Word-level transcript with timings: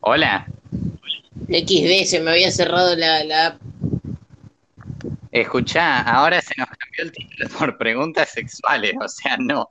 Hola. 0.00 0.46
XD, 1.48 2.06
se 2.06 2.20
me 2.20 2.30
había 2.30 2.50
cerrado 2.50 2.96
la, 2.96 3.22
la 3.24 3.46
app. 3.46 3.60
Escuchá, 5.30 6.00
ahora 6.02 6.40
se 6.40 6.54
nos 6.56 6.68
cambió 6.68 7.04
el 7.04 7.12
título 7.12 7.48
por 7.58 7.78
preguntas 7.78 8.30
sexuales, 8.30 8.94
o 9.00 9.08
sea, 9.08 9.36
no. 9.38 9.70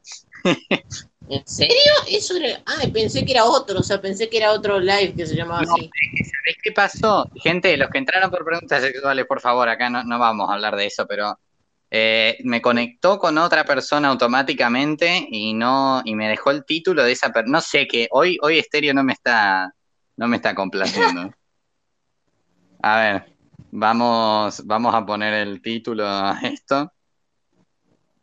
¿En 1.29 1.47
serio? 1.47 1.75
Eso 2.07 2.37
era. 2.37 2.61
Ah, 2.65 2.85
pensé 2.93 3.25
que 3.25 3.33
era 3.33 3.45
otro, 3.45 3.79
o 3.79 3.83
sea, 3.83 3.99
pensé 3.99 4.29
que 4.29 4.37
era 4.37 4.51
otro 4.51 4.79
live 4.79 5.13
que 5.15 5.25
se 5.25 5.35
llamaba 5.35 5.61
No, 5.63 5.73
así. 5.73 5.89
¿Sabés 5.91 6.57
qué 6.63 6.71
pasó? 6.71 7.29
Gente, 7.35 7.75
los 7.77 7.89
que 7.89 7.97
entraron 7.97 8.29
por 8.29 8.45
preguntas 8.45 8.81
sexuales, 8.81 9.25
por 9.25 9.41
favor, 9.41 9.67
acá 9.67 9.89
no, 9.89 10.03
no 10.03 10.17
vamos 10.17 10.49
a 10.49 10.53
hablar 10.53 10.75
de 10.75 10.85
eso, 10.85 11.05
pero 11.07 11.37
eh, 11.91 12.37
me 12.43 12.61
conectó 12.61 13.17
con 13.19 13.37
otra 13.37 13.63
persona 13.65 14.09
automáticamente 14.09 15.27
y 15.29 15.53
no, 15.53 16.01
y 16.05 16.15
me 16.15 16.29
dejó 16.29 16.51
el 16.51 16.65
título 16.65 17.03
de 17.03 17.11
esa 17.13 17.31
persona. 17.31 17.57
No 17.57 17.61
sé 17.61 17.87
qué, 17.87 18.07
hoy, 18.11 18.37
hoy 18.41 18.59
Estéreo 18.59 18.93
no 18.93 19.03
me 19.03 19.13
está, 19.13 19.73
no 20.19 20.27
me 20.27 20.35
está 20.35 20.53
complaciendo. 20.53 21.33
A 22.81 22.99
ver, 22.99 23.37
vamos, 23.71 24.61
vamos 24.65 24.93
a 24.93 25.05
poner 25.05 25.33
el 25.33 25.61
título 25.61 26.05
a 26.05 26.37
esto 26.43 26.91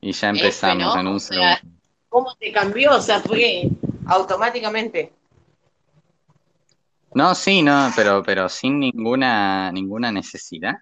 y 0.02 0.12
ya 0.12 0.28
F, 0.28 0.38
empezamos 0.38 0.94
¿no? 0.94 1.00
en 1.00 1.06
un 1.06 1.16
O 1.16 1.18
sea, 1.18 1.56
segundo. 1.56 1.80
¿Cómo 2.10 2.34
te 2.34 2.52
cambió? 2.52 2.96
O 2.96 3.00
sea, 3.00 3.20
fue 3.20 3.70
automáticamente. 4.08 5.14
No, 7.14 7.34
sí, 7.34 7.62
no, 7.62 7.90
pero, 7.96 8.22
pero 8.22 8.50
sin 8.50 8.78
ninguna, 8.78 9.72
ninguna 9.72 10.12
necesidad. 10.12 10.74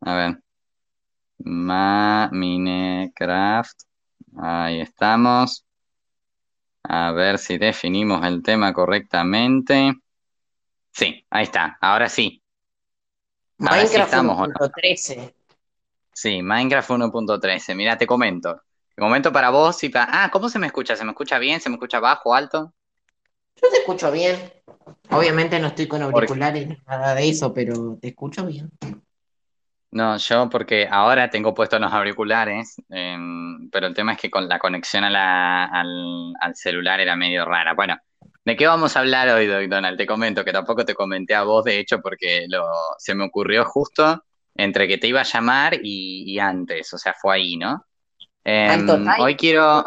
A 0.00 0.14
ver. 0.16 0.42
Ma 1.38 2.28
Minecraft. 2.32 3.82
Ahí 4.36 4.80
estamos. 4.80 5.64
A 6.84 7.12
ver 7.12 7.38
si 7.38 7.58
definimos 7.58 8.24
el 8.26 8.42
tema 8.42 8.72
correctamente. 8.72 9.94
Sí, 10.90 11.24
ahí 11.30 11.44
está. 11.44 11.78
Ahora 11.80 12.08
sí. 12.08 12.42
Ahora 13.58 13.86
sí 13.86 13.86
Minecraft 13.86 14.12
estamos, 14.12 14.38
¿o 14.38 14.46
no? 14.46 14.54
1.13. 14.54 15.34
Sí, 16.12 16.42
Minecraft 16.42 16.90
1.13. 16.90 17.74
Mira, 17.74 17.96
te 17.96 18.06
comento. 18.06 18.62
Te 18.94 19.00
comento 19.00 19.32
para 19.32 19.50
vos 19.50 19.82
y 19.84 19.88
para... 19.88 20.24
Ah, 20.24 20.30
¿cómo 20.30 20.48
se 20.48 20.58
me 20.58 20.66
escucha? 20.66 20.96
¿Se 20.96 21.04
me 21.04 21.12
escucha 21.12 21.38
bien? 21.38 21.60
¿Se 21.60 21.70
me 21.70 21.76
escucha 21.76 22.00
bajo, 22.00 22.34
alto? 22.34 22.74
Yo 23.62 23.70
te 23.70 23.78
escucho 23.78 24.10
bien. 24.10 24.36
Obviamente 25.10 25.58
no 25.60 25.68
estoy 25.68 25.86
con 25.86 26.02
auriculares 26.02 26.68
ni 26.68 26.76
nada 26.86 27.14
de 27.14 27.28
eso, 27.28 27.54
pero 27.54 27.98
te 28.00 28.08
escucho 28.08 28.44
bien. 28.44 28.70
No, 29.92 30.16
yo 30.16 30.48
porque 30.48 30.88
ahora 30.90 31.28
tengo 31.28 31.52
puestos 31.54 31.78
los 31.80 31.92
auriculares, 31.92 32.76
em, 32.88 33.68
pero 33.70 33.86
el 33.88 33.94
tema 33.94 34.12
es 34.12 34.18
que 34.18 34.30
con 34.30 34.48
la 34.48 34.58
conexión 34.58 35.04
a 35.04 35.10
la- 35.10 35.64
al, 35.66 36.32
al 36.40 36.56
celular 36.56 36.98
era 37.00 37.14
medio 37.14 37.44
rara. 37.44 37.74
Bueno, 37.74 37.98
¿de 38.44 38.56
qué 38.56 38.66
vamos 38.66 38.96
a 38.96 39.00
hablar 39.00 39.28
hoy, 39.28 39.46
Doc 39.46 39.62
Donald? 39.68 39.98
Te 39.98 40.06
comento 40.06 40.44
que 40.44 40.52
tampoco 40.52 40.84
te 40.86 40.94
comenté 40.94 41.34
a 41.34 41.42
vos, 41.42 41.64
de 41.64 41.78
hecho, 41.78 42.00
porque 42.00 42.46
lo, 42.48 42.64
se 42.98 43.14
me 43.14 43.24
ocurrió 43.26 43.64
justo 43.66 44.24
entre 44.54 44.88
que 44.88 44.96
te 44.98 45.08
iba 45.08 45.20
a 45.20 45.24
llamar 45.24 45.74
y, 45.82 46.24
y 46.26 46.38
antes, 46.38 46.92
o 46.94 46.98
sea, 46.98 47.14
fue 47.20 47.34
ahí, 47.34 47.56
¿no? 47.58 47.84
Em, 48.44 48.88
hoy 49.20 49.36
quiero, 49.36 49.84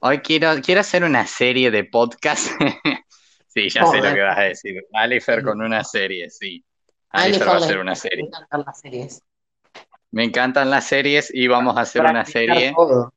hoy 0.00 0.18
quiero, 0.18 0.60
quiero 0.62 0.80
hacer 0.80 1.04
una 1.04 1.26
serie 1.26 1.70
de 1.70 1.84
podcast. 1.84 2.48
Sí, 3.54 3.68
ya 3.68 3.84
sé 3.84 3.98
lo 3.98 4.02
Joder. 4.04 4.14
que 4.14 4.20
vas 4.22 4.38
a 4.38 4.42
decir. 4.44 4.82
Alifer 4.94 5.42
con 5.42 5.60
una 5.60 5.84
serie, 5.84 6.30
sí. 6.30 6.64
Va 7.14 7.24
a 7.24 7.26
una 7.80 7.90
me 7.90 7.96
serie. 7.96 8.24
encantan 8.24 8.64
las 8.64 8.80
series. 8.80 9.22
Me 10.10 10.24
encantan 10.24 10.70
las 10.70 10.86
series 10.86 11.30
y 11.34 11.46
vamos 11.46 11.76
a 11.76 11.82
hacer 11.82 12.02
una 12.02 12.24
serie, 12.24 12.72
todo. 12.74 13.12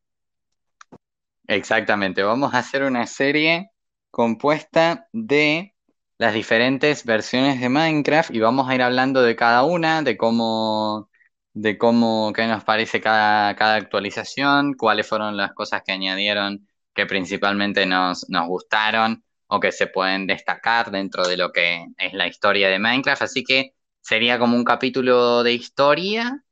exactamente, 1.47 2.23
vamos 2.23 2.53
a 2.53 2.59
hacer 2.59 2.83
una 2.83 3.07
serie 3.07 3.71
compuesta 4.11 5.07
de 5.11 5.73
las 6.17 6.33
diferentes 6.33 7.03
versiones 7.05 7.59
de 7.59 7.69
Minecraft 7.69 8.31
y 8.31 8.39
vamos 8.39 8.69
a 8.69 8.75
ir 8.75 8.81
hablando 8.81 9.21
de 9.21 9.35
cada 9.35 9.63
una, 9.63 10.01
de 10.01 10.15
cómo, 10.17 11.09
de 11.53 11.77
cómo, 11.77 12.31
qué 12.33 12.47
nos 12.47 12.63
parece 12.63 13.01
cada, 13.01 13.55
cada 13.55 13.75
actualización, 13.75 14.73
cuáles 14.75 15.07
fueron 15.07 15.35
las 15.35 15.53
cosas 15.53 15.81
que 15.85 15.91
añadieron 15.91 16.67
que 16.93 17.05
principalmente 17.05 17.85
nos, 17.85 18.29
nos 18.29 18.47
gustaron 18.47 19.23
o 19.47 19.59
que 19.59 19.71
se 19.71 19.87
pueden 19.87 20.27
destacar 20.27 20.91
dentro 20.91 21.27
de 21.27 21.37
lo 21.37 21.51
que 21.51 21.85
es 21.97 22.13
la 22.13 22.27
historia 22.27 22.69
de 22.69 22.79
Minecraft. 22.79 23.21
Así 23.23 23.43
que 23.43 23.73
sería 24.05 24.37
como 24.37 24.55
un 24.55 24.63
capítulo 24.63 25.41
de 25.41 25.53
historia 25.53 26.43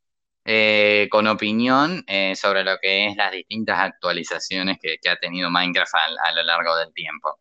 eh, 0.44 1.08
con 1.12 1.28
opinión 1.28 2.04
eh, 2.08 2.36
sobre 2.36 2.64
lo 2.64 2.80
que 2.82 3.06
es 3.06 3.16
las 3.16 3.32
distintas 3.32 3.78
actualizaciones 3.78 4.80
que, 4.82 4.98
que 5.00 5.08
ha 5.08 5.18
tenido 5.18 5.52
Minecraft 5.52 5.94
a, 5.94 6.30
a 6.30 6.34
lo 6.34 6.42
largo 6.42 6.76
del 6.78 6.92
tiempo. 6.94 7.40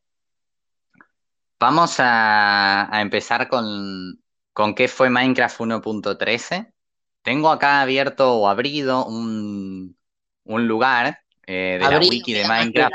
Vamos 1.58 1.98
a, 1.98 2.94
a 2.94 3.00
empezar 3.00 3.48
con, 3.48 4.22
con 4.52 4.74
qué 4.74 4.86
fue 4.86 5.08
Minecraft 5.08 5.60
1.13. 5.60 6.70
Tengo 7.22 7.48
acá 7.50 7.80
abierto 7.80 8.34
o 8.34 8.48
abrido 8.48 9.06
un, 9.06 9.96
un 10.44 10.68
lugar 10.68 11.20
eh, 11.46 11.78
de 11.80 11.90
la 11.90 11.98
wiki 11.98 12.34
de 12.34 12.46
Minecraft. 12.46 12.92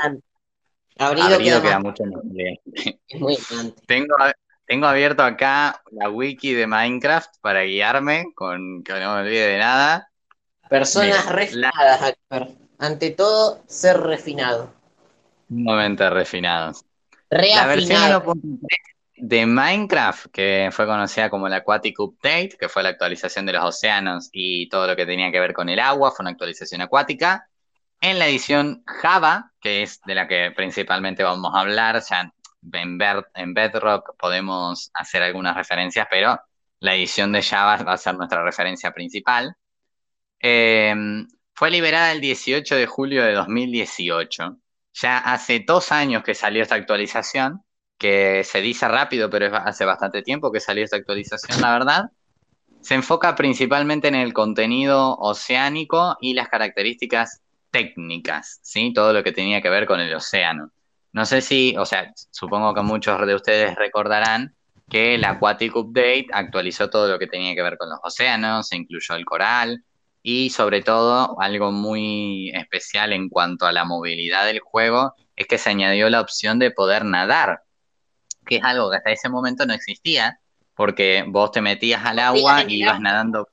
Abrido 0.98 1.34
Abrido 1.34 1.60
queda 1.60 1.62
queda 1.62 1.78
mucho 1.80 2.04
más 2.04 2.22
es 3.08 3.20
muy 3.20 3.34
elegante. 3.34 3.82
Tengo, 3.88 4.14
tengo 4.68 4.86
abierto 4.86 5.22
acá 5.22 5.82
la 5.90 6.10
wiki 6.10 6.52
de 6.52 6.66
Minecraft 6.66 7.36
para 7.40 7.62
guiarme, 7.62 8.26
con 8.34 8.82
que 8.84 8.92
no 8.92 9.14
me 9.14 9.20
olvide 9.22 9.48
de 9.48 9.58
nada. 9.58 10.10
Personas 10.68 11.26
refinadas, 11.26 12.02
Alper. 12.02 12.48
Ante 12.78 13.10
todo, 13.10 13.62
ser 13.66 13.98
refinado. 13.98 14.70
sumamente 15.48 16.08
refinados. 16.10 16.84
La 17.30 17.66
versión 17.66 17.98
Reafinado. 17.98 18.22
1.3 18.24 18.58
de 19.16 19.46
Minecraft, 19.46 20.26
que 20.30 20.68
fue 20.70 20.86
conocida 20.86 21.30
como 21.30 21.48
la 21.48 21.56
Aquatic 21.56 21.98
Update, 21.98 22.56
que 22.60 22.68
fue 22.68 22.82
la 22.82 22.90
actualización 22.90 23.46
de 23.46 23.54
los 23.54 23.64
océanos 23.64 24.28
y 24.32 24.68
todo 24.68 24.86
lo 24.86 24.94
que 24.94 25.06
tenía 25.06 25.32
que 25.32 25.40
ver 25.40 25.54
con 25.54 25.70
el 25.70 25.80
agua, 25.80 26.12
fue 26.12 26.24
una 26.24 26.30
actualización 26.30 26.82
acuática. 26.82 27.48
En 28.02 28.18
la 28.18 28.28
edición 28.28 28.84
Java, 28.86 29.50
que 29.60 29.82
es 29.82 30.00
de 30.02 30.14
la 30.14 30.28
que 30.28 30.52
principalmente 30.54 31.24
vamos 31.24 31.52
a 31.54 31.60
hablar, 31.60 32.00
ya 32.08 32.32
en, 32.72 32.98
en 33.34 33.54
Bedrock 33.54 34.16
podemos 34.18 34.90
hacer 34.94 35.22
algunas 35.22 35.56
referencias, 35.56 36.06
pero 36.10 36.38
la 36.80 36.94
edición 36.94 37.32
de 37.32 37.42
Java 37.42 37.82
va 37.82 37.92
a 37.94 37.98
ser 37.98 38.16
nuestra 38.16 38.42
referencia 38.42 38.92
principal. 38.92 39.56
Eh, 40.40 40.94
fue 41.58 41.72
liberada 41.72 42.12
el 42.12 42.20
18 42.20 42.76
de 42.76 42.86
julio 42.86 43.24
de 43.24 43.32
2018. 43.32 44.58
Ya 44.94 45.18
hace 45.18 45.64
dos 45.66 45.90
años 45.90 46.22
que 46.22 46.34
salió 46.34 46.62
esta 46.62 46.76
actualización, 46.76 47.64
que 47.98 48.44
se 48.44 48.60
dice 48.60 48.86
rápido, 48.86 49.28
pero 49.28 49.54
hace 49.56 49.84
bastante 49.84 50.22
tiempo 50.22 50.52
que 50.52 50.60
salió 50.60 50.84
esta 50.84 50.96
actualización, 50.96 51.60
la 51.60 51.72
verdad. 51.72 52.04
Se 52.80 52.94
enfoca 52.94 53.34
principalmente 53.34 54.06
en 54.06 54.14
el 54.14 54.32
contenido 54.32 55.16
oceánico 55.16 56.16
y 56.20 56.34
las 56.34 56.48
características 56.48 57.42
técnicas, 57.72 58.60
¿sí? 58.62 58.92
Todo 58.92 59.12
lo 59.12 59.24
que 59.24 59.32
tenía 59.32 59.60
que 59.60 59.68
ver 59.68 59.86
con 59.86 59.98
el 59.98 60.14
océano. 60.14 60.70
No 61.18 61.26
sé 61.26 61.40
si, 61.40 61.74
o 61.76 61.84
sea, 61.84 62.12
supongo 62.30 62.72
que 62.72 62.82
muchos 62.82 63.26
de 63.26 63.34
ustedes 63.34 63.74
recordarán 63.74 64.54
que 64.88 65.18
la 65.18 65.30
Aquatic 65.30 65.74
Update 65.74 66.28
actualizó 66.32 66.90
todo 66.90 67.08
lo 67.08 67.18
que 67.18 67.26
tenía 67.26 67.56
que 67.56 67.62
ver 67.64 67.76
con 67.76 67.90
los 67.90 67.98
océanos, 68.04 68.68
se 68.68 68.76
incluyó 68.76 69.16
el 69.16 69.24
coral 69.24 69.82
y 70.22 70.50
sobre 70.50 70.80
todo 70.80 71.36
algo 71.40 71.72
muy 71.72 72.52
especial 72.54 73.12
en 73.12 73.28
cuanto 73.28 73.66
a 73.66 73.72
la 73.72 73.84
movilidad 73.84 74.46
del 74.46 74.60
juego 74.60 75.12
es 75.34 75.48
que 75.48 75.58
se 75.58 75.70
añadió 75.70 76.08
la 76.08 76.20
opción 76.20 76.60
de 76.60 76.70
poder 76.70 77.04
nadar, 77.04 77.62
que 78.46 78.58
es 78.58 78.62
algo 78.62 78.88
que 78.88 78.98
hasta 78.98 79.10
ese 79.10 79.28
momento 79.28 79.66
no 79.66 79.74
existía, 79.74 80.38
porque 80.76 81.24
vos 81.26 81.50
te 81.50 81.60
metías 81.60 82.04
al 82.04 82.20
agua 82.20 82.60
y 82.62 82.76
el 82.76 82.82
ibas 82.82 83.00
nadando 83.00 83.48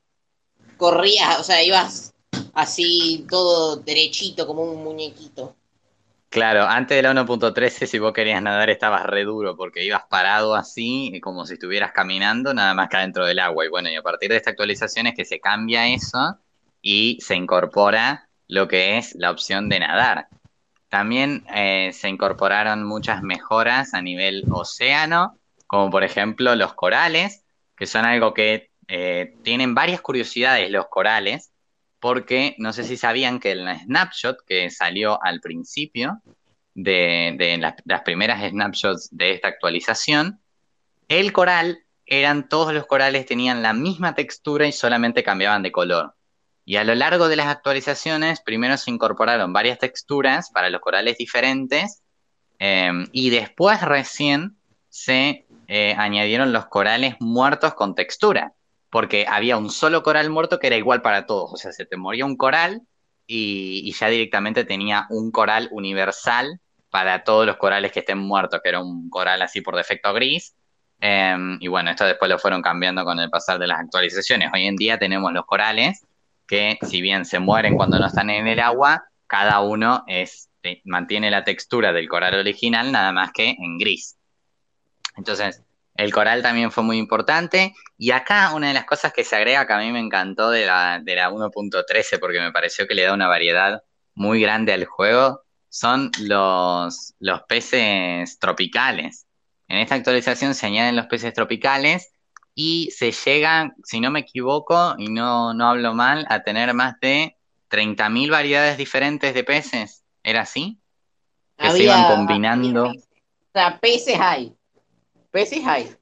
Corrías, 0.77 1.39
o 1.39 1.43
sea, 1.43 1.63
ibas 1.63 2.13
así 2.53 3.25
todo 3.27 3.77
derechito 3.77 4.45
como 4.45 4.61
un 4.61 4.83
muñequito. 4.83 5.55
Claro, 6.35 6.63
antes 6.67 6.97
de 6.97 7.01
la 7.01 7.13
1.13, 7.13 7.87
si 7.87 7.97
vos 7.97 8.11
querías 8.11 8.41
nadar, 8.41 8.69
estabas 8.69 9.05
re 9.05 9.23
duro 9.23 9.55
porque 9.55 9.85
ibas 9.85 10.03
parado 10.09 10.53
así, 10.53 11.21
como 11.23 11.45
si 11.45 11.53
estuvieras 11.53 11.93
caminando, 11.93 12.53
nada 12.53 12.73
más 12.73 12.89
que 12.89 12.97
adentro 12.97 13.25
del 13.25 13.39
agua. 13.39 13.63
Y 13.63 13.69
bueno, 13.69 13.89
y 13.89 13.95
a 13.95 14.01
partir 14.01 14.31
de 14.31 14.35
esta 14.35 14.49
actualización 14.49 15.07
es 15.07 15.15
que 15.15 15.23
se 15.23 15.39
cambia 15.39 15.87
eso 15.87 16.37
y 16.81 17.17
se 17.21 17.37
incorpora 17.37 18.27
lo 18.49 18.67
que 18.67 18.97
es 18.97 19.15
la 19.15 19.31
opción 19.31 19.69
de 19.69 19.79
nadar. 19.79 20.27
También 20.89 21.45
eh, 21.55 21.91
se 21.93 22.09
incorporaron 22.09 22.83
muchas 22.83 23.23
mejoras 23.23 23.93
a 23.93 24.01
nivel 24.01 24.43
océano, 24.51 25.39
como 25.67 25.89
por 25.89 26.03
ejemplo 26.03 26.53
los 26.57 26.73
corales, 26.73 27.45
que 27.77 27.87
son 27.87 28.03
algo 28.03 28.33
que 28.33 28.71
eh, 28.89 29.35
tienen 29.43 29.73
varias 29.73 30.01
curiosidades 30.01 30.69
los 30.69 30.87
corales, 30.89 31.53
porque 32.05 32.53
no 32.59 32.71
sé 32.71 32.83
si 32.83 32.97
sabían 32.97 33.39
que 33.39 33.49
en 33.49 33.65
la 33.65 33.79
snapshot 33.79 34.45
que 34.45 34.69
salió 34.69 35.17
al 35.23 35.41
principio 35.41 36.21
de, 36.75 37.57
las, 37.59 38.01
primeras 38.03 38.47
snapshots 38.47 39.09
de 39.09 39.31
esta 39.31 39.47
actualización, 39.47 40.39
el 41.07 41.33
coral 41.33 41.79
eran 42.05 42.47
todos 42.47 42.75
los 42.75 42.85
corales 42.85 43.25
tenían 43.25 43.63
la 43.63 43.73
misma 43.73 44.13
textura 44.13 44.67
y 44.67 44.71
solamente 44.71 45.23
cambiaban 45.23 45.63
de 45.63 45.71
color. 45.71 46.13
Y 46.63 46.75
a 46.75 46.83
lo 46.83 46.93
largo 46.93 47.27
de 47.27 47.37
las 47.37 47.47
actualizaciones, 47.47 48.39
primero 48.39 48.77
se 48.77 48.91
incorporaron 48.91 49.51
varias 49.51 49.79
texturas 49.79 50.51
para 50.51 50.69
los 50.69 50.81
corales 50.81 51.17
diferentes 51.17 52.03
eh, 52.59 52.91
y 53.13 53.31
después 53.31 53.81
recién 53.81 54.57
se 54.89 55.47
eh, 55.67 55.95
añadieron 55.97 56.53
los 56.53 56.67
corales 56.67 57.15
muertos 57.19 57.73
con 57.73 57.95
textura, 57.95 58.53
porque 58.95 59.25
había 59.27 59.57
un 59.57 59.71
solo 59.71 60.03
coral 60.03 60.29
muerto 60.29 60.57
que 60.57 60.67
era 60.67 60.77
igual 60.77 61.01
para 61.01 61.25
todos, 61.25 61.51
o 61.51 61.57
sea, 61.57 61.73
se 61.73 61.85
te 61.85 61.97
moría 61.97 62.23
un 62.23 62.37
coral 62.37 62.83
y, 63.27 63.91
ya 63.91 64.07
directamente 64.07 64.63
tenía 64.63 65.05
un 65.09 65.31
coral 65.31 65.67
universal 65.73 66.61
para 66.91 67.25
todos 67.25 67.45
los 67.45 67.57
corales 67.57 67.91
que 67.91 67.99
estén 67.99 68.19
muertos, 68.19 68.61
que 68.63 68.69
era 68.69 68.79
un 68.79 69.09
coral 69.09 69.41
así 69.41 69.59
por 69.59 69.75
defecto 69.75 70.13
gris. 70.13 70.55
Em, 71.01 71.57
y 71.59 71.67
bueno, 71.67 71.91
esto 71.91 72.05
después 72.05 72.31
lo 72.31 72.39
fueron 72.39 72.61
cambiando 72.61 73.03
con 73.03 73.19
el 73.19 73.29
pasar 73.29 73.59
de 73.59 73.67
las 73.67 73.81
actualizaciones. 73.81 74.49
Hoy 74.53 74.63
en 74.63 74.77
día 74.77 74.97
tenemos 74.97 75.33
los 75.33 75.45
corales 75.45 76.05
que 76.47 76.77
si 76.83 77.01
bien 77.01 77.25
se 77.25 77.39
mueren 77.39 77.75
cuando 77.75 77.99
no 77.99 78.07
están 78.07 78.29
en 78.29 78.47
el 78.47 78.61
agua, 78.61 79.03
cada 79.27 79.59
uno 79.59 80.05
eh, 80.07 80.29
mantiene 80.85 81.29
la 81.29 81.43
textura 81.43 81.91
del 81.91 82.07
coral 82.07 82.35
original, 82.35 82.93
nada 82.93 83.11
más 83.11 83.33
que 83.33 83.57
en 83.59 83.77
gris. 83.77 84.15
Entonces, 85.17 85.64
el 85.95 86.13
coral 86.13 86.41
también 86.41 86.71
fue 86.71 86.83
muy 86.83 86.97
importante. 86.97 87.73
Y 87.97 88.11
acá 88.11 88.53
una 88.53 88.67
de 88.67 88.73
las 88.73 88.85
cosas 88.85 89.13
que 89.13 89.23
se 89.23 89.35
agrega 89.35 89.65
que 89.65 89.73
a 89.73 89.79
mí 89.79 89.91
me 89.91 89.99
encantó 89.99 90.51
de 90.51 90.65
la, 90.65 90.99
de 91.01 91.15
la 91.15 91.31
1.13, 91.31 92.19
porque 92.19 92.39
me 92.39 92.51
pareció 92.51 92.85
que 92.85 92.95
le 92.95 93.03
da 93.03 93.13
una 93.13 93.27
variedad 93.27 93.81
muy 94.13 94.41
grande 94.41 94.73
al 94.73 94.85
juego, 94.85 95.41
son 95.69 96.11
los, 96.19 97.13
los 97.19 97.43
peces 97.43 98.39
tropicales. 98.39 99.25
En 99.67 99.79
esta 99.79 99.95
actualización 99.95 100.53
se 100.53 100.67
añaden 100.67 100.95
los 100.95 101.07
peces 101.07 101.33
tropicales 101.33 102.11
y 102.53 102.91
se 102.91 103.11
llega, 103.11 103.73
si 103.83 103.99
no 103.99 104.11
me 104.11 104.21
equivoco 104.21 104.95
y 104.97 105.09
no, 105.09 105.53
no 105.53 105.69
hablo 105.69 105.93
mal, 105.93 106.25
a 106.29 106.43
tener 106.43 106.73
más 106.73 106.99
de 107.01 107.35
30.000 107.69 108.31
variedades 108.31 108.77
diferentes 108.77 109.33
de 109.33 109.43
peces. 109.43 110.03
¿Era 110.23 110.41
así? 110.41 110.79
Que 111.57 111.71
se 111.71 111.83
iban 111.83 112.15
combinando. 112.15 112.85
O 112.85 112.93
sea, 113.53 113.79
peces 113.79 114.17
hay. 114.19 114.54
Peces 115.35 115.65
hay. 115.65 115.93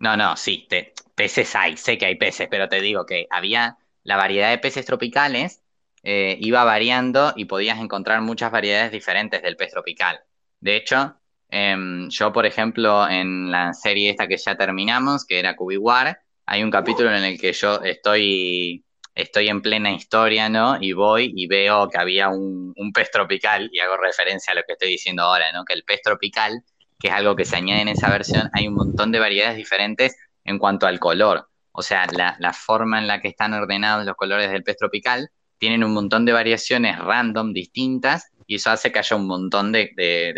No, 0.00 0.16
no, 0.16 0.36
sí, 0.36 0.66
peces 1.14 1.54
hay, 1.54 1.76
sé 1.76 1.96
que 1.96 2.06
hay 2.06 2.16
peces, 2.16 2.48
pero 2.50 2.68
te 2.68 2.80
digo 2.80 3.06
que 3.06 3.28
había 3.30 3.76
la 4.02 4.16
variedad 4.16 4.50
de 4.50 4.58
peces 4.58 4.84
tropicales, 4.84 5.62
eh, 6.02 6.36
iba 6.40 6.64
variando 6.64 7.32
y 7.36 7.44
podías 7.44 7.78
encontrar 7.78 8.22
muchas 8.22 8.50
variedades 8.50 8.90
diferentes 8.90 9.40
del 9.40 9.56
pez 9.56 9.70
tropical. 9.70 10.18
De 10.58 10.74
hecho, 10.74 11.14
em, 11.48 12.08
yo, 12.10 12.32
por 12.32 12.44
ejemplo, 12.44 13.08
en 13.08 13.52
la 13.52 13.72
serie 13.72 14.10
esta 14.10 14.26
que 14.26 14.36
ya 14.36 14.56
terminamos, 14.56 15.24
que 15.24 15.38
era 15.38 15.54
War, 15.56 16.20
hay 16.44 16.64
un 16.64 16.72
capítulo 16.72 17.14
en 17.14 17.22
el 17.22 17.40
que 17.40 17.52
yo 17.52 17.80
estoy, 17.82 18.84
estoy 19.14 19.46
en 19.46 19.62
plena 19.62 19.92
historia, 19.92 20.48
¿no? 20.48 20.76
Y 20.80 20.92
voy 20.92 21.32
y 21.36 21.46
veo 21.46 21.88
que 21.88 21.98
había 21.98 22.30
un, 22.30 22.74
un 22.76 22.92
pez 22.92 23.12
tropical, 23.12 23.70
y 23.72 23.78
hago 23.78 23.96
referencia 23.96 24.54
a 24.54 24.56
lo 24.56 24.64
que 24.64 24.72
estoy 24.72 24.88
diciendo 24.88 25.22
ahora, 25.22 25.52
¿no? 25.52 25.64
Que 25.64 25.74
el 25.74 25.84
pez 25.84 26.02
tropical 26.02 26.64
que 26.98 27.08
es 27.08 27.14
algo 27.14 27.36
que 27.36 27.44
se 27.44 27.56
añade 27.56 27.82
en 27.82 27.88
esa 27.88 28.08
versión, 28.10 28.50
hay 28.52 28.68
un 28.68 28.74
montón 28.74 29.12
de 29.12 29.18
variedades 29.18 29.56
diferentes 29.56 30.16
en 30.44 30.58
cuanto 30.58 30.86
al 30.86 30.98
color. 30.98 31.48
O 31.72 31.82
sea, 31.82 32.06
la, 32.10 32.52
forma 32.52 32.98
en 32.98 33.06
la 33.06 33.20
que 33.20 33.28
están 33.28 33.52
ordenados 33.52 34.06
los 34.06 34.16
colores 34.16 34.50
del 34.50 34.62
pez 34.62 34.78
tropical 34.78 35.28
tienen 35.58 35.84
un 35.84 35.92
montón 35.92 36.24
de 36.24 36.32
variaciones 36.32 36.98
random 36.98 37.52
distintas 37.52 38.30
y 38.46 38.56
eso 38.56 38.70
hace 38.70 38.92
que 38.92 38.98
haya 38.98 39.16
un 39.16 39.26
montón 39.26 39.72
de, 39.72 39.92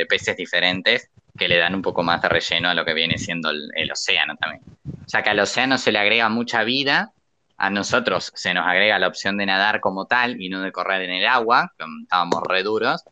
peces 0.08 0.36
diferentes 0.36 1.10
que 1.36 1.46
le 1.46 1.56
dan 1.56 1.76
un 1.76 1.82
poco 1.82 2.02
más 2.02 2.20
de 2.22 2.28
relleno 2.28 2.68
a 2.68 2.74
lo 2.74 2.84
que 2.84 2.94
viene 2.94 3.18
siendo 3.18 3.50
el, 3.50 3.68
el, 3.76 3.92
océano 3.92 4.34
también. 4.36 4.62
O 4.84 5.08
sea 5.08 5.22
que 5.22 5.30
al 5.30 5.38
océano 5.38 5.78
se 5.78 5.92
le 5.92 6.00
agrega 6.00 6.28
mucha 6.28 6.64
vida, 6.64 7.12
a 7.56 7.70
nosotros 7.70 8.32
se 8.34 8.52
nos 8.52 8.66
agrega 8.66 8.98
la 8.98 9.06
opción 9.06 9.36
de 9.36 9.46
nadar 9.46 9.80
como 9.80 10.06
tal 10.06 10.40
y 10.40 10.48
no 10.48 10.60
de 10.62 10.72
correr 10.72 11.02
en 11.02 11.10
el 11.10 11.26
agua, 11.26 11.72
estábamos 12.02 12.42
re 12.48 12.64
duros. 12.64 13.04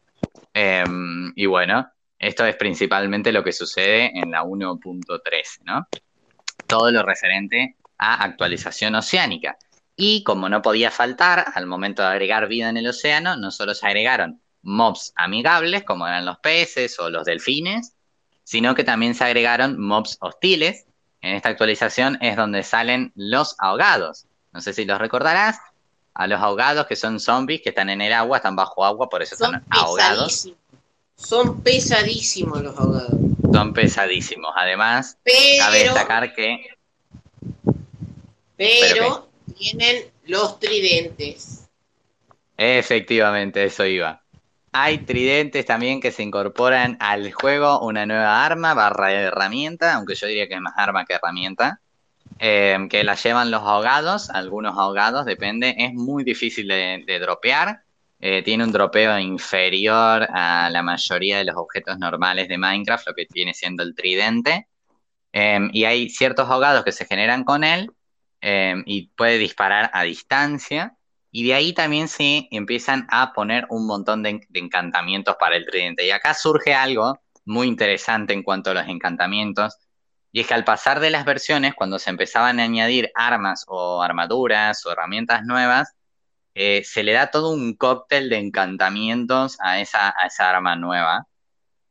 Em, 0.53 1.33
y 1.37 1.47
bueno, 1.47 1.89
esto 2.19 2.47
es 2.47 2.57
principalmente 2.57 3.33
lo 3.33 3.45
que 3.45 3.53
sucede 3.53 4.13
en 4.19 4.31
la 4.31 4.43
1.3, 4.43 5.21
¿no? 5.65 5.87
Todo 6.67 6.91
lo 6.91 7.03
referente 7.03 7.77
a 7.99 8.25
actualización 8.25 8.95
oceánica. 8.95 9.59
Y 9.97 10.23
como 10.25 10.49
no 10.49 10.63
podía 10.63 10.91
faltar, 10.91 11.47
al 11.55 11.67
momento 11.67 12.03
de 12.03 12.09
agregar 12.09 12.49
vida 12.49 12.69
en 12.69 12.77
el 12.77 12.89
océano, 12.89 13.37
no 13.37 13.51
solo 13.51 13.75
se 13.75 13.87
agregaron 13.87 14.41
mobs 14.63 15.13
amigables, 15.17 15.85
como 15.85 16.07
eran 16.07 16.27
los 16.27 16.39
peces 16.39 16.99
o 16.99 17.09
los 17.09 17.25
delfines, 17.25 17.95
sino 18.45 18.75
que 18.75 18.85
también 18.85 19.15
se 19.15 19.25
agregaron 19.25 19.81
mobs 19.81 20.19
hostiles. 20.21 20.87
En 21.21 21.35
esta 21.35 21.49
actualización 21.49 22.19
es 22.21 22.37
donde 22.37 22.63
salen 22.63 23.13
los 23.15 23.57
ahogados. 23.59 24.27
No 24.53 24.61
sé 24.61 24.73
si 24.73 24.85
los 24.85 24.99
recordarás. 24.99 25.59
A 26.15 26.27
los 26.27 26.41
ahogados 26.41 26.87
que 26.87 26.97
son 26.97 27.21
zombies 27.21 27.61
que 27.61 27.69
están 27.69 27.91
en 27.91 28.01
el 28.01 28.13
agua, 28.13 28.39
están 28.39 28.57
bajo 28.57 28.87
agua, 28.87 29.09
por 29.11 29.23
eso 29.23 29.35
están 29.35 29.63
ahogados. 29.69 30.49
Son 31.17 31.63
pesadísimos 31.63 32.63
los 32.63 32.79
ahogados. 32.79 33.19
Son 33.53 33.73
pesadísimos. 33.73 34.53
Además, 34.55 35.19
cabe 35.59 35.79
destacar 35.85 36.35
que. 36.35 36.67
Pero, 38.57 39.29
tienen 39.57 40.05
los 40.27 40.61
tridentes. 40.61 41.69
Efectivamente, 42.57 43.65
eso 43.65 43.85
iba. 43.85 44.23
Hay 44.73 44.99
tridentes 44.99 45.65
también 45.65 46.01
que 46.01 46.13
se 46.13 46.23
incorporan 46.23 46.99
al 47.01 47.33
juego, 47.33 47.81
una 47.81 48.05
nueva 48.05 48.45
arma 48.45 48.75
barra 48.75 49.13
herramienta, 49.13 49.95
aunque 49.95 50.15
yo 50.15 50.27
diría 50.27 50.49
que 50.49 50.55
es 50.55 50.61
más 50.61 50.75
arma 50.77 51.07
que 51.07 51.15
herramienta, 51.15 51.81
eh, 52.39 52.77
que 52.91 53.05
la 53.05 53.15
llevan 53.15 53.51
los 53.51 53.63
ahogados, 53.63 54.29
algunos 54.29 54.77
ahogados, 54.77 55.25
depende, 55.25 55.75
es 55.79 55.95
muy 55.95 56.25
difícil 56.25 56.69
de, 56.69 57.05
de 57.07 57.19
dropear, 57.19 57.85
eh, 58.19 58.43
tiene 58.43 58.65
un 58.65 58.73
dropeo 58.73 59.19
inferior 59.19 60.27
a 60.33 60.71
la 60.71 60.83
mayoría 60.83 61.39
de 61.39 61.45
los 61.45 61.57
objetos 61.57 61.99
normales 61.99 62.49
de 62.49 62.59
Minecraft, 62.59 63.09
lo 63.09 63.15
que 63.15 63.27
viene 63.33 63.55
siendo 63.55 63.83
el 63.83 63.95
tridente. 63.95 64.69
Em, 65.33 65.71
y 65.73 65.85
hay 65.85 66.09
ciertos 66.09 66.49
ahogados 66.49 66.85
que 66.85 66.93
se 66.93 67.05
generan 67.07 67.45
con 67.45 67.65
él 67.65 67.91
em, 68.41 68.83
y 68.87 69.09
puede 69.09 69.39
disparar 69.39 69.91
a 69.93 70.03
distancia. 70.05 70.97
Y 71.31 71.47
de 71.47 71.55
ahí 71.55 71.73
también 71.75 72.09
se 72.09 72.49
empiezan 72.51 73.07
a 73.11 73.33
poner 73.35 73.67
un 73.71 73.87
montón 73.87 74.23
de, 74.23 74.41
de 74.49 74.61
encantamientos 74.61 75.37
para 75.39 75.57
el 75.57 75.67
tridente. 75.67 76.07
Y 76.07 76.11
acá 76.11 76.35
surge 76.35 76.75
algo 76.75 77.21
muy 77.45 77.67
interesante 77.69 78.33
en 78.33 78.43
cuanto 78.43 78.71
a 78.71 78.75
los 78.75 78.89
encantamientos. 78.89 79.77
Y 80.33 80.41
es 80.41 80.47
que 80.47 80.55
al 80.55 80.65
pasar 80.65 81.01
de 81.01 81.11
las 81.11 81.25
versiones, 81.25 81.75
cuando 81.75 81.99
se 81.99 82.11
empezaban 82.11 82.61
a 82.61 82.65
añadir 82.65 83.11
armas 83.15 83.65
o 83.69 84.03
armaduras 84.03 84.85
o 84.87 84.93
herramientas 84.93 85.45
nuevas, 85.45 85.96
eh, 86.59 86.83
se 86.85 87.03
le 87.03 87.13
da 87.13 87.31
todo 87.31 87.51
un 87.51 87.75
cóctel 87.75 88.31
de 88.31 88.39
encantamientos 88.39 89.59
a 89.61 89.79
esa, 89.79 90.15
a 90.19 90.27
esa 90.27 90.49
arma 90.49 90.75
nueva, 90.75 91.27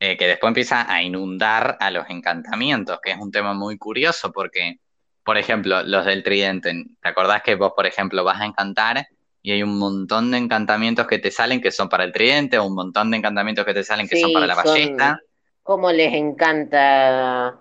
eh, 0.00 0.16
que 0.16 0.26
después 0.26 0.50
empieza 0.50 0.92
a 0.92 1.02
inundar 1.04 1.76
a 1.78 1.92
los 1.92 2.10
encantamientos, 2.10 2.98
que 3.00 3.12
es 3.12 3.16
un 3.16 3.30
tema 3.30 3.54
muy 3.54 3.78
curioso 3.78 4.32
porque, 4.32 4.80
por 5.22 5.38
ejemplo, 5.38 5.84
los 5.84 6.04
del 6.04 6.24
tridente, 6.24 6.84
¿te 7.00 7.08
acordás 7.08 7.42
que 7.42 7.54
vos, 7.54 7.74
por 7.76 7.86
ejemplo, 7.86 8.24
vas 8.24 8.40
a 8.40 8.46
encantar 8.46 9.06
y 9.40 9.52
hay 9.52 9.62
un 9.62 9.78
montón 9.78 10.32
de 10.32 10.38
encantamientos 10.38 11.06
que 11.06 11.20
te 11.20 11.30
salen 11.30 11.60
que 11.60 11.70
son 11.70 11.88
para 11.88 12.02
el 12.02 12.12
tridente, 12.12 12.58
o 12.58 12.64
un 12.64 12.74
montón 12.74 13.12
de 13.12 13.18
encantamientos 13.18 13.64
que 13.64 13.72
te 13.72 13.84
salen 13.84 14.08
que 14.08 14.20
son 14.20 14.32
para 14.32 14.48
la 14.48 14.56
ballesta? 14.56 15.20
¿Cómo 15.62 15.92
les 15.92 16.12
encanta 16.12 17.56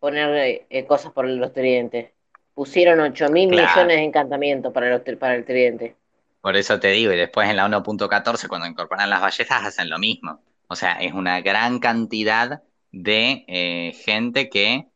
poner 0.00 0.66
eh, 0.68 0.86
cosas 0.86 1.12
por 1.12 1.24
los 1.24 1.52
tridentes? 1.52 2.10
Pusieron 2.52 2.98
8 2.98 3.28
mil 3.28 3.48
millones 3.48 3.96
de 3.96 4.02
encantamientos 4.02 4.72
para, 4.72 4.90
los, 4.90 5.02
para 5.20 5.36
el 5.36 5.44
tridente. 5.44 5.94
Por 6.40 6.56
eso 6.56 6.78
te 6.78 6.88
digo, 6.88 7.12
y 7.12 7.16
después 7.16 7.48
en 7.48 7.56
la 7.56 7.66
1.14, 7.68 8.48
cuando 8.48 8.66
incorporan 8.66 9.10
las 9.10 9.20
ballestas, 9.20 9.64
hacen 9.64 9.90
lo 9.90 9.98
mismo. 9.98 10.42
O 10.68 10.76
sea, 10.76 10.92
es 10.94 11.12
una 11.12 11.40
gran 11.40 11.78
cantidad 11.80 12.62
de 12.92 13.44
eh, 13.48 13.92
gente 14.04 14.48
que. 14.48 14.86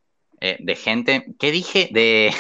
Eh, 0.41 0.57
de 0.61 0.77
gente. 0.77 1.27
¿Qué 1.39 1.51
dije? 1.53 1.89
De, 1.93 2.33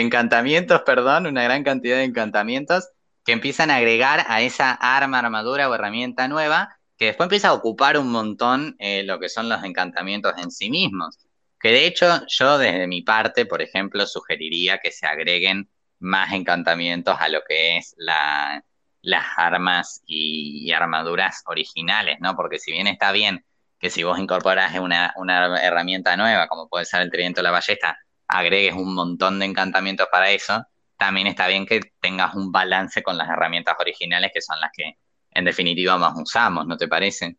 encantamientos, 0.00 0.82
perdón, 0.82 1.26
una 1.26 1.42
gran 1.44 1.64
cantidad 1.64 1.96
de 1.96 2.04
encantamientos 2.04 2.90
que 3.24 3.32
empiezan 3.32 3.70
a 3.70 3.76
agregar 3.76 4.24
a 4.28 4.42
esa 4.42 4.72
arma, 4.72 5.20
armadura 5.20 5.68
o 5.68 5.74
herramienta 5.74 6.28
nueva, 6.28 6.76
que 6.96 7.06
después 7.06 7.26
empieza 7.26 7.48
a 7.48 7.52
ocupar 7.54 7.98
un 7.98 8.10
montón 8.10 8.76
eh, 8.78 9.04
lo 9.04 9.20
que 9.20 9.28
son 9.28 9.48
los 9.48 9.62
encantamientos 9.64 10.34
en 10.38 10.50
sí 10.50 10.70
mismos. 10.70 11.18
Que 11.60 11.68
de 11.68 11.86
hecho, 11.86 12.26
yo 12.26 12.58
desde 12.58 12.86
mi 12.88 13.02
parte, 13.02 13.46
por 13.46 13.62
ejemplo, 13.62 14.06
sugeriría 14.06 14.78
que 14.78 14.90
se 14.90 15.06
agreguen 15.06 15.68
más 16.02 16.32
encantamientos 16.32 17.16
a 17.18 17.28
lo 17.28 17.42
que 17.46 17.78
es 17.78 17.94
la, 17.96 18.62
las 19.02 19.24
armas 19.36 20.02
y, 20.06 20.72
armaduras 20.72 21.42
originales, 21.46 22.18
¿no? 22.20 22.36
Porque 22.36 22.58
si 22.58 22.72
bien 22.72 22.86
está 22.86 23.12
bien 23.12 23.44
que 23.78 23.90
si 23.90 24.04
vos 24.04 24.18
incorporás 24.18 24.78
una, 24.78 25.12
una 25.16 25.60
herramienta 25.60 26.16
nueva, 26.16 26.46
como 26.46 26.68
puede 26.68 26.84
ser 26.84 27.02
el 27.02 27.10
tridente 27.10 27.40
o 27.40 27.42
la 27.42 27.50
ballesta, 27.50 27.98
agregues 28.28 28.74
un 28.74 28.94
montón 28.94 29.38
de 29.38 29.46
encantamientos 29.46 30.06
para 30.10 30.30
eso, 30.30 30.64
también 30.96 31.26
está 31.26 31.48
bien 31.48 31.66
que 31.66 31.80
tengas 32.00 32.34
un 32.34 32.52
balance 32.52 33.02
con 33.02 33.18
las 33.18 33.28
herramientas 33.28 33.74
originales 33.78 34.30
que 34.32 34.40
son 34.40 34.60
las 34.60 34.70
que 34.72 34.98
en 35.32 35.44
definitiva 35.44 35.98
más 35.98 36.14
usamos, 36.16 36.66
¿no 36.66 36.76
te 36.76 36.86
parece? 36.86 37.36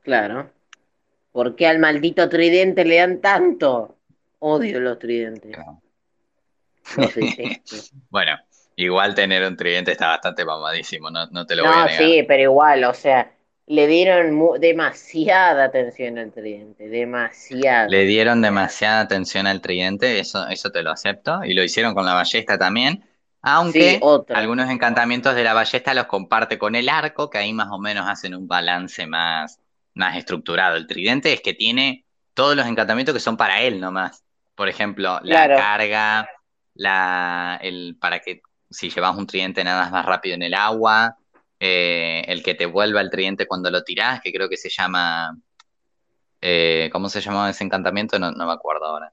Claro. 0.00 0.50
¿Por 1.32 1.56
qué 1.56 1.66
al 1.66 1.78
maldito 1.78 2.28
tridente 2.28 2.84
le 2.84 2.96
dan 2.96 3.20
tanto? 3.20 3.98
Odio 4.38 4.80
los 4.80 4.98
tridentes. 4.98 5.56
bueno, 8.10 8.38
igual 8.76 9.14
tener 9.14 9.44
un 9.44 9.56
tridente 9.56 9.92
está 9.92 10.08
bastante 10.08 10.44
mamadísimo, 10.44 11.10
no, 11.10 11.46
te 11.46 11.56
lo 11.56 11.66
voy 11.66 11.76
a 11.76 11.84
negar. 11.84 12.12
sí, 12.12 12.22
pero 12.26 12.42
igual, 12.42 12.84
o 12.84 12.94
sea, 12.94 13.32
Le 13.66 13.86
dieron 13.86 14.60
demasiada 14.60 15.64
atención 15.64 16.18
al 16.18 16.32
tridente, 16.32 16.88
demasiada. 16.88 17.88
Le 17.88 18.04
dieron 18.04 18.42
demasiada 18.42 19.00
atención 19.00 19.46
al 19.46 19.60
tridente, 19.60 20.18
eso, 20.18 20.46
eso 20.48 20.70
te 20.70 20.82
lo 20.82 20.90
acepto, 20.90 21.44
y 21.44 21.54
lo 21.54 21.62
hicieron 21.62 21.94
con 21.94 22.04
la 22.04 22.14
ballesta 22.14 22.58
también, 22.58 23.04
aunque 23.40 24.00
algunos 24.28 24.70
encantamientos 24.70 25.34
de 25.34 25.44
la 25.44 25.54
ballesta 25.54 25.94
los 25.94 26.06
comparte 26.06 26.58
con 26.58 26.74
el 26.74 26.88
arco, 26.88 27.30
que 27.30 27.38
ahí 27.38 27.52
más 27.52 27.68
o 27.70 27.78
menos 27.78 28.06
hacen 28.08 28.34
un 28.34 28.46
balance 28.48 29.06
más, 29.06 29.60
más 29.94 30.16
estructurado. 30.16 30.76
El 30.76 30.86
tridente 30.86 31.32
es 31.32 31.40
que 31.40 31.54
tiene 31.54 32.04
todos 32.34 32.56
los 32.56 32.66
encantamientos 32.66 33.14
que 33.14 33.20
son 33.20 33.36
para 33.36 33.60
él 33.62 33.80
nomás. 33.80 34.24
Por 34.54 34.68
ejemplo, 34.68 35.18
la 35.22 35.48
carga, 35.54 36.28
la, 36.74 37.58
el, 37.62 37.96
para 38.00 38.20
que 38.20 38.42
si 38.70 38.90
llevas 38.90 39.16
un 39.16 39.26
tridente 39.26 39.64
nadas 39.64 39.90
más 39.90 40.06
rápido 40.06 40.34
en 40.34 40.42
el 40.42 40.54
agua, 40.54 41.16
eh, 41.60 42.24
el 42.26 42.42
que 42.42 42.54
te 42.54 42.66
vuelva 42.66 43.00
el 43.00 43.10
tridente 43.10 43.46
cuando 43.46 43.70
lo 43.70 43.82
tirás, 43.84 44.20
que 44.20 44.32
creo 44.32 44.48
que 44.48 44.56
se 44.56 44.68
llama... 44.68 45.36
Eh, 46.40 46.90
¿Cómo 46.92 47.08
se 47.08 47.20
llamaba 47.20 47.50
ese 47.50 47.62
encantamiento? 47.62 48.18
No, 48.18 48.32
me 48.32 48.52
acuerdo 48.52 48.86
ahora. 48.86 49.12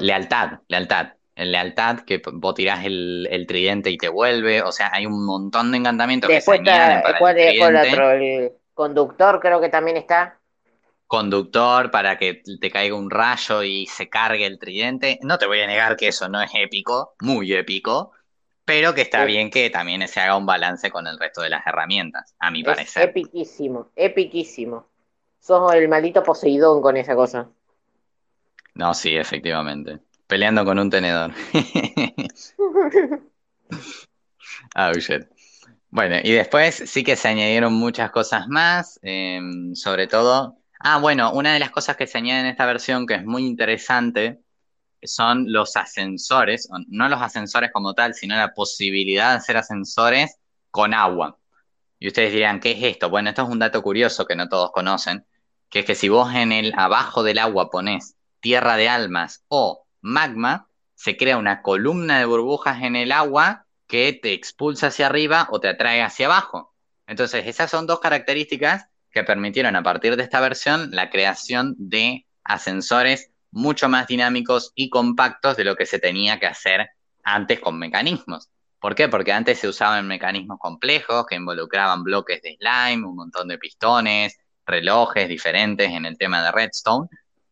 lealtad, 0.00 0.60
lealtad. 0.68 1.08
Lealtad, 1.34 2.00
que 2.00 2.22
vos 2.32 2.54
tirás 2.54 2.84
el, 2.84 3.44
tridente 3.48 3.90
y 3.90 3.98
te 3.98 4.08
vuelve. 4.08 4.62
O 4.62 4.72
sea, 4.72 4.90
hay 4.92 5.06
un 5.06 5.24
montón 5.24 5.72
de 5.72 5.78
encantamientos 5.78 6.30
que 6.30 6.40
se 6.40 6.52
añaden 6.52 7.02
para 7.02 7.18
el, 7.32 7.62
otro, 7.62 8.10
el 8.12 8.52
conductor 8.74 9.40
creo 9.40 9.60
que 9.60 9.68
también 9.68 9.96
está 9.96 10.38
conductor 11.12 11.90
para 11.90 12.16
que 12.16 12.42
te 12.58 12.70
caiga 12.70 12.96
un 12.96 13.10
rayo 13.10 13.62
y 13.62 13.84
se 13.86 14.08
cargue 14.08 14.46
el 14.46 14.58
tridente. 14.58 15.18
No 15.20 15.36
te 15.36 15.44
voy 15.44 15.60
a 15.60 15.66
negar 15.66 15.94
que 15.94 16.08
eso 16.08 16.26
no 16.30 16.40
es 16.40 16.50
épico, 16.54 17.16
muy 17.20 17.52
épico, 17.52 18.12
pero 18.64 18.94
que 18.94 19.02
está 19.02 19.26
bien 19.26 19.50
que 19.50 19.68
también 19.68 20.08
se 20.08 20.20
haga 20.20 20.38
un 20.38 20.46
balance 20.46 20.90
con 20.90 21.06
el 21.06 21.18
resto 21.18 21.42
de 21.42 21.50
las 21.50 21.66
herramientas, 21.66 22.34
a 22.38 22.50
mi 22.50 22.60
es 22.60 22.66
parecer. 22.66 23.10
Epiquísimo, 23.10 23.90
epiquísimo. 23.94 24.88
Sos 25.38 25.74
el 25.74 25.86
maldito 25.86 26.22
Poseidón 26.22 26.80
con 26.80 26.96
esa 26.96 27.14
cosa. 27.14 27.46
No, 28.72 28.94
sí, 28.94 29.14
efectivamente. 29.14 29.98
Peleando 30.26 30.64
con 30.64 30.78
un 30.78 30.88
tenedor. 30.88 31.32
oh, 34.76 34.92
shit. 34.94 35.26
Bueno, 35.90 36.16
y 36.24 36.32
después 36.32 36.74
sí 36.86 37.04
que 37.04 37.16
se 37.16 37.28
añadieron 37.28 37.74
muchas 37.74 38.10
cosas 38.10 38.48
más, 38.48 38.98
em, 39.02 39.74
sobre 39.74 40.06
todo 40.06 40.61
Ah, 40.84 40.98
bueno, 40.98 41.32
una 41.32 41.52
de 41.52 41.60
las 41.60 41.70
cosas 41.70 41.96
que 41.96 42.08
se 42.08 42.18
añade 42.18 42.40
en 42.40 42.46
esta 42.46 42.66
versión 42.66 43.06
que 43.06 43.14
es 43.14 43.24
muy 43.24 43.46
interesante 43.46 44.40
son 45.02 45.52
los 45.52 45.76
ascensores, 45.76 46.68
no 46.88 47.08
los 47.08 47.22
ascensores 47.22 47.70
como 47.72 47.94
tal, 47.94 48.14
sino 48.14 48.34
la 48.36 48.52
posibilidad 48.52 49.30
de 49.30 49.36
hacer 49.36 49.56
ascensores 49.56 50.38
con 50.72 50.92
agua. 50.92 51.38
Y 52.00 52.08
ustedes 52.08 52.32
dirán, 52.32 52.58
¿qué 52.58 52.72
es 52.72 52.82
esto? 52.82 53.10
Bueno, 53.10 53.30
esto 53.30 53.42
es 53.42 53.48
un 53.48 53.60
dato 53.60 53.80
curioso 53.82 54.26
que 54.26 54.34
no 54.34 54.48
todos 54.48 54.72
conocen, 54.72 55.24
que 55.70 55.80
es 55.80 55.84
que 55.84 55.94
si 55.94 56.08
vos 56.08 56.34
en 56.34 56.50
el 56.50 56.74
abajo 56.76 57.22
del 57.22 57.38
agua 57.38 57.70
pones 57.70 58.16
tierra 58.40 58.76
de 58.76 58.88
almas 58.88 59.44
o 59.48 59.86
magma, 60.00 60.68
se 60.96 61.16
crea 61.16 61.36
una 61.36 61.62
columna 61.62 62.18
de 62.18 62.24
burbujas 62.24 62.82
en 62.82 62.96
el 62.96 63.12
agua 63.12 63.66
que 63.86 64.18
te 64.20 64.32
expulsa 64.32 64.88
hacia 64.88 65.06
arriba 65.06 65.46
o 65.52 65.60
te 65.60 65.68
atrae 65.68 66.02
hacia 66.02 66.26
abajo. 66.26 66.74
Entonces, 67.06 67.46
esas 67.46 67.70
son 67.70 67.86
dos 67.86 68.00
características 68.00 68.88
que 69.12 69.24
permitieron 69.24 69.76
a 69.76 69.82
partir 69.82 70.16
de 70.16 70.22
esta 70.22 70.40
versión 70.40 70.90
la 70.90 71.10
creación 71.10 71.74
de 71.78 72.26
ascensores 72.44 73.30
mucho 73.50 73.88
más 73.88 74.06
dinámicos 74.06 74.72
y 74.74 74.88
compactos 74.88 75.56
de 75.56 75.64
lo 75.64 75.76
que 75.76 75.86
se 75.86 75.98
tenía 75.98 76.40
que 76.40 76.46
hacer 76.46 76.90
antes 77.22 77.60
con 77.60 77.78
mecanismos. 77.78 78.48
¿Por 78.80 78.94
qué? 78.94 79.08
Porque 79.08 79.32
antes 79.32 79.60
se 79.60 79.68
usaban 79.68 80.08
mecanismos 80.08 80.58
complejos 80.58 81.26
que 81.26 81.36
involucraban 81.36 82.02
bloques 82.02 82.42
de 82.42 82.56
slime, 82.56 83.06
un 83.06 83.14
montón 83.14 83.46
de 83.46 83.58
pistones, 83.58 84.38
relojes 84.66 85.28
diferentes 85.28 85.90
en 85.90 86.06
el 86.06 86.18
tema 86.18 86.42
de 86.42 86.50
Redstone. 86.50 87.08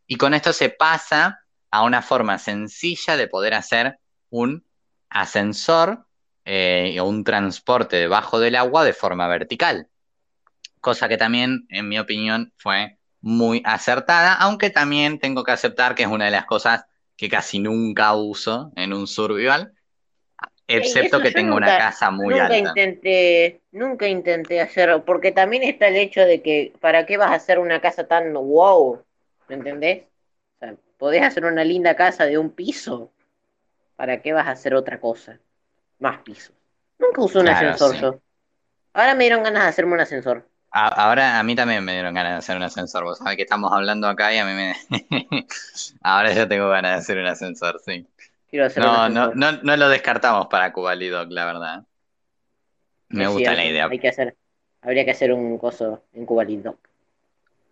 Y 0.06 0.16
con 0.16 0.34
esto 0.34 0.52
se 0.52 0.70
pasa 0.70 1.40
a 1.70 1.82
una 1.82 2.02
forma 2.02 2.38
sencilla 2.38 3.16
de 3.16 3.28
poder 3.28 3.54
hacer 3.54 3.98
un 4.30 4.64
ascensor 5.10 6.06
eh, 6.44 6.96
o 6.98 7.04
un 7.04 7.22
transporte 7.22 7.96
debajo 7.96 8.40
del 8.40 8.56
agua 8.56 8.82
de 8.82 8.94
forma 8.94 9.28
vertical 9.28 9.89
cosa 10.80 11.08
que 11.08 11.16
también, 11.16 11.66
en 11.68 11.88
mi 11.88 11.98
opinión, 11.98 12.52
fue 12.56 12.98
muy 13.20 13.62
acertada, 13.64 14.34
aunque 14.34 14.70
también 14.70 15.18
tengo 15.18 15.44
que 15.44 15.52
aceptar 15.52 15.94
que 15.94 16.04
es 16.04 16.08
una 16.08 16.24
de 16.24 16.30
las 16.30 16.46
cosas 16.46 16.86
que 17.16 17.28
casi 17.28 17.58
nunca 17.58 18.14
uso 18.14 18.72
en 18.76 18.94
un 18.94 19.06
survival, 19.06 19.74
excepto 20.66 21.20
que 21.20 21.30
tengo 21.30 21.54
una 21.56 21.76
casa 21.76 22.10
muy 22.10 22.34
nunca 22.34 22.46
alta. 22.46 22.56
Intenté, 22.56 23.60
nunca 23.72 24.08
intenté 24.08 24.60
hacerlo, 24.60 25.04
porque 25.04 25.32
también 25.32 25.62
está 25.64 25.88
el 25.88 25.96
hecho 25.96 26.22
de 26.22 26.40
que, 26.40 26.72
¿para 26.80 27.04
qué 27.04 27.18
vas 27.18 27.30
a 27.30 27.34
hacer 27.34 27.58
una 27.58 27.80
casa 27.80 28.06
tan 28.06 28.32
wow? 28.32 29.04
¿Me 29.48 29.56
entendés? 29.56 30.04
O 30.56 30.58
sea, 30.60 30.74
podés 30.96 31.22
hacer 31.22 31.44
una 31.44 31.64
linda 31.64 31.94
casa 31.96 32.24
de 32.24 32.38
un 32.38 32.50
piso, 32.50 33.12
¿para 33.96 34.22
qué 34.22 34.32
vas 34.32 34.46
a 34.46 34.52
hacer 34.52 34.74
otra 34.74 34.98
cosa? 34.98 35.38
Más 35.98 36.20
pisos. 36.22 36.54
Nunca 36.98 37.20
usé 37.20 37.38
un 37.38 37.48
ascensor 37.48 37.96
yo. 37.96 38.20
Ahora 38.94 39.14
me 39.14 39.24
dieron 39.24 39.42
ganas 39.42 39.64
de 39.64 39.68
hacerme 39.68 39.92
un 39.92 40.00
ascensor 40.00 40.49
ahora 40.70 41.38
a 41.38 41.42
mí 41.42 41.54
también 41.54 41.84
me 41.84 41.92
dieron 41.92 42.14
ganas 42.14 42.32
de 42.32 42.38
hacer 42.38 42.56
un 42.56 42.62
ascensor. 42.62 43.04
Vos 43.04 43.18
sabés 43.18 43.36
que 43.36 43.42
estamos 43.42 43.72
hablando 43.72 44.08
acá 44.08 44.32
y 44.34 44.38
a 44.38 44.44
mí 44.44 44.52
me. 44.52 44.74
ahora 46.02 46.32
yo 46.32 46.48
tengo 46.48 46.68
ganas 46.68 46.92
de 46.92 46.98
hacer 46.98 47.18
un 47.18 47.26
ascensor, 47.26 47.80
sí. 47.84 48.06
no, 48.76 49.08
no, 49.08 49.34
no, 49.34 49.52
no 49.62 49.76
lo 49.76 49.88
descartamos 49.88 50.46
para 50.46 50.72
Cubalidoc, 50.72 51.30
la 51.30 51.44
verdad. 51.44 51.84
Me 53.08 53.26
gusta 53.26 53.54
la 53.54 53.64
idea. 53.64 53.88
Hay 53.90 53.98
que 53.98 54.08
hacer, 54.08 54.36
habría 54.82 55.04
que 55.04 55.10
hacer 55.10 55.32
un 55.32 55.58
coso 55.58 56.04
en 56.12 56.24
Cubalidoc. 56.24 56.78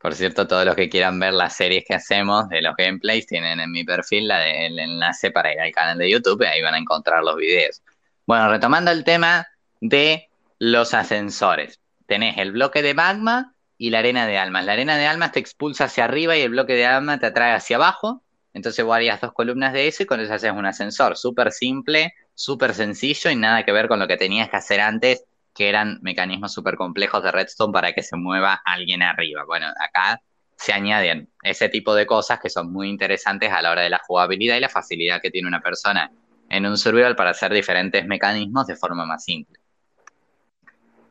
Por 0.00 0.14
cierto, 0.14 0.46
todos 0.46 0.64
los 0.64 0.76
que 0.76 0.88
quieran 0.88 1.18
ver 1.18 1.34
las 1.34 1.56
series 1.56 1.84
que 1.84 1.94
hacemos 1.94 2.48
de 2.48 2.62
los 2.62 2.76
gameplays 2.76 3.26
tienen 3.26 3.58
en 3.58 3.70
mi 3.72 3.82
perfil 3.82 4.28
la 4.28 4.48
el 4.48 4.78
enlace 4.78 5.32
para 5.32 5.52
ir 5.52 5.60
al 5.60 5.72
canal 5.72 5.98
de 5.98 6.08
YouTube 6.08 6.42
y 6.42 6.46
ahí 6.46 6.62
van 6.62 6.74
a 6.74 6.78
encontrar 6.78 7.22
los 7.24 7.36
videos. 7.36 7.82
Bueno, 8.24 8.48
retomando 8.48 8.92
el 8.92 9.02
tema 9.02 9.48
de 9.80 10.28
los 10.60 10.94
ascensores 10.94 11.80
tenés 12.08 12.38
el 12.38 12.52
bloque 12.52 12.82
de 12.82 12.94
magma 12.94 13.54
y 13.76 13.90
la 13.90 14.00
arena 14.00 14.26
de 14.26 14.38
almas. 14.38 14.64
La 14.64 14.72
arena 14.72 14.96
de 14.96 15.06
almas 15.06 15.30
te 15.30 15.38
expulsa 15.38 15.84
hacia 15.84 16.04
arriba 16.04 16.36
y 16.36 16.40
el 16.40 16.50
bloque 16.50 16.72
de 16.72 16.86
alma 16.86 17.20
te 17.20 17.26
atrae 17.26 17.52
hacia 17.52 17.76
abajo. 17.76 18.24
Entonces 18.54 18.84
vos 18.84 18.96
harías 18.96 19.20
dos 19.20 19.32
columnas 19.32 19.72
de 19.74 19.86
eso 19.86 20.02
y 20.02 20.06
con 20.06 20.18
eso 20.18 20.32
haces 20.32 20.50
un 20.50 20.66
ascensor. 20.66 21.16
Súper 21.16 21.52
simple, 21.52 22.14
súper 22.34 22.74
sencillo 22.74 23.30
y 23.30 23.36
nada 23.36 23.62
que 23.64 23.72
ver 23.72 23.86
con 23.86 24.00
lo 24.00 24.08
que 24.08 24.16
tenías 24.16 24.48
que 24.48 24.56
hacer 24.56 24.80
antes, 24.80 25.24
que 25.54 25.68
eran 25.68 25.98
mecanismos 26.00 26.52
súper 26.52 26.76
complejos 26.76 27.22
de 27.22 27.30
redstone 27.30 27.72
para 27.72 27.92
que 27.92 28.02
se 28.02 28.16
mueva 28.16 28.60
alguien 28.64 29.02
arriba. 29.02 29.44
Bueno, 29.46 29.66
acá 29.66 30.20
se 30.56 30.72
añaden 30.72 31.30
ese 31.42 31.68
tipo 31.68 31.94
de 31.94 32.06
cosas 32.06 32.40
que 32.40 32.48
son 32.48 32.72
muy 32.72 32.88
interesantes 32.88 33.52
a 33.52 33.60
la 33.60 33.70
hora 33.70 33.82
de 33.82 33.90
la 33.90 34.00
jugabilidad 34.04 34.56
y 34.56 34.60
la 34.60 34.70
facilidad 34.70 35.20
que 35.20 35.30
tiene 35.30 35.46
una 35.46 35.60
persona 35.60 36.10
en 36.48 36.64
un 36.64 36.78
survival 36.78 37.14
para 37.16 37.30
hacer 37.30 37.52
diferentes 37.52 38.06
mecanismos 38.06 38.66
de 38.66 38.76
forma 38.76 39.04
más 39.04 39.24
simple. 39.24 39.57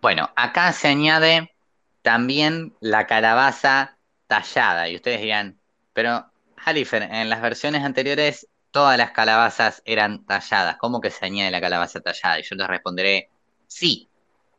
Bueno, 0.08 0.32
acá 0.38 0.72
se 0.72 0.88
añade 0.88 1.54
también 2.02 2.74
la 2.80 3.08
calabaza 3.08 3.98
tallada. 4.28 4.88
Y 4.88 4.96
ustedes 4.96 5.20
dirán, 5.20 5.60
pero 5.92 6.32
Halifer, 6.64 7.04
en 7.04 7.30
las 7.30 7.42
versiones 7.42 7.84
anteriores 7.84 8.48
todas 8.72 8.98
las 8.98 9.12
calabazas 9.12 9.82
eran 9.84 10.26
talladas. 10.26 10.78
¿Cómo 10.78 11.02
que 11.02 11.12
se 11.12 11.26
añade 11.26 11.52
la 11.52 11.60
calabaza 11.60 12.00
tallada? 12.00 12.40
Y 12.40 12.44
yo 12.44 12.56
les 12.56 12.68
responderé, 12.68 13.30
sí. 13.68 14.08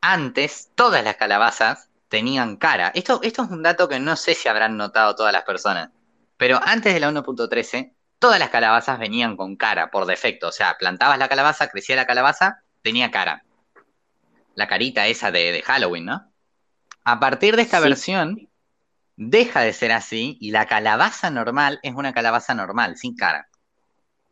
Antes 0.02 0.70
todas 0.74 1.02
las 1.02 1.16
calabazas 1.16 1.88
tenían 2.10 2.58
cara. 2.58 2.92
Esto, 2.94 3.20
esto 3.22 3.44
es 3.44 3.50
un 3.50 3.62
dato 3.62 3.88
que 3.88 3.98
no 4.00 4.16
sé 4.16 4.34
si 4.34 4.50
habrán 4.50 4.76
notado 4.76 5.14
todas 5.16 5.32
las 5.32 5.44
personas. 5.44 5.88
Pero 6.36 6.60
antes 6.62 6.92
de 6.92 7.00
la 7.00 7.10
1.13, 7.10 7.94
todas 8.18 8.38
las 8.38 8.50
calabazas 8.50 8.98
venían 8.98 9.34
con 9.38 9.56
cara 9.56 9.90
por 9.90 10.04
defecto. 10.04 10.48
O 10.48 10.52
sea, 10.52 10.76
plantabas 10.78 11.18
la 11.18 11.30
calabaza, 11.30 11.68
crecía 11.68 11.96
la 11.96 12.06
calabaza, 12.06 12.64
tenía 12.82 13.10
cara 13.10 13.46
la 14.58 14.66
carita 14.66 15.06
esa 15.06 15.30
de, 15.30 15.62
Halloween, 15.64 16.06
¿no? 16.06 16.32
A 17.04 17.20
partir 17.20 17.54
de 17.54 17.62
esta 17.62 17.78
versión, 17.78 18.50
deja 19.14 19.60
de 19.60 19.72
ser 19.72 19.92
así 19.92 20.36
y 20.40 20.50
la 20.50 20.66
calabaza 20.66 21.30
normal 21.30 21.78
es 21.84 21.94
una 21.94 22.12
calabaza 22.12 22.54
normal, 22.54 22.96
sin 22.96 23.14
cara. 23.14 23.48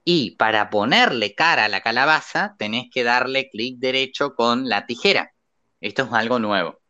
Y 0.05 0.33
para 0.33 0.69
ponerle 0.69 1.37
cara 1.37 1.67
a 1.67 1.69
la 1.69 1.81
calabaza, 1.81 2.57
tenés 2.59 2.91
que 2.93 3.05
darle 3.05 3.51
clic 3.51 3.79
derecho 3.79 4.35
con 4.35 4.69
la 4.69 4.85
tijera. 4.85 5.33
Esto 5.81 6.03
es 6.03 6.13
algo 6.13 6.41
nuevo. 6.41 6.81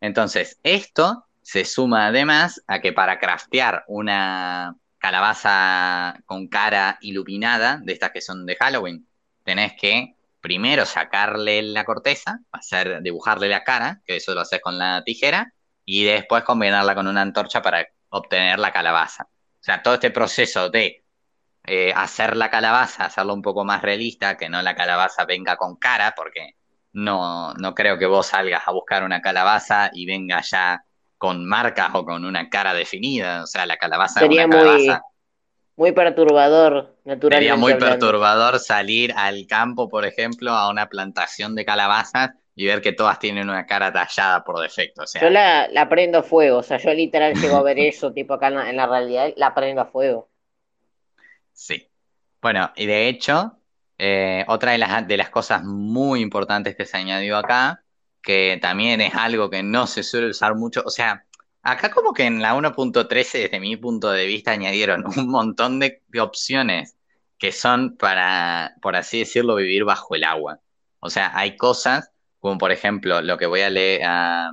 Entonces, 0.00 0.58
esto 0.62 1.26
se 1.42 1.66
suma 1.66 2.06
además 2.06 2.62
a 2.66 2.80
que 2.80 2.94
para 2.94 3.18
craftear 3.18 3.84
una 3.86 4.76
calabaza 4.96 6.22
con 6.24 6.48
cara 6.48 6.96
iluminada, 7.02 7.80
de 7.82 7.92
estas 7.92 8.12
que 8.12 8.22
son 8.22 8.46
de 8.46 8.56
Halloween, 8.56 9.06
tenés 9.44 9.74
que 9.78 10.16
primero 10.48 10.86
sacarle 10.86 11.62
la 11.62 11.84
corteza, 11.84 12.38
hacer, 12.52 13.02
dibujarle 13.02 13.48
la 13.50 13.64
cara, 13.64 14.00
que 14.06 14.16
eso 14.16 14.34
lo 14.34 14.40
haces 14.40 14.60
con 14.62 14.78
la 14.78 15.02
tijera, 15.04 15.52
y 15.84 16.04
después 16.04 16.42
combinarla 16.42 16.94
con 16.94 17.06
una 17.06 17.20
antorcha 17.20 17.60
para 17.60 17.86
obtener 18.08 18.58
la 18.58 18.72
calabaza. 18.72 19.24
O 19.24 19.62
sea, 19.62 19.82
todo 19.82 19.94
este 19.94 20.10
proceso 20.10 20.70
de 20.70 21.04
eh, 21.66 21.92
hacer 21.94 22.34
la 22.34 22.48
calabaza, 22.48 23.04
hacerlo 23.04 23.34
un 23.34 23.42
poco 23.42 23.62
más 23.66 23.82
realista, 23.82 24.38
que 24.38 24.48
no 24.48 24.62
la 24.62 24.74
calabaza 24.74 25.26
venga 25.26 25.56
con 25.58 25.76
cara, 25.76 26.14
porque 26.16 26.54
no, 26.92 27.52
no 27.54 27.74
creo 27.74 27.98
que 27.98 28.06
vos 28.06 28.28
salgas 28.28 28.62
a 28.66 28.72
buscar 28.72 29.04
una 29.04 29.20
calabaza 29.20 29.90
y 29.92 30.06
venga 30.06 30.40
ya 30.40 30.82
con 31.18 31.44
marcas 31.46 31.90
o 31.92 32.06
con 32.06 32.24
una 32.24 32.48
cara 32.48 32.72
definida. 32.72 33.42
O 33.42 33.46
sea, 33.46 33.66
la 33.66 33.76
calabaza 33.76 34.20
Sería 34.20 34.46
una 34.46 34.46
muy, 34.46 34.56
calabaza. 34.56 35.02
muy 35.76 35.92
perturbador, 35.92 36.97
Sería 37.28 37.56
muy 37.56 37.74
hablando. 37.74 37.78
perturbador 37.78 38.58
salir 38.58 39.12
al 39.16 39.46
campo, 39.46 39.88
por 39.88 40.04
ejemplo, 40.04 40.52
a 40.52 40.70
una 40.70 40.88
plantación 40.88 41.54
de 41.54 41.64
calabazas 41.64 42.30
y 42.54 42.66
ver 42.66 42.80
que 42.82 42.92
todas 42.92 43.18
tienen 43.18 43.48
una 43.48 43.66
cara 43.66 43.92
tallada 43.92 44.44
por 44.44 44.60
defecto. 44.60 45.02
O 45.02 45.06
Yo 45.20 45.28
sea, 45.28 45.30
la, 45.30 45.68
la 45.68 45.88
prendo 45.88 46.18
a 46.18 46.22
fuego, 46.22 46.58
o 46.58 46.62
sea, 46.62 46.78
yo 46.78 46.92
literal 46.94 47.36
llego 47.38 47.56
a 47.56 47.62
ver 47.62 47.78
eso, 47.78 48.12
tipo 48.12 48.34
acá 48.34 48.48
en 48.48 48.54
la, 48.54 48.70
en 48.70 48.76
la 48.76 48.86
realidad, 48.86 49.32
la 49.36 49.54
prendo 49.54 49.82
a 49.82 49.86
fuego. 49.86 50.30
sí. 51.52 51.90
Bueno, 52.42 52.72
y 52.76 52.86
de 52.86 53.08
hecho, 53.08 53.60
eh, 53.98 54.44
otra 54.48 54.72
de 54.72 54.78
las, 54.78 55.06
de 55.08 55.16
las 55.18 55.30
cosas 55.30 55.64
muy 55.64 56.22
importantes 56.22 56.76
que 56.76 56.86
se 56.86 56.98
añadió 56.98 57.36
acá, 57.38 57.84
que 58.22 58.58
también 58.62 59.00
es 59.02 59.14
algo 59.16 59.50
que 59.50 59.62
no 59.64 59.86
se 59.88 60.04
suele 60.04 60.28
usar 60.30 60.56
mucho, 60.56 60.82
o 60.86 60.90
sea, 60.90 61.26
acá 61.62 61.90
como 61.92 62.14
que 62.14 62.24
en 62.26 62.42
la 62.42 62.56
1.13, 62.56 63.40
desde 63.42 63.60
mi 63.60 63.76
punto 63.76 64.10
de 64.12 64.26
vista, 64.26 64.52
añadieron 64.52 65.04
un 65.18 65.28
montón 65.30 65.80
de 65.80 66.02
opciones 66.20 66.97
que 67.38 67.52
son 67.52 67.96
para, 67.96 68.74
por 68.82 68.96
así 68.96 69.20
decirlo, 69.20 69.54
vivir 69.54 69.84
bajo 69.84 70.14
el 70.14 70.24
agua. 70.24 70.60
O 71.00 71.10
sea, 71.10 71.30
hay 71.34 71.56
cosas, 71.56 72.10
como 72.40 72.58
por 72.58 72.72
ejemplo 72.72 73.22
lo 73.22 73.38
que 73.38 73.46
voy 73.46 73.60
a 73.60 73.70
leer, 73.70 74.02
a, 74.04 74.50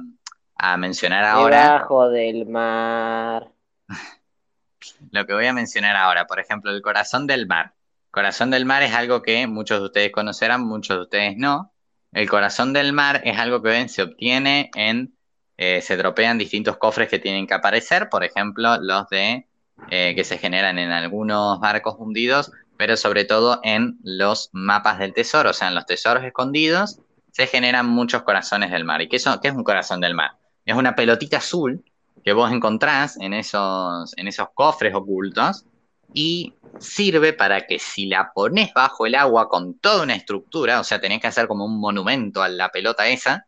a 0.56 0.78
mencionar 0.78 1.26
ahora, 1.26 1.64
Debajo 1.64 2.10
del 2.10 2.46
mar. 2.46 3.52
lo 5.12 5.26
que 5.26 5.34
voy 5.34 5.48
a 5.48 5.54
mencionar 5.54 5.96
ahora, 5.96 6.28
por 6.28 6.40
ejemplo, 6.40 6.72
el 6.72 6.82
corazón 6.82 7.28
del 7.28 7.48
mar. 7.48 7.74
Corazón 8.12 8.52
del 8.52 8.66
mar 8.66 8.84
es 8.84 8.94
algo 8.94 9.22
que 9.22 9.46
muchos 9.48 9.80
de 9.80 9.86
ustedes 9.88 10.12
conocerán, 10.12 10.66
muchos 10.66 10.98
de 10.98 11.04
ustedes 11.04 11.38
no. 11.38 11.74
El 12.14 12.30
corazón 12.30 12.72
del 12.72 12.94
mar 12.94 13.22
es 13.26 13.38
algo 13.38 13.62
que 13.62 13.70
ven, 13.70 13.90
se 13.90 14.04
obtiene 14.04 14.72
en, 14.76 15.18
eh, 15.58 15.82
se 15.82 15.98
dropean 15.98 16.38
distintos 16.38 16.78
cofres 16.78 17.10
que 17.10 17.20
tienen 17.20 17.46
que 17.46 17.56
aparecer, 17.56 18.08
por 18.08 18.24
ejemplo, 18.24 18.78
los 18.78 19.10
de 19.10 19.48
eh, 19.90 20.14
que 20.16 20.24
se 20.24 20.38
generan 20.38 20.80
en 20.80 20.92
algunos 20.92 21.60
barcos 21.60 21.96
hundidos, 21.98 22.54
pero 22.78 22.98
sobre 22.98 23.26
todo 23.26 23.60
en 23.64 23.98
los 24.04 24.50
mapas 24.54 25.00
del 25.00 25.14
tesoro, 25.14 25.52
o 25.52 25.54
sea, 25.54 25.68
en 25.70 25.76
los 25.76 25.86
tesoros 25.86 26.24
escondidos, 26.24 27.00
se 27.32 27.48
generan 27.48 27.88
muchos 27.88 28.24
corazones 28.24 28.72
del 28.72 28.86
mar. 28.86 29.02
¿Y 29.02 29.10
qué, 29.10 29.20
son- 29.20 29.40
es 29.44 29.54
un 29.54 29.64
corazón 29.64 30.02
del 30.02 30.14
mar? 30.16 30.32
Es 30.66 30.76
una 30.76 30.96
pelotita 30.96 31.38
azul 31.38 31.84
que 32.24 32.34
vos 32.34 32.52
encontrás 32.52 33.18
en 33.20 33.34
esos, 33.34 34.14
en 34.18 34.28
esos 34.28 34.48
cofres 34.54 34.96
ocultos 34.96 35.66
y 36.14 36.54
sirve 36.80 37.34
para 37.34 37.68
que 37.68 37.78
si 37.80 38.08
la 38.08 38.32
pones 38.34 38.74
bajo 38.74 39.06
el 39.06 39.16
agua 39.16 39.50
con 39.50 39.78
toda 39.80 40.04
una 40.04 40.16
estructura, 40.16 40.80
o 40.80 40.84
sea, 40.84 41.00
tenés 41.02 41.20
que 41.22 41.28
hacer 41.28 41.48
como 41.48 41.66
un 41.66 41.80
monumento 41.80 42.42
a 42.42 42.50
la 42.50 42.70
pelota 42.70 43.08
esa, 43.08 43.48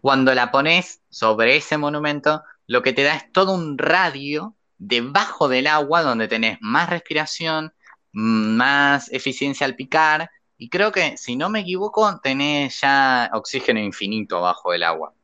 cuando 0.00 0.34
la 0.34 0.50
pones 0.50 1.00
sobre 1.08 1.56
ese 1.56 1.76
monumento, 1.76 2.42
lo 2.66 2.82
que 2.82 2.92
te 2.92 3.02
da 3.02 3.14
es 3.16 3.30
todo 3.32 3.52
un 3.52 3.78
radio 3.78 4.54
debajo 4.78 5.48
del 5.48 5.66
agua 5.66 6.02
donde 6.02 6.28
tenés 6.28 6.58
más 6.60 6.88
respiración, 6.88 7.72
más 8.12 9.12
eficiencia 9.12 9.66
al 9.66 9.76
picar, 9.76 10.30
y 10.56 10.68
creo 10.68 10.90
que, 10.90 11.16
si 11.16 11.36
no 11.36 11.48
me 11.50 11.60
equivoco, 11.60 12.18
tenés 12.20 12.80
ya 12.80 13.30
oxígeno 13.32 13.78
infinito 13.78 14.40
bajo 14.40 14.72
el 14.72 14.82
agua. 14.82 15.14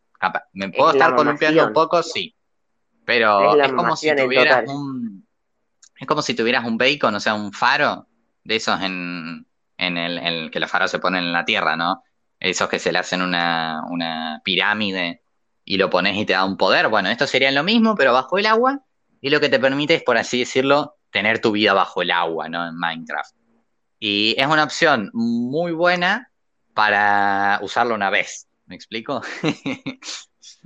¿Me 0.52 0.70
puedo 0.70 0.90
Es 0.90 0.94
estar 0.94 1.14
columpiando 1.16 1.66
un 1.66 1.72
poco? 1.72 2.02
Sí. 2.02 2.34
Pero 3.04 3.60
es 3.60 3.72
como 3.72 3.96
si 3.96 4.14
tuvieras 4.14 4.68
un, 4.68 5.26
es 5.98 6.06
como 6.06 6.22
si 6.22 6.34
tuvieras 6.34 6.64
un 6.64 6.78
bacon, 6.78 7.14
o 7.14 7.20
sea, 7.20 7.34
un 7.34 7.52
faro 7.52 8.06
de 8.44 8.56
esos 8.56 8.80
en, 8.80 9.46
en 9.76 9.96
el, 9.96 10.18
en 10.18 10.50
que 10.50 10.60
los 10.60 10.70
faros 10.70 10.90
se 10.90 10.98
ponen 10.98 11.24
en 11.24 11.32
la 11.32 11.44
tierra, 11.44 11.76
¿no? 11.76 12.02
Esos 12.38 12.68
que 12.68 12.78
se 12.78 12.92
le 12.92 12.98
hacen 12.98 13.22
una, 13.22 13.82
una 13.90 14.40
pirámide 14.44 15.22
y 15.64 15.76
lo 15.76 15.90
pones 15.90 16.16
y 16.16 16.24
te 16.24 16.34
da 16.34 16.44
un 16.44 16.56
poder. 16.56 16.88
Bueno, 16.88 17.10
esto 17.10 17.26
sería 17.26 17.50
lo 17.50 17.64
mismo, 17.64 17.94
pero 17.94 18.12
bajo 18.12 18.38
el 18.38 18.46
agua, 18.46 18.84
y 19.20 19.30
lo 19.30 19.40
que 19.40 19.48
te 19.48 19.58
permite 19.58 19.94
es, 19.94 20.02
por 20.02 20.16
así 20.16 20.40
decirlo, 20.40 20.96
tener 21.14 21.38
tu 21.38 21.52
vida 21.52 21.72
bajo 21.74 22.02
el 22.02 22.10
agua, 22.10 22.48
¿no? 22.48 22.66
En 22.66 22.76
Minecraft. 22.76 23.36
Y 24.00 24.34
es 24.36 24.48
una 24.48 24.64
opción 24.64 25.10
muy 25.12 25.70
buena 25.70 26.28
para 26.74 27.60
usarlo 27.62 27.94
una 27.94 28.10
vez. 28.10 28.48
¿Me 28.66 28.74
explico? 28.74 29.22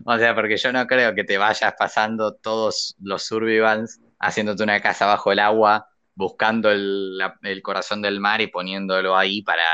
O 0.04 0.16
sea, 0.16 0.34
porque 0.34 0.56
yo 0.56 0.72
no 0.72 0.86
creo 0.86 1.12
que 1.14 1.24
te 1.24 1.38
vayas 1.38 1.74
pasando 1.76 2.34
todos 2.34 2.94
los 3.00 3.24
survivals 3.24 4.00
haciéndote 4.20 4.62
una 4.62 4.80
casa 4.80 5.06
bajo 5.06 5.32
el 5.32 5.40
agua, 5.40 5.88
buscando 6.14 6.70
el, 6.70 7.18
el 7.42 7.62
corazón 7.62 8.00
del 8.00 8.20
mar 8.20 8.40
y 8.40 8.46
poniéndolo 8.46 9.16
ahí 9.16 9.42
para, 9.42 9.66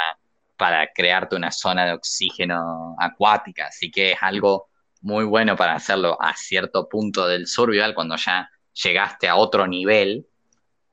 para 0.57 0.91
crearte 0.95 1.37
una 1.37 1.51
zona 1.51 1.85
de 1.85 1.93
oxígeno 1.93 2.97
acuática. 2.99 3.67
Así 3.67 3.91
que 3.91 4.13
es 4.13 4.19
algo 4.23 4.69
muy 5.03 5.25
bueno 5.25 5.57
para 5.57 5.75
hacerlo 5.75 6.17
a 6.21 6.35
cierto 6.35 6.89
punto 6.89 7.27
del 7.27 7.47
survival, 7.47 7.95
cuando 7.95 8.17
ya 8.17 8.51
llegaste 8.73 9.29
a 9.29 9.37
otro 9.37 9.67
nivel, 9.67 10.27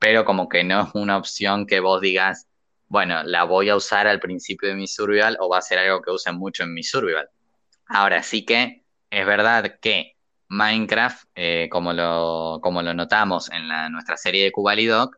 pero 0.02 0.24
como 0.26 0.48
que 0.50 0.64
no 0.64 0.82
es 0.82 0.88
una 0.94 1.16
opción 1.16 1.66
que 1.66 1.80
vos 1.80 2.00
digas, 2.02 2.48
bueno, 2.88 3.22
la 3.24 3.44
voy 3.44 3.68
a 3.70 3.76
usar 3.76 4.08
al 4.08 4.20
principio 4.20 4.68
de 4.68 4.74
mi 4.74 4.88
survival 4.88 5.36
o 5.40 5.48
va 5.48 5.58
a 5.58 5.62
ser 5.62 5.78
algo 5.78 6.02
que 6.02 6.10
use 6.10 6.32
mucho 6.32 6.64
en 6.64 6.74
mi 6.74 6.82
survival. 6.82 7.30
Ahora 7.86 8.22
sí 8.24 8.44
que 8.46 8.84
es 9.10 9.26
verdad 9.26 9.78
que 9.80 10.16
Minecraft, 10.48 11.24
eh, 11.36 11.68
como 11.72 11.92
lo, 11.94 12.60
como 12.62 12.82
lo 12.82 12.94
notamos 12.94 13.50
en 13.52 13.68
la- 13.68 13.90
nuestra 13.90 14.16
serie 14.18 14.44
de 14.44 14.52
Kubalidoc, 14.52 15.16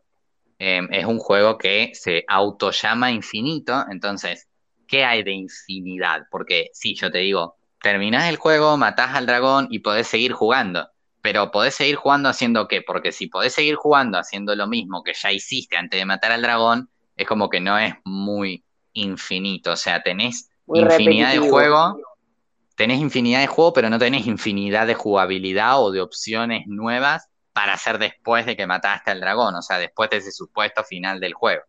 eh, 0.59 0.81
es 0.91 1.05
un 1.05 1.19
juego 1.19 1.57
que 1.57 1.91
se 1.95 2.25
autollama 2.27 3.11
infinito. 3.11 3.85
Entonces, 3.91 4.49
¿qué 4.87 5.05
hay 5.05 5.23
de 5.23 5.33
infinidad? 5.33 6.23
Porque 6.31 6.69
si 6.73 6.95
yo 6.95 7.11
te 7.11 7.19
digo, 7.19 7.57
terminás 7.81 8.29
el 8.29 8.37
juego, 8.37 8.77
matás 8.77 9.15
al 9.15 9.25
dragón 9.27 9.67
y 9.71 9.79
podés 9.79 10.07
seguir 10.07 10.33
jugando. 10.33 10.89
Pero 11.25 11.49
podés 11.49 11.73
seguir 11.73 11.95
jugando 11.95 12.29
haciendo 12.29 12.67
qué? 12.67 12.83
Porque 12.83 13.11
si 13.11 13.25
podés 13.25 13.51
seguir 13.51 13.73
jugando 13.77 14.19
haciendo 14.19 14.55
lo 14.55 14.67
mismo 14.67 15.01
que 15.01 15.15
ya 15.15 15.31
hiciste 15.31 15.75
antes 15.75 15.99
de 15.99 16.05
matar 16.05 16.31
al 16.31 16.43
dragón, 16.43 16.91
es 17.17 17.25
como 17.25 17.49
que 17.49 17.59
no 17.59 17.79
es 17.79 17.95
muy 18.03 18.63
infinito. 18.93 19.71
O 19.71 19.75
sea, 19.75 20.03
tenés 20.03 20.51
Muy 20.67 20.81
infinidad 20.81 21.31
de 21.31 21.39
juego 21.39 21.97
tenés 22.75 22.99
infinidad 22.99 23.39
de 23.39 23.47
juego, 23.47 23.73
pero 23.73 23.89
no 23.89 23.97
tenés 23.97 24.27
infinidad 24.27 24.85
de 24.85 24.93
jugabilidad 24.93 25.81
o 25.81 25.89
de 25.89 25.99
opciones 25.99 26.67
nuevas 26.67 27.27
para 27.53 27.73
hacer 27.73 27.97
después 27.97 28.45
de 28.45 28.55
que 28.55 28.67
mataste 28.67 29.09
al 29.09 29.19
dragón, 29.19 29.55
o 29.55 29.63
sea, 29.63 29.79
después 29.79 30.11
de 30.11 30.17
ese 30.17 30.31
supuesto 30.31 30.83
final 30.83 31.19
del 31.19 31.33
juego. 31.33 31.63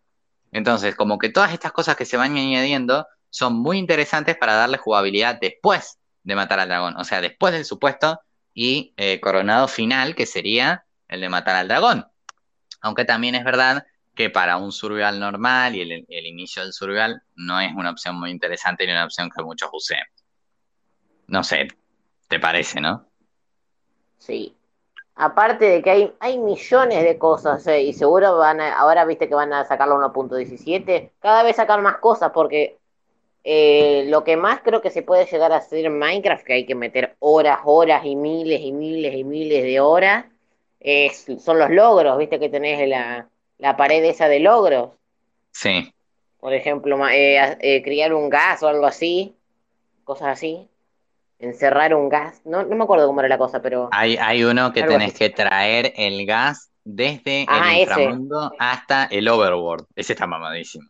Entonces, 0.53 0.95
como 0.97 1.17
que 1.17 1.31
todas 1.31 1.55
estas 1.55 1.73
cosas 1.73 1.97
que 1.97 2.05
se 2.05 2.19
van 2.19 2.37
añadiendo 2.37 3.07
son 3.31 3.55
muy 3.55 3.79
interesantes 3.79 4.37
para 4.37 4.53
darle 4.53 4.77
jugabilidad 4.77 5.39
después 5.41 5.99
de 6.25 6.35
matar 6.35 6.61
al 6.61 6.69
dragón, 6.69 6.97
o 6.99 7.05
sea, 7.05 7.23
después 7.23 7.55
del 7.55 7.65
supuesto 7.65 8.21
y 8.57 8.95
eh, 8.97 9.21
coronado 9.21 9.69
final, 9.69 10.15
que 10.15 10.25
sería 10.25 10.87
el 11.09 11.21
de 11.21 11.29
matar 11.29 11.57
al 11.57 11.69
dragón. 11.69 12.07
Aunque 12.81 13.05
también 13.05 13.35
es 13.35 13.45
verdad 13.45 13.87
que 14.15 14.31
para 14.31 14.57
un 14.57 14.73
survival 14.73 15.21
normal 15.21 15.77
y 15.77 15.83
el, 15.83 16.27
inicio 16.27 16.63
del 16.63 16.73
survival 16.73 17.23
no 17.35 17.61
es 17.61 17.71
una 17.75 17.91
opción 17.91 18.19
muy 18.19 18.31
interesante 18.31 18.87
ni 18.87 18.93
una 18.93 19.05
opción 19.05 19.29
que 19.29 19.43
muchos 19.43 19.69
usen. 19.71 19.99
No 21.27 21.45
sé, 21.45 21.69
¿te 22.29 22.41
parece, 22.41 22.81
no? 22.81 23.07
Sí. 24.17 24.57
Aparte 25.17 25.67
de 25.67 25.83
que 25.83 25.91
hay, 25.91 26.15
hay 26.19 26.39
millones 26.39 27.05
de 27.05 27.19
cosas, 27.19 27.67
eh, 27.67 27.83
y 27.83 27.93
seguro 27.93 28.39
van 28.39 28.63
a, 28.63 28.79
ahora 28.79 29.05
viste 29.05 29.29
que 29.29 29.35
van 29.35 29.53
a 29.53 29.65
sacar 29.65 29.89
la 29.89 29.97
1.17, 29.97 31.11
cada 31.21 31.43
vez 31.43 31.57
sacan 31.57 31.83
más 31.83 31.99
cosas, 31.99 32.33
porque 32.33 32.79
eh, 33.49 34.05
lo 34.09 34.25
que 34.25 34.37
más 34.37 34.61
creo 34.63 34.83
que 34.83 34.91
se 34.91 35.03
puede 35.03 35.27
llegar 35.27 35.53
a 35.53 35.59
hacer 35.59 35.87
en 35.87 35.99
Minecraft, 35.99 36.45
que 36.45 36.53
hay 36.55 36.67
que 36.67 36.75
meter 36.75 37.17
horas, 37.21 37.61
horas 37.65 38.05
y 38.05 38.17
miles 38.17 38.61
y 38.61 38.73
miles 38.73 39.15
y 39.15 39.25
miles 39.25 39.63
de 39.65 39.81
horas, 39.81 40.27
es, 40.81 41.27
son 41.41 41.59
los 41.59 41.71
logros, 41.71 42.19
viste 42.19 42.41
que 42.41 42.49
tenés 42.51 42.89
la, 42.89 43.29
la 43.59 43.77
pared 43.77 44.05
esa 44.05 44.29
de 44.29 44.41
logros, 44.41 44.91
Sí. 45.53 45.93
por 46.41 46.55
ejemplo, 46.55 46.99
eh, 47.09 47.57
eh, 47.61 47.83
criar 47.83 48.15
un 48.15 48.29
gas 48.31 48.63
o 48.63 48.69
algo 48.69 48.87
así, 48.87 49.37
cosas 50.05 50.29
así, 50.29 50.69
encerrar 51.39 51.95
un 51.95 52.09
gas, 52.09 52.41
no, 52.45 52.65
no 52.65 52.77
me 52.77 52.85
acuerdo 52.85 53.07
cómo 53.07 53.21
era 53.21 53.29
la 53.29 53.39
cosa, 53.39 53.63
pero 53.63 53.89
Hay, 53.93 54.17
hay 54.17 54.45
uno 54.45 54.73
que 54.73 54.83
tenés 54.83 55.11
así. 55.15 55.19
que 55.19 55.31
traer 55.31 55.93
el 55.97 56.27
gas 56.27 56.71
desde 56.85 57.43
el 57.43 57.49
Ah, 57.51 57.75
ese. 57.79 57.83
inframundo 57.83 58.53
hasta 58.59 59.05
el 59.07 59.29
overworld. 59.29 59.87
Ese 59.97 60.13
está 60.15 60.27
mamadísimo. 60.27 60.89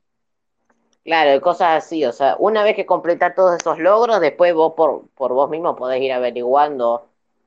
Claro, 1.07 1.41
cosas 1.41 1.85
así, 1.85 2.05
o 2.05 2.13
sea, 2.13 2.35
una 2.41 2.65
vez 2.65 2.75
que 2.75 2.85
completás 2.85 3.37
todos 3.37 3.57
esos 3.61 3.79
logros, 3.79 4.21
después 4.21 4.53
vos 4.55 4.73
por, 4.77 5.07
por 5.15 5.33
vos 5.35 5.49
mismo 5.49 5.77
podés 5.77 6.03
ir 6.03 6.13
averiguando 6.13 7.07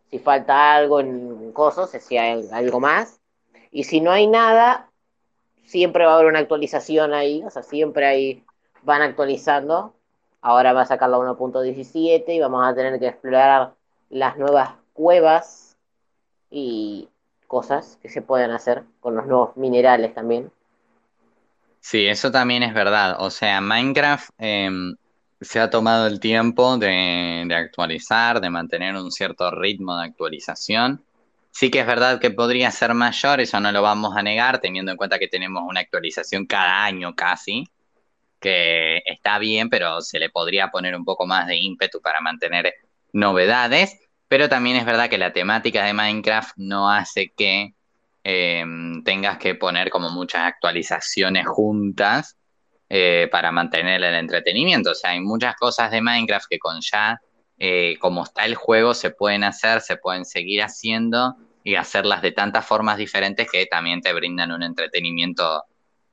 si 0.09 0.17
falta 0.17 0.75
algo 0.75 1.01
en 1.01 1.51
cosas, 1.51 1.91
si 1.91 2.17
hay 2.17 2.47
algo 2.53 2.79
más. 2.79 3.19
Y 3.69 3.83
si 3.83 3.99
no 3.99 4.11
hay 4.11 4.27
nada, 4.27 4.89
siempre 5.65 6.05
va 6.05 6.13
a 6.13 6.15
haber 6.15 6.27
una 6.27 6.39
actualización 6.39 7.13
ahí, 7.13 7.43
o 7.43 7.49
sea, 7.49 7.61
siempre 7.63 8.05
ahí 8.05 8.45
van 8.83 9.01
actualizando. 9.01 9.93
Ahora 10.41 10.71
va 10.71 10.83
a 10.83 10.85
sacar 10.85 11.09
la 11.09 11.17
1.17 11.17 12.33
y 12.33 12.39
vamos 12.39 12.65
a 12.65 12.73
tener 12.73 12.97
que 12.97 13.07
explorar 13.07 13.73
las 14.09 14.37
nuevas 14.37 14.71
cuevas 14.93 15.77
y 16.49 17.09
cosas 17.47 17.97
que 18.01 18.07
se 18.07 18.21
pueden 18.21 18.51
hacer 18.51 18.85
con 19.01 19.17
los 19.17 19.25
nuevos 19.25 19.57
minerales 19.57 20.13
también. 20.13 20.49
Sí, 21.79 22.05
eso 22.07 22.31
también 22.31 22.63
es 22.63 22.73
verdad. 22.73 23.15
O 23.19 23.29
sea, 23.29 23.61
Minecraft, 23.61 24.29
eh, 24.37 24.69
se 25.41 25.59
ha 25.59 25.69
tomado 25.69 26.07
el 26.07 26.19
tiempo 26.19 26.77
de, 26.77 27.45
de 27.47 27.55
actualizar, 27.55 28.41
de 28.41 28.49
mantener 28.49 28.95
un 28.95 29.11
cierto 29.11 29.49
ritmo 29.51 29.97
de 29.97 30.05
actualización. 30.05 31.03
Sí 31.51 31.71
que 31.71 31.79
es 31.79 31.87
verdad 31.87 32.19
que 32.19 32.31
podría 32.31 32.71
ser 32.71 32.93
mayor, 32.93 33.39
eso 33.41 33.59
no 33.59 33.71
lo 33.71 33.81
vamos 33.81 34.15
a 34.15 34.21
negar, 34.21 34.59
teniendo 34.59 34.91
en 34.91 34.97
cuenta 34.97 35.19
que 35.19 35.27
tenemos 35.27 35.63
una 35.67 35.79
actualización 35.81 36.45
cada 36.45 36.83
año 36.85 37.15
casi, 37.15 37.65
que 38.39 38.99
está 39.05 39.39
bien, 39.39 39.69
pero 39.69 40.01
se 40.01 40.19
le 40.19 40.29
podría 40.29 40.69
poner 40.71 40.95
un 40.95 41.05
poco 41.05 41.27
más 41.27 41.47
de 41.47 41.57
ímpetu 41.57 42.01
para 42.01 42.21
mantener 42.21 42.73
novedades. 43.13 43.99
Pero 44.27 44.49
también 44.49 44.77
es 44.77 44.85
verdad 44.85 45.09
que 45.09 45.17
la 45.17 45.33
temática 45.33 45.83
de 45.85 45.93
Minecraft 45.93 46.57
no 46.57 46.91
hace 46.91 47.33
que 47.35 47.73
eh, 48.31 48.63
tengas 49.03 49.39
que 49.39 49.55
poner 49.55 49.89
como 49.89 50.11
muchas 50.11 50.41
actualizaciones 50.41 51.47
juntas 51.47 52.37
eh, 52.87 53.27
para 53.31 53.51
mantener 53.51 54.03
el 54.03 54.13
entretenimiento. 54.13 54.91
O 54.91 54.93
sea, 54.93 55.11
hay 55.11 55.19
muchas 55.19 55.55
cosas 55.55 55.89
de 55.89 55.99
Minecraft 55.99 56.45
que 56.47 56.59
con 56.59 56.79
ya, 56.79 57.19
eh, 57.57 57.97
como 57.99 58.23
está 58.23 58.45
el 58.45 58.53
juego, 58.53 58.93
se 58.93 59.09
pueden 59.09 59.43
hacer, 59.43 59.81
se 59.81 59.97
pueden 59.97 60.25
seguir 60.25 60.61
haciendo 60.61 61.37
y 61.63 61.73
hacerlas 61.73 62.21
de 62.21 62.31
tantas 62.31 62.67
formas 62.67 62.97
diferentes 62.97 63.49
que 63.49 63.65
también 63.65 63.99
te 63.99 64.13
brindan 64.13 64.51
un 64.51 64.61
entretenimiento 64.61 65.63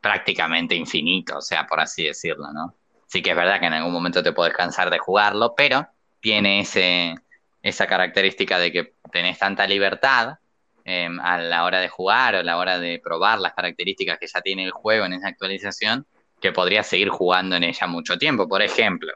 prácticamente 0.01 0.75
infinito, 0.75 1.37
o 1.37 1.43
sea, 1.43 1.67
por 1.67 1.81
así 1.81 2.05
decirlo, 2.05 2.51
¿no? 2.51 2.75
Sí 3.09 3.21
que 3.21 3.31
es 3.31 3.37
verdad 3.37 3.61
que 3.61 3.67
en 3.67 3.75
algún 3.75 3.93
momento 3.93 4.23
te 4.23 4.33
puedes 4.33 4.55
cansar 4.55 4.89
de 4.89 4.99
jugarlo, 4.99 5.55
pero 5.55 5.87
tiene 6.21 6.61
ese, 6.61 7.15
esa 7.63 7.87
característica 7.87 8.59
de 8.59 8.73
que 8.73 8.95
tenés 9.13 9.39
tanta 9.39 9.67
libertad 9.67 10.39
em, 10.89 11.19
a 11.19 11.37
la 11.39 11.65
hora 11.65 11.81
de 11.81 11.89
jugar 11.89 12.37
o 12.37 12.39
a 12.39 12.43
la 12.45 12.57
hora 12.59 12.79
de 12.79 13.01
probar 13.03 13.41
las 13.41 13.55
características 13.55 14.19
que 14.21 14.29
ya 14.29 14.41
tiene 14.41 14.65
el 14.65 14.71
juego 14.71 15.05
en 15.05 15.15
esa 15.15 15.27
actualización, 15.27 16.07
que 16.41 16.53
podrías 16.53 16.87
seguir 16.87 17.09
jugando 17.09 17.57
en 17.57 17.65
ella 17.65 17.89
mucho 17.89 18.17
tiempo. 18.19 18.49
Por 18.49 18.63
ejemplo, 18.63 19.13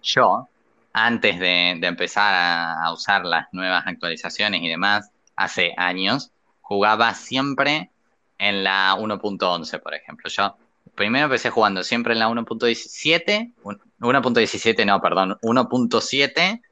yo, 0.00 0.48
antes 0.92 1.40
de, 1.40 1.70
empezar 1.70 2.32
a, 2.80 2.92
usar 2.92 3.24
las 3.24 3.48
nuevas 3.52 3.84
actualizaciones 3.84 4.62
y 4.62 4.68
demás, 4.68 5.10
hace 5.34 5.74
años, 5.76 6.30
jugaba 6.60 7.14
siempre 7.14 7.90
en 8.38 8.62
la 8.62 8.94
1.11, 8.96 9.82
por 9.82 9.92
ejemplo. 9.92 10.30
Yo 10.30 10.56
primero 10.94 11.24
empecé 11.24 11.50
jugando 11.50 11.82
siempre 11.82 12.12
en 12.12 12.20
la 12.20 12.28
1.17, 12.28 13.54
1.17 13.98 14.86
no, 14.86 15.00
perdón, 15.00 15.36
1.7 15.42 16.62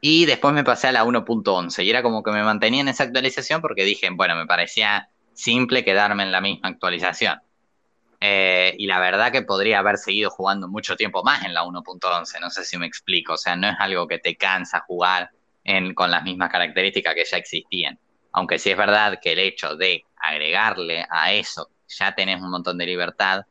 y 0.00 0.24
después 0.24 0.54
me 0.54 0.64
pasé 0.64 0.88
a 0.88 0.92
la 0.92 1.04
1.11 1.04 1.84
y 1.84 1.90
era 1.90 2.02
como 2.02 2.22
que 2.22 2.30
me 2.30 2.42
mantenía 2.42 2.80
en 2.80 2.88
esa 2.88 3.04
actualización 3.04 3.60
porque 3.60 3.84
dije, 3.84 4.08
bueno, 4.10 4.34
me 4.34 4.46
parecía 4.46 5.08
simple 5.34 5.84
quedarme 5.84 6.22
en 6.22 6.32
la 6.32 6.40
misma 6.40 6.68
actualización. 6.68 7.38
Eh, 8.22 8.74
y 8.78 8.86
la 8.86 8.98
verdad 9.00 9.32
que 9.32 9.42
podría 9.42 9.78
haber 9.78 9.96
seguido 9.96 10.30
jugando 10.30 10.68
mucho 10.68 10.96
tiempo 10.96 11.22
más 11.22 11.44
en 11.44 11.54
la 11.54 11.64
1.11, 11.64 12.40
no 12.40 12.50
sé 12.50 12.64
si 12.64 12.76
me 12.76 12.86
explico, 12.86 13.34
o 13.34 13.38
sea, 13.38 13.56
no 13.56 13.68
es 13.68 13.76
algo 13.78 14.06
que 14.06 14.18
te 14.18 14.36
cansa 14.36 14.84
jugar 14.86 15.30
en, 15.64 15.94
con 15.94 16.10
las 16.10 16.22
mismas 16.22 16.50
características 16.50 17.14
que 17.14 17.24
ya 17.24 17.36
existían. 17.38 17.98
Aunque 18.32 18.58
sí 18.58 18.70
es 18.70 18.76
verdad 18.76 19.18
que 19.22 19.32
el 19.32 19.38
hecho 19.38 19.74
de 19.76 20.04
agregarle 20.16 21.06
a 21.10 21.32
eso, 21.32 21.70
ya 21.88 22.14
tenés 22.14 22.40
un 22.40 22.50
montón 22.50 22.78
de 22.78 22.86
libertad, 22.86 23.44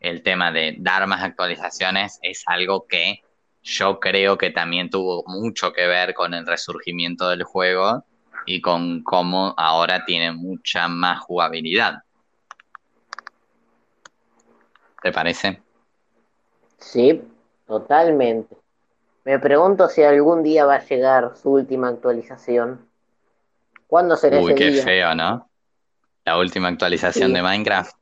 el 0.00 0.22
tema 0.22 0.50
de 0.50 0.76
dar 0.78 1.06
más 1.06 1.22
actualizaciones 1.22 2.18
es 2.22 2.42
algo 2.46 2.86
que 2.88 3.22
yo 3.62 4.00
creo 4.00 4.36
que 4.38 4.50
también 4.50 4.90
tuvo 4.90 5.24
mucho 5.26 5.72
que 5.72 5.86
ver 5.86 6.14
con 6.14 6.34
el 6.34 6.46
resurgimiento 6.46 7.28
del 7.28 7.44
juego 7.44 8.04
y 8.46 8.60
con 8.60 9.02
cómo 9.02 9.54
ahora 9.56 10.04
tiene 10.04 10.32
mucha 10.32 10.88
más 10.88 11.20
jugabilidad. 11.20 12.02
¿Te 15.02 15.12
parece? 15.12 15.62
Sí, 16.78 17.22
totalmente. 17.66 18.56
Me 19.24 19.38
pregunto 19.38 19.88
si 19.88 20.02
algún 20.02 20.42
día 20.42 20.64
va 20.64 20.76
a 20.76 20.84
llegar 20.84 21.32
su 21.40 21.50
última 21.52 21.88
actualización. 21.88 22.88
¿Cuándo 23.86 24.16
será 24.16 24.40
Uy, 24.40 24.52
ese 24.52 24.54
qué 24.54 24.70
día? 24.70 24.82
feo, 24.82 25.14
¿no? 25.14 25.48
La 26.24 26.38
última 26.38 26.68
actualización 26.68 27.28
Sí. 27.28 27.34
de 27.34 27.42
Minecraft. 27.42 27.94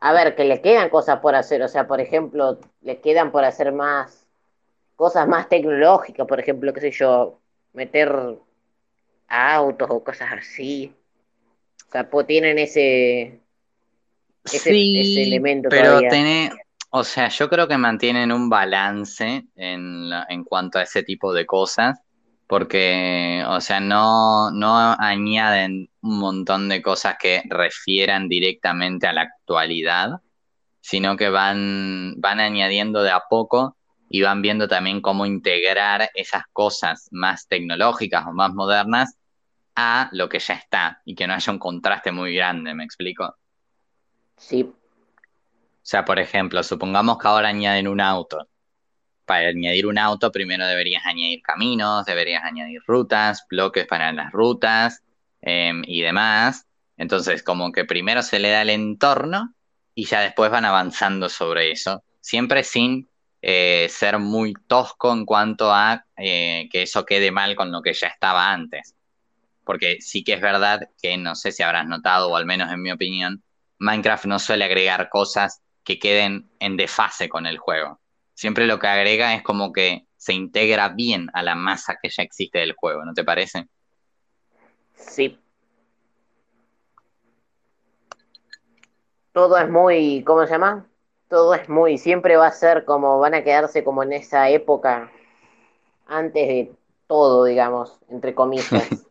A 0.00 0.12
ver, 0.12 0.36
que 0.36 0.44
le 0.44 0.60
quedan 0.60 0.90
cosas 0.90 1.20
por 1.20 1.34
hacer. 1.34 1.62
O 1.62 1.68
sea, 1.68 1.86
por 1.86 2.00
ejemplo, 2.00 2.58
le 2.82 3.00
quedan 3.00 3.32
por 3.32 3.44
hacer 3.44 3.72
más 3.72 4.23
cosas 4.96 5.28
más 5.28 5.48
tecnológicas. 5.48 6.26
Por 6.26 6.40
ejemplo, 6.40 6.72
qué 6.72 6.80
sé 6.80 6.90
yo, 6.92 7.40
meter 7.72 8.10
autos 9.28 9.88
o 9.90 10.04
cosas 10.04 10.32
así. 10.32 10.94
O 11.88 11.92
sea, 11.92 12.08
pues 12.10 12.26
tienen 12.26 12.58
ese, 12.58 13.40
ese, 14.50 14.90
ese 14.94 15.22
Sí, 15.22 15.24
elemento 15.24 15.68
pero 15.68 15.72
todavía. 15.72 16.08
tiene, 16.08 16.50
o 16.90 17.04
sea, 17.04 17.28
yo 17.28 17.48
creo 17.48 17.68
que 17.68 17.78
mantienen 17.78 18.32
un 18.32 18.48
balance 18.48 19.44
en, 19.56 20.10
en 20.28 20.44
cuanto 20.44 20.78
a 20.78 20.82
ese 20.82 21.02
tipo 21.02 21.32
de 21.32 21.46
cosas, 21.46 21.98
porque, 22.46 23.42
o 23.48 23.60
sea, 23.60 23.80
no, 23.80 24.50
no 24.50 24.76
añaden 24.98 25.90
un 26.02 26.18
montón 26.18 26.68
de 26.68 26.82
cosas 26.82 27.16
que 27.18 27.42
refieran 27.48 28.28
directamente 28.28 29.06
a 29.06 29.12
la 29.12 29.22
actualidad, 29.22 30.20
sino 30.80 31.16
que 31.16 31.30
van, 31.30 32.14
van 32.20 32.40
añadiendo 32.40 33.02
de 33.02 33.10
a 33.10 33.22
poco 33.28 33.76
y 34.08 34.22
van 34.22 34.42
viendo 34.42 34.68
también 34.68 35.00
cómo 35.00 35.26
integrar 35.26 36.10
esas 36.14 36.44
cosas 36.52 37.08
más 37.12 37.48
tecnológicas 37.48 38.26
o 38.26 38.32
más 38.32 38.52
modernas 38.54 39.16
a 39.76 40.08
lo 40.12 40.28
que 40.28 40.38
ya 40.38 40.54
está 40.54 41.02
y 41.04 41.14
que 41.14 41.26
no 41.26 41.34
haya 41.34 41.52
un 41.52 41.58
contraste 41.58 42.12
muy 42.12 42.34
grande, 42.34 42.74
¿me 42.74 42.84
explico? 42.84 43.36
Sí, 44.36 44.62
O 44.62 45.86
sea, 45.86 46.04
por 46.04 46.18
ejemplo, 46.18 46.62
supongamos 46.62 47.18
que 47.18 47.28
ahora 47.28 47.48
añaden 47.48 47.88
un 47.88 48.00
auto. 48.00 48.48
Para 49.26 49.48
añadir 49.48 49.86
un 49.86 49.98
auto, 49.98 50.32
primero 50.32 50.66
deberías 50.66 51.04
añadir 51.06 51.42
caminos, 51.42 52.06
deberías 52.06 52.44
añadir 52.44 52.82
rutas, 52.86 53.46
bloques 53.48 53.86
para 53.86 54.12
las 54.12 54.32
rutas 54.32 55.02
em, 55.42 55.82
y 55.86 56.02
demás. 56.02 56.66
Entonces, 56.96 57.42
como 57.42 57.72
que 57.72 57.84
primero 57.84 58.22
se 58.22 58.38
le 58.38 58.50
da 58.50 58.62
el 58.62 58.70
entorno 58.70 59.54
y 59.94 60.06
ya 60.06 60.20
después 60.20 60.50
van 60.50 60.64
avanzando 60.64 61.28
sobre 61.28 61.72
eso, 61.72 62.04
siempre 62.20 62.64
sin 62.64 63.08
eh, 63.46 63.88
ser 63.90 64.18
muy 64.18 64.54
tosco 64.66 65.12
en 65.12 65.26
cuanto 65.26 65.70
a 65.70 66.06
eh, 66.16 66.66
que 66.72 66.84
eso 66.84 67.04
quede 67.04 67.30
mal 67.30 67.54
con 67.54 67.70
lo 67.70 67.82
que 67.82 67.92
ya 67.92 68.06
estaba 68.06 68.50
antes. 68.50 68.94
Porque 69.64 69.98
sí 70.00 70.24
que 70.24 70.32
es 70.32 70.40
verdad 70.40 70.88
que 71.02 71.18
no 71.18 71.34
sé 71.34 71.52
si 71.52 71.62
habrás 71.62 71.86
notado, 71.86 72.30
o 72.30 72.36
al 72.36 72.46
menos 72.46 72.72
en 72.72 72.80
mi 72.80 72.90
opinión, 72.90 73.42
Minecraft 73.78 74.24
no 74.24 74.38
suele 74.38 74.64
agregar 74.64 75.10
cosas 75.10 75.60
que 75.84 75.98
queden 75.98 76.48
en 76.58 76.78
desfase 76.78 77.28
con 77.28 77.44
el 77.44 77.58
juego. 77.58 78.00
Siempre 78.32 78.66
lo 78.66 78.78
que 78.78 78.86
agrega 78.86 79.34
es 79.34 79.42
como 79.42 79.74
que 79.74 80.06
se 80.16 80.32
integra 80.32 80.88
bien 80.88 81.28
a 81.34 81.42
la 81.42 81.54
masa 81.54 81.98
que 82.02 82.08
ya 82.08 82.22
existe 82.22 82.60
del 82.60 82.72
juego, 82.72 83.04
¿no 83.04 83.12
te 83.12 83.24
parece? 83.24 83.66
sí. 84.96 85.38
Todo 89.32 89.58
es 89.58 89.68
muy, 89.68 90.24
¿cómo 90.24 90.46
se 90.46 90.52
llama? 90.52 90.86
Todo 91.34 91.52
es 91.56 91.68
muy, 91.68 91.98
siempre 91.98 92.36
va 92.36 92.46
a 92.46 92.52
ser 92.52 92.84
como, 92.84 93.18
van 93.18 93.34
a 93.34 93.42
quedarse 93.42 93.82
como 93.82 94.04
en 94.04 94.12
esa 94.12 94.50
época 94.50 95.10
antes 96.06 96.46
de 96.46 96.72
todo, 97.08 97.44
digamos, 97.44 97.98
entre 98.08 98.36
comillas. 98.36 98.70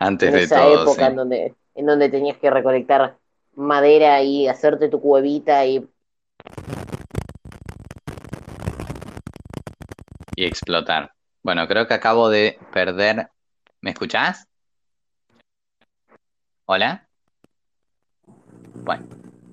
Antes 0.00 0.28
En 0.28 0.34
de 0.34 0.42
esa 0.42 0.56
todo, 0.56 0.82
época 0.82 1.02
sí. 1.02 1.10
en 1.10 1.14
donde, 1.14 1.54
en 1.76 1.86
donde 1.86 2.08
tenías 2.08 2.36
que 2.38 2.50
recolectar 2.50 3.16
madera 3.54 4.22
y 4.22 4.48
hacerte 4.48 4.88
tu 4.88 5.00
cuevita 5.00 5.64
y 5.66 5.88
Y 10.34 10.46
explotar. 10.46 11.12
Bueno, 11.44 11.68
creo 11.68 11.86
que 11.86 11.94
acabo 11.94 12.28
de 12.28 12.58
perder. 12.72 13.28
¿Me 13.82 13.90
escuchás? 13.90 14.48
¿Hola? 16.66 17.08
Bueno, 18.82 19.06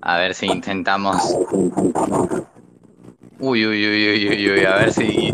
a 0.08 0.16
ver 0.18 0.34
si 0.34 0.46
intentamos. 0.46 1.16
Uy, 3.40 3.66
uy, 3.66 3.86
uy, 3.88 4.08
uy, 4.08 4.28
uy, 4.28 4.50
uy, 4.52 4.64
a 4.64 4.76
ver 4.76 4.92
si 4.92 5.32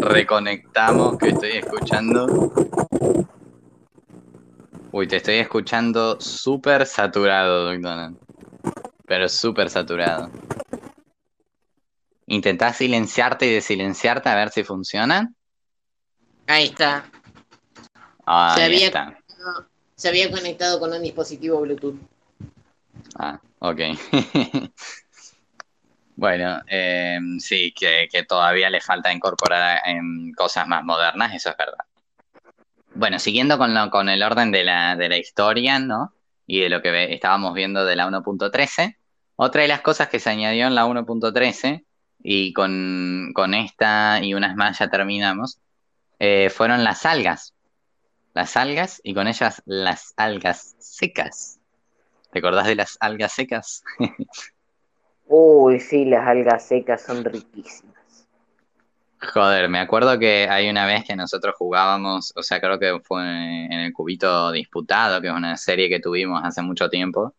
reconectamos, 0.00 1.16
que 1.16 1.28
estoy 1.28 1.50
escuchando. 1.52 2.26
Uy, 4.90 5.06
te 5.06 5.16
estoy 5.16 5.36
escuchando 5.36 6.20
súper 6.20 6.86
saturado, 6.86 7.66
Donald. 7.66 8.18
Pero 9.06 9.28
súper 9.28 9.70
saturado. 9.70 10.28
Intentá 12.26 12.72
silenciarte 12.72 13.46
y 13.46 13.54
desilenciarte 13.54 14.28
a 14.28 14.34
ver 14.34 14.50
si 14.50 14.64
funciona. 14.64 15.32
ahí 16.48 16.64
está. 16.64 17.04
Ah, 18.26 18.54
Se 18.56 18.62
ahí 18.64 18.74
había- 18.74 18.86
está. 18.86 19.16
Se 19.94 20.08
había 20.08 20.30
conectado 20.32 20.80
con 20.80 20.92
un 20.92 21.00
dispositivo 21.02 21.60
Bluetooth. 21.60 21.94
Ah, 23.20 23.40
ok. 23.60 23.80
Bueno, 26.16 26.60
eh, 26.68 27.18
sí, 27.38 27.72
que, 27.72 28.08
todavía 28.28 28.68
le 28.70 28.80
falta 28.80 29.12
incorporar 29.12 29.80
en 29.86 30.32
cosas 30.34 30.66
más 30.68 30.84
modernas, 30.84 31.34
eso 31.34 31.50
es 31.50 31.56
verdad. 31.56 31.78
Bueno, 32.94 33.18
siguiendo 33.18 33.56
con, 33.58 33.74
lo- 33.74 33.90
con 33.90 34.08
el 34.08 34.22
orden 34.22 34.50
de 34.52 34.64
la, 34.64 34.96
de 34.96 35.08
la 35.08 35.16
historia, 35.18 35.78
¿no? 35.78 36.14
Y 36.46 36.60
de 36.60 36.68
lo 36.68 36.82
que 36.82 37.12
estábamos 37.14 37.54
viendo 37.54 37.84
de 37.84 37.96
la 37.96 38.06
1.13, 38.06 38.98
otra 39.36 39.62
de 39.62 39.68
las 39.68 39.80
cosas 39.80 40.08
que 40.08 40.18
se 40.20 40.30
añadió 40.30 40.66
en 40.66 40.74
la 40.74 40.86
1.13 40.86 41.84
y 42.22 42.52
con, 42.52 43.30
con 43.34 43.54
esta 43.54 44.20
y 44.22 44.34
unas 44.34 44.56
más 44.56 44.78
ya 44.78 44.90
terminamos, 44.90 45.60
eh, 46.20 46.50
fueron 46.50 46.84
las 46.84 47.06
algas. 47.06 47.54
Las 48.34 48.56
algas 48.58 49.00
y 49.04 49.14
con 49.14 49.28
ellas 49.28 49.62
las 49.66 50.14
algas 50.18 50.76
secas. 50.80 51.59
¿Te 52.32 52.38
acordás 52.38 52.66
de 52.66 52.76
las 52.76 52.96
algas 53.00 53.32
secas? 53.32 53.82
Uy, 55.26 55.80
sí, 55.80 56.04
las 56.04 56.26
algas 56.26 56.66
secas 56.66 57.02
son 57.02 57.24
riquísimas. 57.24 58.00
Joder, 59.20 59.68
me 59.68 59.78
acuerdo 59.78 60.18
que 60.18 60.48
hay 60.48 60.70
una 60.70 60.86
vez 60.86 61.04
que 61.04 61.14
nosotros 61.14 61.54
jugábamos, 61.58 62.32
o 62.36 62.42
sea, 62.42 62.60
creo 62.60 62.78
que 62.78 62.98
fue 63.04 63.22
en 63.22 63.72
el 63.72 63.92
Cubito 63.92 64.50
Disputado, 64.50 65.20
que 65.20 65.28
es 65.28 65.32
una 65.32 65.56
serie 65.58 65.90
que 65.90 66.00
tuvimos 66.00 66.40
hace 66.42 66.62
mucho 66.62 66.88
tiempo, 66.88 67.34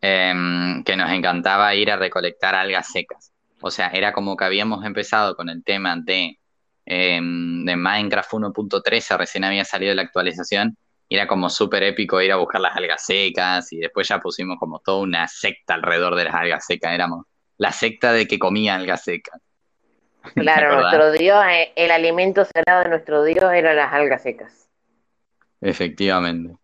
em, 0.00 0.84
que 0.84 0.96
nos 0.96 1.10
encantaba 1.10 1.74
ir 1.74 1.90
a 1.90 1.96
recolectar 1.96 2.54
algas 2.54 2.92
secas. 2.92 3.32
O 3.60 3.70
sea, 3.70 3.88
era 3.88 4.12
como 4.12 4.36
que 4.36 4.44
habíamos 4.44 4.84
empezado 4.84 5.34
con 5.34 5.48
el 5.48 5.64
tema 5.64 5.96
de, 5.96 6.38
em, 6.86 7.64
de 7.64 7.76
Minecraft 7.76 8.32
1.13, 8.34 9.16
recién 9.16 9.44
había 9.44 9.64
salido 9.64 9.94
la 9.94 10.02
actualización, 10.02 10.76
era 11.14 11.26
como 11.26 11.50
súper 11.50 11.82
épico 11.82 12.20
ir 12.20 12.32
a 12.32 12.36
buscar 12.36 12.60
las 12.60 12.76
algas 12.76 13.04
secas, 13.04 13.72
y 13.72 13.78
después 13.78 14.08
ya 14.08 14.20
pusimos 14.20 14.58
como 14.58 14.80
toda 14.80 15.02
una 15.02 15.28
secta 15.28 15.74
alrededor 15.74 16.14
de 16.14 16.24
las 16.24 16.34
algas 16.34 16.64
secas, 16.64 16.92
éramos 16.92 17.26
la 17.58 17.72
secta 17.72 18.12
de 18.12 18.26
que 18.26 18.38
comía 18.38 18.74
algas 18.74 19.04
secas. 19.04 19.40
Claro, 20.34 20.80
nuestro 20.80 21.10
Dios, 21.12 21.44
eh, 21.50 21.72
el 21.74 21.90
alimento 21.90 22.44
sagrado 22.44 22.84
de 22.84 22.90
nuestro 22.90 23.24
Dios 23.24 23.52
eran 23.52 23.74
las 23.74 23.92
algas 23.92 24.22
secas. 24.22 24.68
Efectivamente. 25.60 26.56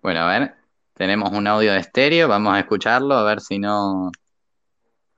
Bueno, 0.00 0.20
a 0.20 0.26
ver, 0.26 0.54
tenemos 0.94 1.30
un 1.32 1.46
audio 1.46 1.72
de 1.72 1.78
estéreo, 1.78 2.28
vamos 2.28 2.54
a 2.54 2.60
escucharlo, 2.60 3.14
a 3.14 3.24
ver 3.24 3.40
si 3.40 3.58
no 3.58 4.10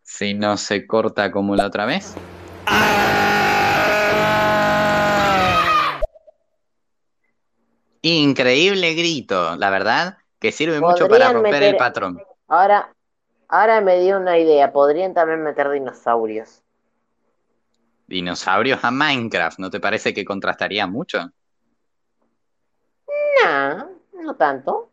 si 0.03 0.35
no 0.35 0.57
se 0.57 0.87
corta 0.87 1.31
como 1.31 1.57
la 1.57 1.67
otra 1.67 1.87
vez. 1.87 2.15
Increíble 8.07 8.95
grito, 8.95 9.57
la 9.57 9.71
verdad, 9.71 10.19
que 10.39 10.53
sirve 10.53 10.81
mucho 10.81 11.09
para 11.09 11.33
romper 11.33 11.63
el 11.63 11.77
patrón. 11.77 12.21
Ahora, 12.49 12.93
ahora 13.49 13.81
me 13.81 14.01
dio 14.01 14.19
una 14.19 14.39
idea, 14.39 14.73
podrían 14.73 15.15
también 15.15 15.43
meter 15.43 15.71
dinosaurios 15.71 16.65
dinosaurios 18.07 18.85
a 18.85 18.91
Minecraft, 18.91 19.59
¿no 19.59 19.71
te 19.71 19.81
parece 19.81 20.13
que 20.13 20.25
contrastaría 20.25 20.87
mucho? 20.87 21.31
No, 23.45 23.91
no 24.13 24.35
tanto. 24.37 24.91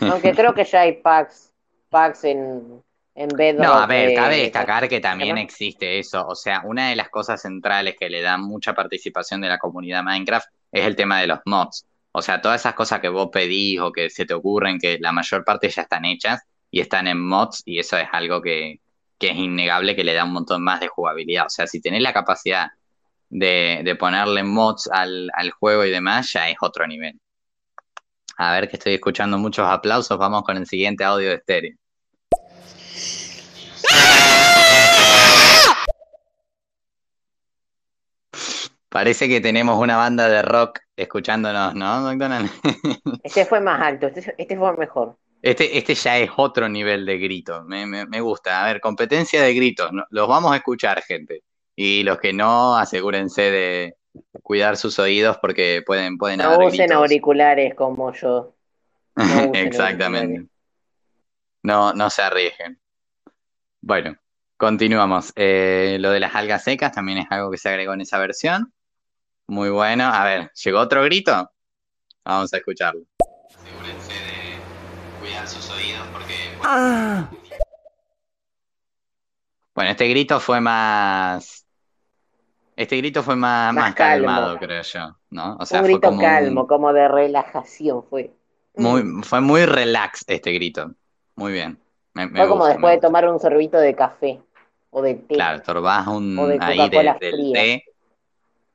Aunque 0.00 0.34
creo 0.34 0.54
que 0.54 0.64
ya 0.64 0.80
hay 0.82 0.94
packs, 0.94 1.52
packs 1.88 2.24
en, 2.24 2.82
en 3.14 3.28
No, 3.58 3.74
a 3.74 3.86
ver, 3.86 4.14
cabe 4.14 4.38
destacar 4.38 4.88
que 4.88 5.00
también 5.00 5.38
existe 5.38 5.98
eso. 5.98 6.26
O 6.26 6.34
sea, 6.34 6.62
una 6.64 6.90
de 6.90 6.96
las 6.96 7.08
cosas 7.10 7.40
centrales 7.42 7.96
que 7.98 8.10
le 8.10 8.22
da 8.22 8.36
mucha 8.36 8.74
participación 8.74 9.40
de 9.40 9.48
la 9.48 9.58
comunidad 9.58 10.02
Minecraft 10.02 10.48
es 10.74 10.84
el 10.84 10.96
tema 10.96 11.20
de 11.20 11.28
los 11.28 11.38
mods. 11.46 11.86
O 12.12 12.20
sea, 12.20 12.40
todas 12.40 12.60
esas 12.60 12.74
cosas 12.74 13.00
que 13.00 13.08
vos 13.08 13.28
pedís 13.32 13.80
o 13.80 13.92
que 13.92 14.10
se 14.10 14.26
te 14.26 14.34
ocurren, 14.34 14.78
que 14.78 14.98
la 15.00 15.12
mayor 15.12 15.44
parte 15.44 15.68
ya 15.68 15.82
están 15.82 16.04
hechas 16.04 16.42
y 16.70 16.80
están 16.80 17.06
en 17.06 17.20
mods, 17.20 17.62
y 17.64 17.78
eso 17.78 17.96
es 17.96 18.08
algo 18.12 18.42
que, 18.42 18.80
que 19.18 19.30
es 19.30 19.36
innegable 19.36 19.94
que 19.94 20.04
le 20.04 20.14
da 20.14 20.24
un 20.24 20.32
montón 20.32 20.62
más 20.62 20.80
de 20.80 20.88
jugabilidad. 20.88 21.46
O 21.46 21.50
sea, 21.50 21.66
si 21.66 21.80
tenés 21.80 22.02
la 22.02 22.12
capacidad 22.12 22.68
de, 23.30 23.96
ponerle 23.98 24.42
mods 24.42 24.88
al, 24.92 25.30
juego 25.58 25.84
y 25.84 25.90
demás, 25.90 26.32
ya 26.32 26.48
es 26.48 26.56
otro 26.60 26.86
nivel. 26.86 27.20
A 28.36 28.52
ver 28.52 28.68
que 28.68 28.76
estoy 28.76 28.94
escuchando 28.94 29.38
muchos 29.38 29.66
aplausos, 29.66 30.18
vamos 30.18 30.42
con 30.42 30.56
el 30.56 30.66
siguiente 30.66 31.04
audio 31.04 31.28
de 31.28 31.36
estéreo. 31.36 31.76
Parece 38.94 39.28
que 39.28 39.40
tenemos 39.40 39.76
una 39.76 39.96
banda 39.96 40.28
de 40.28 40.40
rock 40.40 40.78
escuchándonos, 40.94 41.74
¿no, 41.74 42.02
McDonald? 42.02 42.48
Este 43.24 43.44
fue 43.44 43.60
más 43.60 43.82
alto, 43.82 44.06
este, 44.06 44.32
este 44.38 44.56
fue 44.56 44.76
mejor. 44.76 45.16
Este, 45.42 45.76
este 45.76 45.96
ya 45.96 46.16
es 46.18 46.30
otro 46.36 46.68
nivel 46.68 47.04
de 47.04 47.18
grito. 47.18 47.64
Me, 47.64 47.86
me, 47.86 48.20
gusta. 48.20 48.62
A 48.62 48.66
ver, 48.68 48.80
competencia 48.80 49.42
de 49.42 49.52
gritos. 49.52 49.90
Los 50.10 50.28
vamos 50.28 50.52
a 50.52 50.58
escuchar, 50.58 51.02
gente. 51.02 51.42
Y 51.74 52.04
los 52.04 52.18
que 52.18 52.32
no, 52.32 52.76
asegúrense 52.76 53.50
de 53.50 53.96
cuidar 54.44 54.76
sus 54.76 54.96
oídos 55.00 55.38
porque 55.38 55.82
pueden, 55.84 56.16
pueden 56.16 56.38
no 56.38 56.56
usen 56.64 56.92
auriculares 56.92 57.74
como 57.74 58.12
yo. 58.12 58.54
Exactamente. 59.54 60.46
No, 61.64 61.92
no 61.94 62.10
se 62.10 62.22
arriesguen. 62.22 62.78
Bueno, 63.80 64.14
continuamos. 64.56 65.32
Eh, 65.34 65.96
lo 65.98 66.12
de 66.12 66.20
las 66.20 66.36
algas 66.36 66.62
secas 66.62 66.92
también 66.92 67.18
es 67.18 67.26
algo 67.30 67.50
que 67.50 67.58
se 67.58 67.68
agregó 67.68 67.92
en 67.94 68.02
esa 68.02 68.20
versión. 68.20 68.72
Muy 69.46 69.70
bueno. 69.70 70.04
A 70.04 70.24
ver, 70.24 70.50
¿llegó 70.62 70.80
otro 70.80 71.02
grito? 71.04 71.50
Vamos 72.24 72.52
a 72.52 72.56
escucharlo 72.56 73.04
sus 75.46 75.70
oídos 75.70 76.06
porque... 76.12 76.34
Ah. 76.62 77.28
Bueno, 79.74 79.90
este 79.90 80.08
grito 80.08 80.40
fue 80.40 80.60
más... 80.60 81.66
Este 82.76 82.96
grito 82.96 83.22
fue 83.22 83.36
más, 83.36 83.72
más, 83.72 83.94
calmado, 83.94 84.58
creo 84.58 84.82
yo, 84.82 85.16
¿no? 85.30 85.56
O 85.60 85.66
sea, 85.66 85.80
un 85.80 85.86
grito 85.86 86.18
calmo, 86.18 86.66
como 86.66 86.92
de 86.92 87.06
relajación 87.06 88.02
fue. 88.02 88.32
Muy, 88.74 89.22
fue 89.22 89.40
muy 89.40 89.64
relax 89.64 90.24
este 90.26 90.50
grito. 90.50 90.92
Muy 91.36 91.52
bien. 91.52 91.78
fue 92.12 92.48
como 92.48 92.66
después 92.66 92.96
de 92.96 93.00
tomar 93.00 93.28
un 93.28 93.38
sorbito 93.38 93.78
de 93.78 93.94
café 93.94 94.40
o 94.90 95.02
de 95.02 95.14
té. 95.14 95.36
Claro, 95.36 95.62
torbás 95.62 96.08
un 96.08 96.36
ahí 96.60 96.88
del 96.88 97.52
té. 97.52 97.84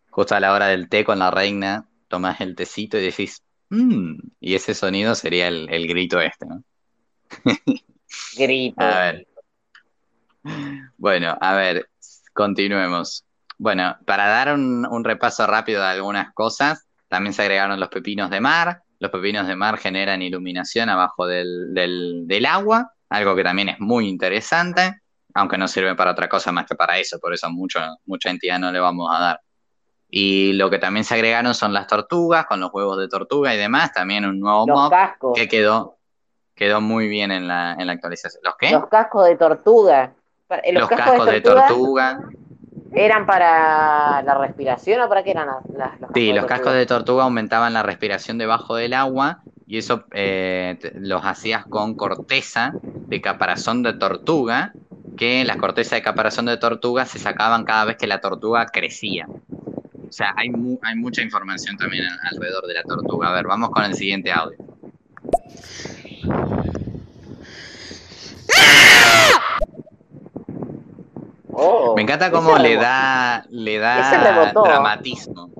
Justo 0.09 0.35
a 0.35 0.39
la 0.39 0.53
hora 0.53 0.67
del 0.67 0.89
té 0.89 1.03
con 1.03 1.19
la 1.19 1.31
reina, 1.31 1.87
tomás 2.07 2.41
el 2.41 2.55
tecito 2.55 2.97
y 2.97 3.01
decís, 3.01 3.43
mmm, 3.69 4.15
y 4.39 4.55
ese 4.55 4.73
sonido 4.73 5.15
sería 5.15 5.47
el, 5.47 5.67
el 5.69 5.87
grito 5.87 6.19
este, 6.19 6.45
¿no? 6.45 6.63
Grito. 8.37 8.81
A 8.81 8.99
ver. 8.99 9.27
Bueno, 10.97 11.37
a 11.39 11.53
ver, 11.53 11.89
continuemos. 12.33 13.25
Bueno, 13.57 13.97
para 14.05 14.27
dar 14.27 14.53
un, 14.53 15.03
repaso 15.03 15.45
rápido 15.45 15.81
de 15.81 15.87
algunas 15.89 16.33
cosas, 16.33 16.87
también 17.07 17.33
se 17.33 17.41
agregaron 17.41 17.79
los 17.79 17.89
pepinos 17.89 18.29
de 18.29 18.39
mar. 18.39 18.83
Los 18.99 19.11
pepinos 19.11 19.47
de 19.47 19.55
mar 19.55 19.77
generan 19.77 20.21
iluminación 20.21 20.89
abajo 20.89 21.25
del, 21.25 21.73
del, 21.73 22.45
agua, 22.45 22.93
algo 23.09 23.35
que 23.35 23.43
también 23.43 23.69
es 23.69 23.79
muy 23.79 24.07
interesante, 24.07 25.01
aunque 25.33 25.57
no 25.57 25.67
sirve 25.67 25.95
para 25.95 26.11
otra 26.11 26.27
cosa 26.27 26.51
más 26.51 26.65
que 26.65 26.75
para 26.75 26.97
eso, 26.97 27.17
por 27.19 27.33
eso 27.33 27.49
mucho, 27.49 27.79
mucha 28.05 28.29
entidad 28.29 28.59
no 28.59 28.71
le 28.71 28.79
vamos 28.79 29.09
a 29.13 29.19
dar. 29.19 29.41
Y 30.09 30.53
lo 30.53 30.69
que 30.69 30.79
también 30.79 31.03
se 31.03 31.13
agregaron 31.13 31.53
son 31.53 31.73
las 31.73 31.87
tortugas, 31.87 32.45
con 32.47 32.59
los 32.59 32.73
huevos 32.73 32.97
de 32.97 33.07
tortuga 33.07 33.53
y 33.53 33.57
demás, 33.57 33.93
también 33.93 34.25
un 34.25 34.39
nuevo 34.39 34.65
mob 34.65 34.91
que 35.35 35.47
quedó, 35.47 35.97
quedó 36.55 36.81
muy 36.81 37.07
bien 37.07 37.31
en 37.31 37.47
la, 37.47 37.75
en 37.77 37.87
la 37.87 37.93
actualización. 37.93 38.41
¿Los 38.43 38.55
qué? 38.57 38.71
Los 38.71 38.87
cascos 38.87 39.27
de 39.27 39.35
tortuga. 39.35 40.13
Eh, 40.63 40.73
los, 40.73 40.89
cascos, 40.89 41.27
de, 41.27 41.41
tortuga, 41.41 42.19
¿Eran 42.91 43.27
para 43.27 44.23
la 44.23 44.33
respiración 44.35 45.01
o 45.01 45.09
para 45.09 45.23
qué 45.23 45.31
eran 45.31 45.47
las, 45.77 45.91
Sí, 46.13 46.33
los 46.33 46.45
cascos 46.45 46.73
de 46.73 46.85
tortuga 46.87 47.23
aumentaban 47.23 47.73
la 47.73 47.83
respiración 47.83 48.39
debajo 48.39 48.75
del 48.75 48.93
agua 48.93 49.43
y 49.67 49.77
eso 49.77 50.05
eh, 50.13 50.79
los 50.95 51.23
hacías 51.23 51.65
con 51.67 51.95
corteza 51.95 52.73
de 52.81 53.21
caparazón 53.21 53.83
de 53.83 53.93
tortuga, 53.93 54.73
que 55.17 55.45
las 55.45 55.57
cortezas 55.57 55.91
de 55.91 56.01
caparazón 56.01 56.45
de 56.45 56.57
tortuga 56.57 57.05
se 57.05 57.19
sacaban 57.19 57.65
cada 57.65 57.85
vez 57.85 57.97
que 57.97 58.07
la 58.07 58.21
tortuga 58.21 58.65
crecía. 58.65 59.27
O 60.09 60.11
sea, 60.11 60.33
hay, 60.35 60.49
hay 60.81 60.95
mucha 60.95 61.21
información 61.21 61.77
también 61.77 62.03
alrededor 62.31 62.65
de 62.65 62.73
la 62.73 62.83
tortuga. 62.83 63.29
A 63.29 63.33
ver, 63.33 63.45
vamos 63.45 63.69
con 63.69 63.83
el 63.83 63.93
siguiente 63.93 64.31
audio. 64.31 64.57
Oh, 71.51 71.93
Me 71.95 72.03
encanta 72.03 72.31
cómo 72.31 72.57
le 72.57 72.75
da, 72.77 73.45
le 73.49 73.77
da 73.77 74.51
dramatismo. 74.53 75.51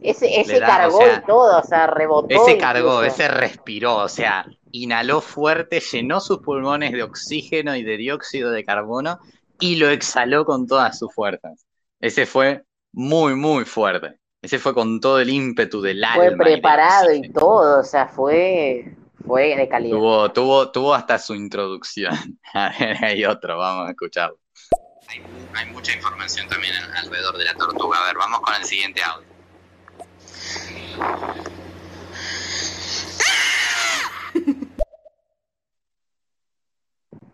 Ese, 0.00 0.40
ese 0.40 0.60
cargó 0.60 1.00
y 1.02 1.26
todo, 1.26 1.58
o 1.58 1.64
sea, 1.64 1.86
rebotó. 1.86 2.28
Ese 2.28 2.58
cargó, 2.58 3.02
ese 3.02 3.28
respiró, 3.28 3.96
o 3.96 4.08
sea, 4.08 4.46
inhaló 4.70 5.20
fuerte, 5.20 5.80
llenó 5.80 6.20
sus 6.20 6.38
pulmones 6.38 6.92
de 6.92 7.02
oxígeno 7.02 7.74
y 7.76 7.82
de 7.82 7.96
dióxido 7.96 8.50
de 8.50 8.64
carbono 8.64 9.18
y 9.60 9.76
lo 9.76 9.88
exhaló 9.88 10.44
con 10.44 10.66
todas 10.66 10.98
sus 10.98 11.12
fuerzas. 11.12 11.66
Ese 12.00 12.26
fue 12.26 12.64
muy, 12.92 13.34
muy 13.34 13.64
fuerte. 13.64 14.18
Ese 14.40 14.58
fue 14.58 14.72
con 14.72 15.00
todo 15.00 15.20
el 15.20 15.30
ímpetu 15.30 15.80
del 15.80 16.02
alma. 16.04 16.16
Fue 16.16 16.36
preparado 16.36 17.12
y 17.12 17.28
todo, 17.30 17.80
o 17.80 17.84
sea, 17.84 18.06
fue 18.06 18.94
fue 19.26 19.56
de 19.56 19.68
calidad. 19.68 19.96
Tuvo, 19.96 20.32
tuvo, 20.32 20.70
tuvo 20.70 20.94
hasta 20.94 21.18
su 21.18 21.34
introducción. 21.34 22.14
A 22.54 22.72
ver, 22.78 23.04
hay 23.04 23.24
otro, 23.24 23.58
vamos 23.58 23.88
a 23.88 23.90
escucharlo. 23.90 24.38
Hay, 25.08 25.66
mucha 25.72 25.92
información 25.92 26.48
también 26.48 26.74
alrededor 26.96 27.36
de 27.38 27.44
la 27.44 27.54
tortuga. 27.54 27.98
A 27.98 28.06
ver, 28.06 28.16
vamos 28.16 28.40
con 28.40 28.54
el 28.54 28.64
siguiente 28.64 29.02
audio. 29.02 29.28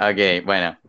Ok, 0.01 0.45
bueno. 0.45 0.84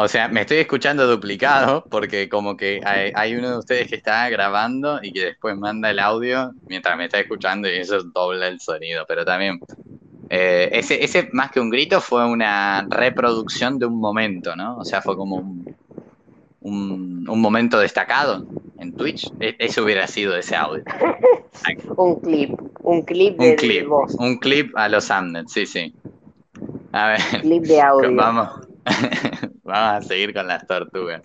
O 0.00 0.06
sea, 0.06 0.28
me 0.28 0.42
estoy 0.42 0.58
escuchando 0.58 1.08
duplicado 1.08 1.84
porque 1.90 2.28
como 2.28 2.56
que 2.56 2.80
hay, 2.84 3.34
uno 3.34 3.50
de 3.50 3.58
ustedes 3.58 3.88
que 3.88 3.96
está 3.96 4.30
grabando 4.30 5.00
y 5.02 5.12
que 5.12 5.24
después 5.24 5.56
manda 5.56 5.90
el 5.90 5.98
audio 5.98 6.52
mientras 6.68 6.96
me 6.96 7.06
está 7.06 7.18
escuchando 7.18 7.68
y 7.68 7.78
eso 7.78 8.04
dobla 8.04 8.46
el 8.46 8.60
sonido, 8.60 9.04
pero 9.08 9.24
también 9.24 9.58
eh, 10.30 10.68
ese, 10.70 11.02
ese 11.02 11.28
más 11.32 11.50
que 11.50 11.58
un 11.58 11.68
grito 11.68 12.00
fue 12.00 12.24
una 12.24 12.86
reproducción 12.88 13.80
de 13.80 13.86
un 13.86 13.98
momento, 13.98 14.54
¿no? 14.54 14.76
O 14.76 14.84
sea, 14.84 15.02
fue 15.02 15.16
como 15.16 15.34
un, 16.60 17.26
un, 17.28 17.40
momento 17.40 17.80
destacado 17.80 18.46
en 18.78 18.92
Twitch. 18.92 19.28
E, 19.40 19.56
eso 19.58 19.82
hubiera 19.82 20.06
sido 20.06 20.36
ese 20.36 20.54
audio. 20.54 20.84
un 21.96 22.20
clip, 22.20 22.56
un 22.84 23.02
clip 23.02 23.36
de 23.36 23.50
un 23.50 23.56
clip, 23.56 23.88
voz. 23.88 24.14
Un 24.14 24.38
clip 24.38 24.76
a 24.76 24.88
los 24.88 25.10
Amnet, 25.10 25.48
sí, 25.48 25.66
sí. 25.66 25.92
A 26.92 27.08
ver. 27.08 27.40
Clip 27.40 27.64
de 27.64 27.80
audio. 27.80 28.14
Vamos. 28.14 28.48
Vamos 29.68 30.04
a 30.04 30.08
seguir 30.08 30.32
con 30.32 30.46
las 30.46 30.66
tortugas. 30.66 31.22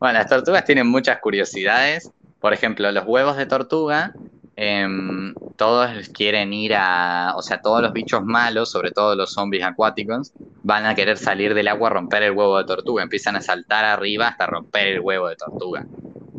Bueno, 0.00 0.18
las 0.18 0.28
tortugas 0.28 0.64
tienen 0.64 0.88
muchas 0.88 1.20
curiosidades. 1.20 2.10
Por 2.40 2.52
ejemplo, 2.52 2.90
los 2.90 3.04
huevos 3.06 3.36
de 3.36 3.46
tortuga, 3.46 4.12
em, 4.56 5.32
todos 5.54 6.08
quieren 6.08 6.52
ir 6.52 6.74
a, 6.74 7.34
o 7.36 7.42
sea, 7.42 7.62
todos 7.62 7.82
los 7.82 7.92
bichos 7.92 8.24
malos, 8.24 8.72
sobre 8.72 8.90
todo 8.90 9.14
los 9.14 9.32
zombies 9.32 9.62
acuáticos, 9.64 10.32
van 10.64 10.84
a 10.84 10.96
querer 10.96 11.16
salir 11.16 11.54
del 11.54 11.68
agua 11.68 11.90
a 11.90 11.92
romper 11.92 12.24
el 12.24 12.32
huevo 12.32 12.58
de 12.58 12.64
tortuga. 12.64 13.04
Empiezan 13.04 13.36
a 13.36 13.40
saltar 13.40 13.84
arriba 13.84 14.28
hasta 14.28 14.46
romper 14.46 14.88
el 14.88 15.00
huevo 15.00 15.28
de 15.28 15.36
tortuga. 15.36 15.86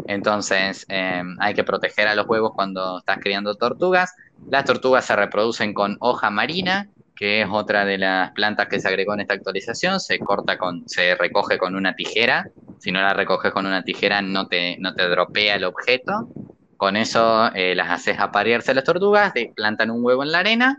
Entonces, 0.05 0.85
em, 0.89 1.37
hay 1.39 1.53
que 1.53 1.63
proteger 1.63 2.09
a 2.09 2.15
los 2.15 2.27
huevos 2.27 2.51
cuando 2.55 2.99
estás 2.99 3.19
criando 3.19 3.55
tortugas. 3.55 4.13
Las 4.49 4.65
tortugas 4.65 5.05
se 5.05 5.15
reproducen 5.15 5.73
con 5.73 5.95
hoja 6.01 6.29
marina 6.29 6.89
que 7.17 7.41
es 7.41 7.47
otra 7.51 7.83
de 7.83 7.97
las 7.97 8.31
plantas 8.31 8.67
que 8.67 8.79
se 8.79 8.87
agregó 8.87 9.13
en 9.15 9.21
esta 9.21 9.33
actualización, 9.33 9.99
se 9.99 10.19
corta 10.19 10.57
con, 10.57 10.87
se 10.87 11.15
recoge 11.15 11.57
con 11.57 11.75
una 11.75 11.95
tijera. 11.95 12.49
Si 12.79 12.91
no 12.91 13.01
la 13.01 13.13
recoges 13.13 13.51
con 13.51 13.65
una 13.65 13.83
tijera, 13.83 14.21
no 14.21 14.47
te, 14.47 14.77
no 14.79 14.93
te 14.93 15.09
dropea 15.09 15.55
el 15.55 15.63
objeto. 15.63 16.29
Con 16.77 16.95
eso 16.95 17.51
eh, 17.55 17.73
las 17.73 17.89
haces 17.89 18.19
aparearse 18.19 18.75
las 18.75 18.83
tortugas, 18.83 19.33
plantan 19.55 19.89
un 19.89 20.05
huevo 20.05 20.21
en 20.21 20.31
la 20.31 20.39
arena 20.39 20.77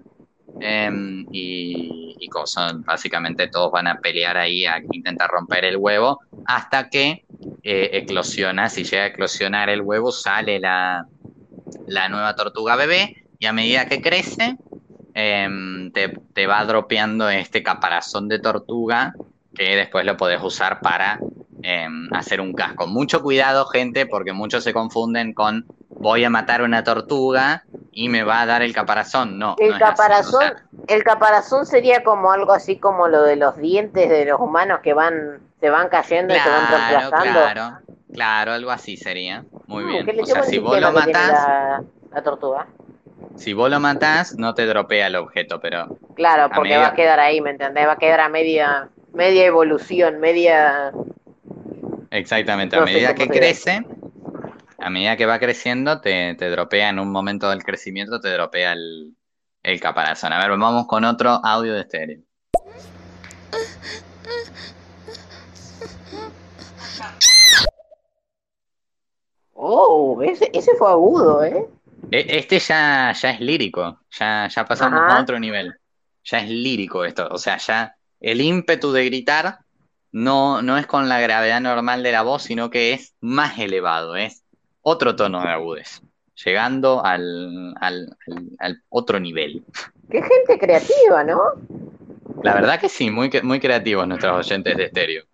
em, 0.61 1.27
y, 1.33 2.17
y 2.21 2.29
básicamente 2.85 3.49
todos 3.49 3.73
van 3.73 3.89
a 3.89 3.99
pelear 3.99 4.37
ahí 4.37 4.65
a 4.65 4.81
intentar 4.93 5.29
romper 5.29 5.65
el 5.65 5.77
huevo 5.77 6.21
hasta 6.47 6.89
que 6.89 7.25
eh, 7.65 7.91
eclosiona. 7.95 8.69
Si 8.69 8.85
llega 8.85 9.03
a 9.03 9.07
eclosionar 9.07 9.71
el 9.71 9.81
huevo, 9.81 10.13
sale 10.13 10.61
la, 10.61 11.05
la 11.89 12.09
nueva 12.09 12.37
tortuga 12.37 12.77
bebé 12.77 13.25
y 13.41 13.47
a 13.47 13.53
medida 13.53 13.87
que 13.87 14.01
crece, 14.01 14.57
Em, 15.21 15.91
te, 15.91 16.47
va 16.47 16.65
dropeando 16.65 17.29
este 17.29 17.65
caparazón 17.65 18.29
de 18.29 18.39
tortuga 18.39 19.15
que 19.53 19.75
después 19.75 20.07
lo 20.07 20.17
podés 20.17 20.41
usar 20.41 20.81
para 20.81 21.19
em, 21.61 22.09
hacer 22.15 22.41
un 22.41 22.53
casco. 22.53 22.87
Mucho 22.87 23.21
cuidado, 23.21 23.67
gente, 23.67 24.07
porque 24.07 24.33
muchos 24.33 24.63
se 24.63 24.73
confunden 24.73 25.35
con 25.35 25.67
voy 25.89 26.23
a 26.23 26.31
matar 26.31 26.63
una 26.63 26.85
tortuga 26.85 27.65
y 27.91 28.09
me 28.09 28.23
va 28.23 28.43
a 28.43 28.47
dar 28.47 28.63
el 28.63 28.73
caparazón. 28.73 29.41
No. 29.41 29.57
El 29.59 29.77
caparazón, 29.77 30.55
el 30.87 31.03
caparazón 31.03 31.67
sería 31.67 32.05
como 32.05 32.31
algo 32.31 32.53
así 32.53 32.79
como 32.79 33.09
lo 33.09 33.25
de 33.25 33.35
los 33.35 33.57
dientes 33.57 34.09
de 34.09 34.25
los 34.25 34.39
humanos 34.39 34.79
que 34.85 34.95
van, 34.95 35.41
se 35.59 35.69
van 35.69 35.89
cayendo 35.89 36.33
y 36.33 36.39
se 36.39 36.49
van 36.49 36.69
reemplazando. 36.69 37.41
Claro, 37.41 37.79
claro, 38.15 38.53
algo 38.53 38.71
así 38.71 38.97
sería. 38.97 39.45
Muy 39.67 39.83
mm, 39.83 39.89
bien. 39.89 40.21
O 40.23 40.27
sea, 40.27 40.45
si 40.45 40.61
vos 40.61 40.81
lo 40.81 40.93
matás. 40.93 41.83
la 42.13 42.23
tortuga. 42.23 42.69
Si 43.39 43.53
vos 43.53 43.71
lo 43.71 43.79
matás, 43.79 44.37
no 44.37 44.55
te 44.55 44.67
dropea 44.67 45.07
el 45.07 45.17
objeto, 45.17 45.61
pero. 45.61 45.97
Claro, 46.17 46.51
porque 46.55 46.77
va 46.77 46.89
a 46.89 46.95
quedar 46.95 47.21
ahí, 47.21 47.41
¿me 47.41 47.51
entendés? 47.51 47.87
Va 47.87 47.93
a 47.93 47.99
quedar 47.99 48.21
a 48.21 48.29
media, 48.29 48.89
media 49.13 49.47
evolución, 49.47 50.19
media. 50.19 50.93
Exactamente, 52.11 52.77
a 52.77 52.85
medida 52.85 53.15
que 53.15 53.29
crece, 53.29 53.85
a 54.79 54.91
medida 54.91 55.17
que 55.17 55.27
va 55.27 55.39
creciendo, 55.39 56.01
te, 56.01 56.35
te, 56.35 56.51
dropea 56.51 56.89
en 56.89 56.99
un 56.99 57.13
momento 57.13 57.49
del 57.51 57.63
crecimiento, 57.63 58.21
te 58.21 58.31
dropea 58.31 58.73
el, 58.73 59.15
el 59.63 59.81
caparazón. 59.81 60.33
A 60.33 60.39
ver, 60.39 60.51
vamos 60.51 60.87
con 60.89 61.05
otro 61.05 61.41
audio 61.45 61.75
de 61.75 61.81
estéreo. 61.81 62.21
Oh, 69.55 70.21
ese, 70.23 70.51
ese 70.53 70.75
fue 70.77 70.91
agudo, 70.91 71.45
¿eh? 71.45 71.67
E, 72.11 72.39
este 72.39 72.59
ya, 72.59 73.13
ya 73.13 73.31
es 73.31 73.41
lírico, 73.41 74.01
ya, 74.11 74.49
ya 74.49 74.65
pasamos 74.65 75.01
a 75.13 75.21
otro 75.21 75.39
nivel. 75.39 75.75
Ya 76.25 76.41
es 76.41 76.49
lírico 76.49 77.05
esto, 77.05 77.29
o 77.31 77.39
sea, 77.39 77.57
ya 77.57 77.95
el 78.21 78.41
ímpetu 78.41 78.93
de 78.93 79.05
gritar 79.07 79.61
no, 80.13 80.63
no 80.63 80.77
es 80.77 80.87
con 80.87 81.09
la 81.09 81.21
gravedad 81.21 81.61
normal 81.61 82.03
de 82.03 82.13
la 82.13 82.23
voz, 82.23 82.43
sino 82.43 82.71
que 82.71 82.93
es 82.93 83.15
más 83.21 83.59
elevado, 83.59 84.17
es 84.17 84.43
otro 84.83 85.17
tono 85.17 85.41
de 85.41 85.49
agudez, 85.49 86.03
llegando 86.45 87.05
al, 87.05 87.75
al, 87.81 88.17
al, 88.59 88.83
otro 88.89 89.21
nivel. 89.21 89.65
Qué 90.11 90.23
gente 90.23 90.59
creativa, 90.59 91.25
¿no? 91.25 91.41
La 92.43 92.55
verdad 92.55 92.81
que 92.81 92.89
sí, 92.89 93.11
muy, 93.11 93.31
muy 93.43 93.61
creativos 93.61 94.07
nuestros 94.07 94.47
oyentes 94.47 94.77
de 94.77 94.85
estéreo. 94.85 95.25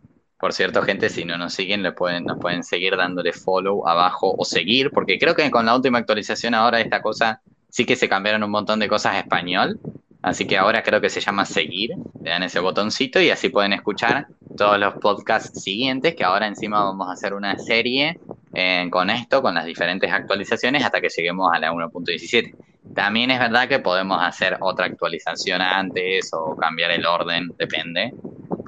Por 0.44 0.52
cierto, 0.52 0.82
gente, 0.82 1.08
si 1.08 1.24
no 1.24 1.38
nos 1.38 1.54
siguen, 1.54 1.82
le 1.82 1.92
pueden, 1.92 2.24
nos 2.24 2.38
pueden 2.38 2.64
seguir 2.64 2.98
dándole 2.98 3.32
follow 3.32 3.88
abajo 3.88 4.34
o 4.36 4.44
seguir, 4.44 4.90
porque 4.90 5.18
creo 5.18 5.34
que 5.34 5.50
con 5.50 5.64
la 5.64 5.74
última 5.74 5.96
actualización 5.96 6.52
ahora 6.52 6.80
esta 6.80 7.00
cosa 7.00 7.40
sí 7.70 7.86
que 7.86 7.96
se 7.96 8.10
cambiaron 8.10 8.42
un 8.42 8.50
montón 8.50 8.78
de 8.78 8.86
cosas 8.86 9.16
español. 9.16 9.80
Así 10.20 10.46
que 10.46 10.58
ahora 10.58 10.82
creo 10.82 11.00
que 11.00 11.08
se 11.08 11.22
llama 11.22 11.46
seguir, 11.46 11.92
le 12.22 12.28
dan 12.28 12.42
ese 12.42 12.60
botoncito 12.60 13.22
y 13.22 13.30
así 13.30 13.48
pueden 13.48 13.72
escuchar 13.72 14.26
todos 14.54 14.78
los 14.78 14.92
podcasts 14.96 15.62
siguientes, 15.62 16.14
que 16.14 16.24
ahora 16.24 16.46
encima 16.46 16.84
vamos 16.84 17.08
a 17.08 17.12
hacer 17.12 17.32
una 17.32 17.56
serie 17.56 18.20
eh, 18.52 18.86
con 18.90 19.08
esto, 19.08 19.40
con 19.40 19.54
las 19.54 19.64
diferentes 19.64 20.12
actualizaciones, 20.12 20.84
hasta 20.84 21.00
que 21.00 21.08
lleguemos 21.08 21.50
a 21.54 21.58
la 21.58 21.72
1.17. 21.72 22.54
También 22.94 23.30
es 23.30 23.38
verdad 23.38 23.66
que 23.66 23.78
podemos 23.78 24.22
hacer 24.22 24.58
otra 24.60 24.84
actualización 24.84 25.62
antes 25.62 26.34
o 26.34 26.54
cambiar 26.54 26.90
el 26.90 27.06
orden, 27.06 27.48
depende, 27.56 28.12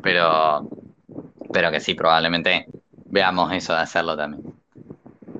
pero 0.03 0.67
pero 1.57 1.71
que 1.71 1.81
sí, 1.81 1.95
probablemente 1.95 2.67
veamos 3.07 3.51
eso 3.51 3.73
de 3.73 3.81
hacerlo 3.81 4.15
también. 4.15 4.45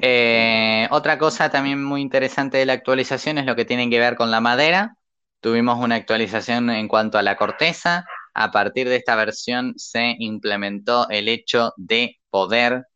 Eh, 0.01 0.89
otra 0.91 1.19
cosa 1.19 1.51
también 1.51 1.85
muy 1.85 2.01
interesante 2.01 2.57
de 2.57 2.65
la 2.65 2.73
actualización 2.73 3.37
es 3.37 3.45
lo 3.45 3.55
que 3.55 3.67
tiene 3.67 3.91
que 3.91 3.99
ver 3.99 4.17
con 4.17 4.31
la 4.31 4.41
madera. 4.41 4.97
Tuvimos 5.41 5.79
una 5.79 5.97
actualización 5.97 6.71
en 6.71 6.89
cuanto 6.89 7.19
a 7.19 7.23
la 7.23 7.37
corteza. 7.37 8.07
A 8.33 8.51
partir 8.51 8.89
de 8.89 8.97
esta 8.97 9.15
versión 9.15 9.75
se 9.77 10.17
implementó 10.19 11.07
el 11.11 11.29
hecho 11.29 11.75
de 11.77 12.17
poder 12.31 12.87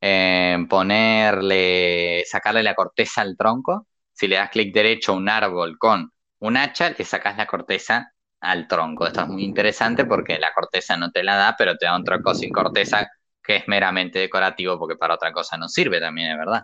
eh, 0.00 0.56
ponerle, 0.66 2.24
sacarle 2.26 2.62
la 2.62 2.74
corteza 2.74 3.20
al 3.20 3.36
tronco. 3.36 3.88
Si 4.14 4.26
le 4.26 4.36
das 4.36 4.48
clic 4.48 4.72
derecho 4.72 5.12
a 5.12 5.16
un 5.16 5.28
árbol 5.28 5.76
con 5.76 6.10
un 6.38 6.56
hacha, 6.56 6.94
le 6.96 7.04
sacas 7.04 7.36
la 7.36 7.46
corteza 7.46 8.13
al 8.44 8.68
tronco. 8.68 9.06
Esto 9.06 9.22
es 9.22 9.28
muy 9.28 9.44
interesante 9.44 10.04
porque 10.04 10.38
la 10.38 10.52
corteza 10.52 10.96
no 10.96 11.10
te 11.10 11.22
la 11.22 11.36
da, 11.36 11.54
pero 11.56 11.76
te 11.76 11.86
da 11.86 11.96
un 11.96 12.04
tronco 12.04 12.34
sin 12.34 12.52
corteza 12.52 13.08
que 13.42 13.56
es 13.56 13.68
meramente 13.68 14.18
decorativo 14.18 14.78
porque 14.78 14.96
para 14.96 15.14
otra 15.14 15.32
cosa 15.32 15.56
no 15.56 15.68
sirve 15.68 16.00
también, 16.00 16.32
es 16.32 16.38
verdad. 16.38 16.62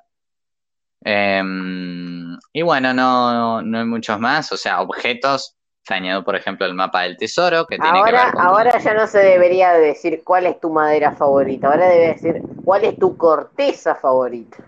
Em, 1.03 2.37
y 2.53 2.63
bueno, 2.63 2.93
no, 2.93 3.63
no 3.63 3.79
hay 3.79 3.85
muchos 3.85 4.19
más, 4.19 4.53
o 4.53 4.57
sea, 4.57 4.81
objetos. 4.81 5.57
Se 5.83 5.95
añadió, 5.95 6.23
por 6.23 6.37
ejemplo, 6.37 6.67
el 6.67 6.75
mapa 6.75 7.03
del 7.03 7.17
tesoro, 7.17 7.67
que 7.67 7.79
tiene 7.79 7.99
ahora, 7.99 8.11
que 8.11 8.25
ver 8.25 8.35
con... 8.35 8.43
Ahora 8.43 8.79
ya 8.79 8.95
no 8.95 9.07
se 9.07 9.19
debería 9.19 9.73
decir 9.73 10.23
cuál 10.23 10.47
es 10.47 10.61
tu 10.61 10.71
madera 10.71 11.13
favorita, 11.13 11.69
ahora 11.69 11.89
debe 11.89 12.09
decir 12.09 12.43
cuál 12.65 12.85
es 12.85 12.99
tu 12.99 13.17
corteza 13.17 13.95
favorita. 13.95 14.59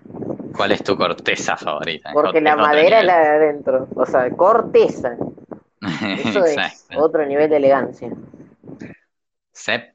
¿Cuál 0.56 0.72
es 0.72 0.82
tu 0.82 0.96
corteza 0.96 1.56
favorita? 1.56 2.10
Porque 2.12 2.40
la 2.40 2.56
madera 2.56 3.00
es 3.00 3.04
la 3.04 3.18
de 3.18 3.28
adentro, 3.28 3.88
o 3.94 4.06
sea, 4.06 4.30
corteza. 4.30 5.16
Eso 5.82 6.44
es 6.44 6.86
otro 6.96 7.26
nivel 7.26 7.50
de 7.50 7.56
elegancia. 7.56 8.10
Sep. 9.52 9.94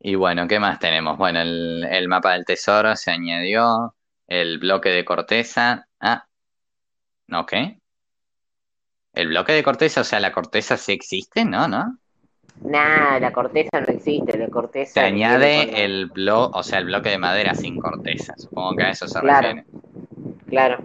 Y 0.00 0.14
bueno, 0.14 0.48
¿qué 0.48 0.58
más 0.58 0.78
tenemos? 0.78 1.18
Bueno, 1.18 1.40
el, 1.40 2.08
mapa 2.08 2.32
del 2.32 2.44
tesoro 2.44 2.96
se 2.96 3.10
añadió, 3.10 3.94
el 4.26 4.58
bloque 4.58 4.88
de 4.88 5.04
corteza. 5.04 5.86
Ah, 6.00 6.26
ok. 7.30 7.52
El 9.12 9.28
bloque 9.28 9.52
de 9.52 9.62
corteza, 9.62 10.00
o 10.00 10.04
sea, 10.04 10.20
la 10.20 10.32
corteza 10.32 10.76
sí 10.76 10.92
existe, 10.92 11.44
¿no? 11.44 11.68
¿No? 11.68 11.98
Nah, 12.62 13.18
la 13.18 13.32
corteza 13.32 13.80
no 13.80 13.92
existe, 13.92 14.38
la 14.38 14.48
corteza. 14.48 14.92
Se 14.92 15.00
añade 15.00 15.84
el 15.84 16.06
bloque, 16.06 16.58
o 16.58 16.62
sea, 16.62 16.78
el 16.78 16.86
bloque 16.86 17.10
de 17.10 17.18
madera 17.18 17.54
sin 17.54 17.78
corteza. 17.78 18.34
Supongo 18.36 18.76
que 18.76 18.84
a 18.84 18.90
eso 18.90 19.06
se 19.06 19.20
refiere. 19.20 19.64
Claro. 20.46 20.84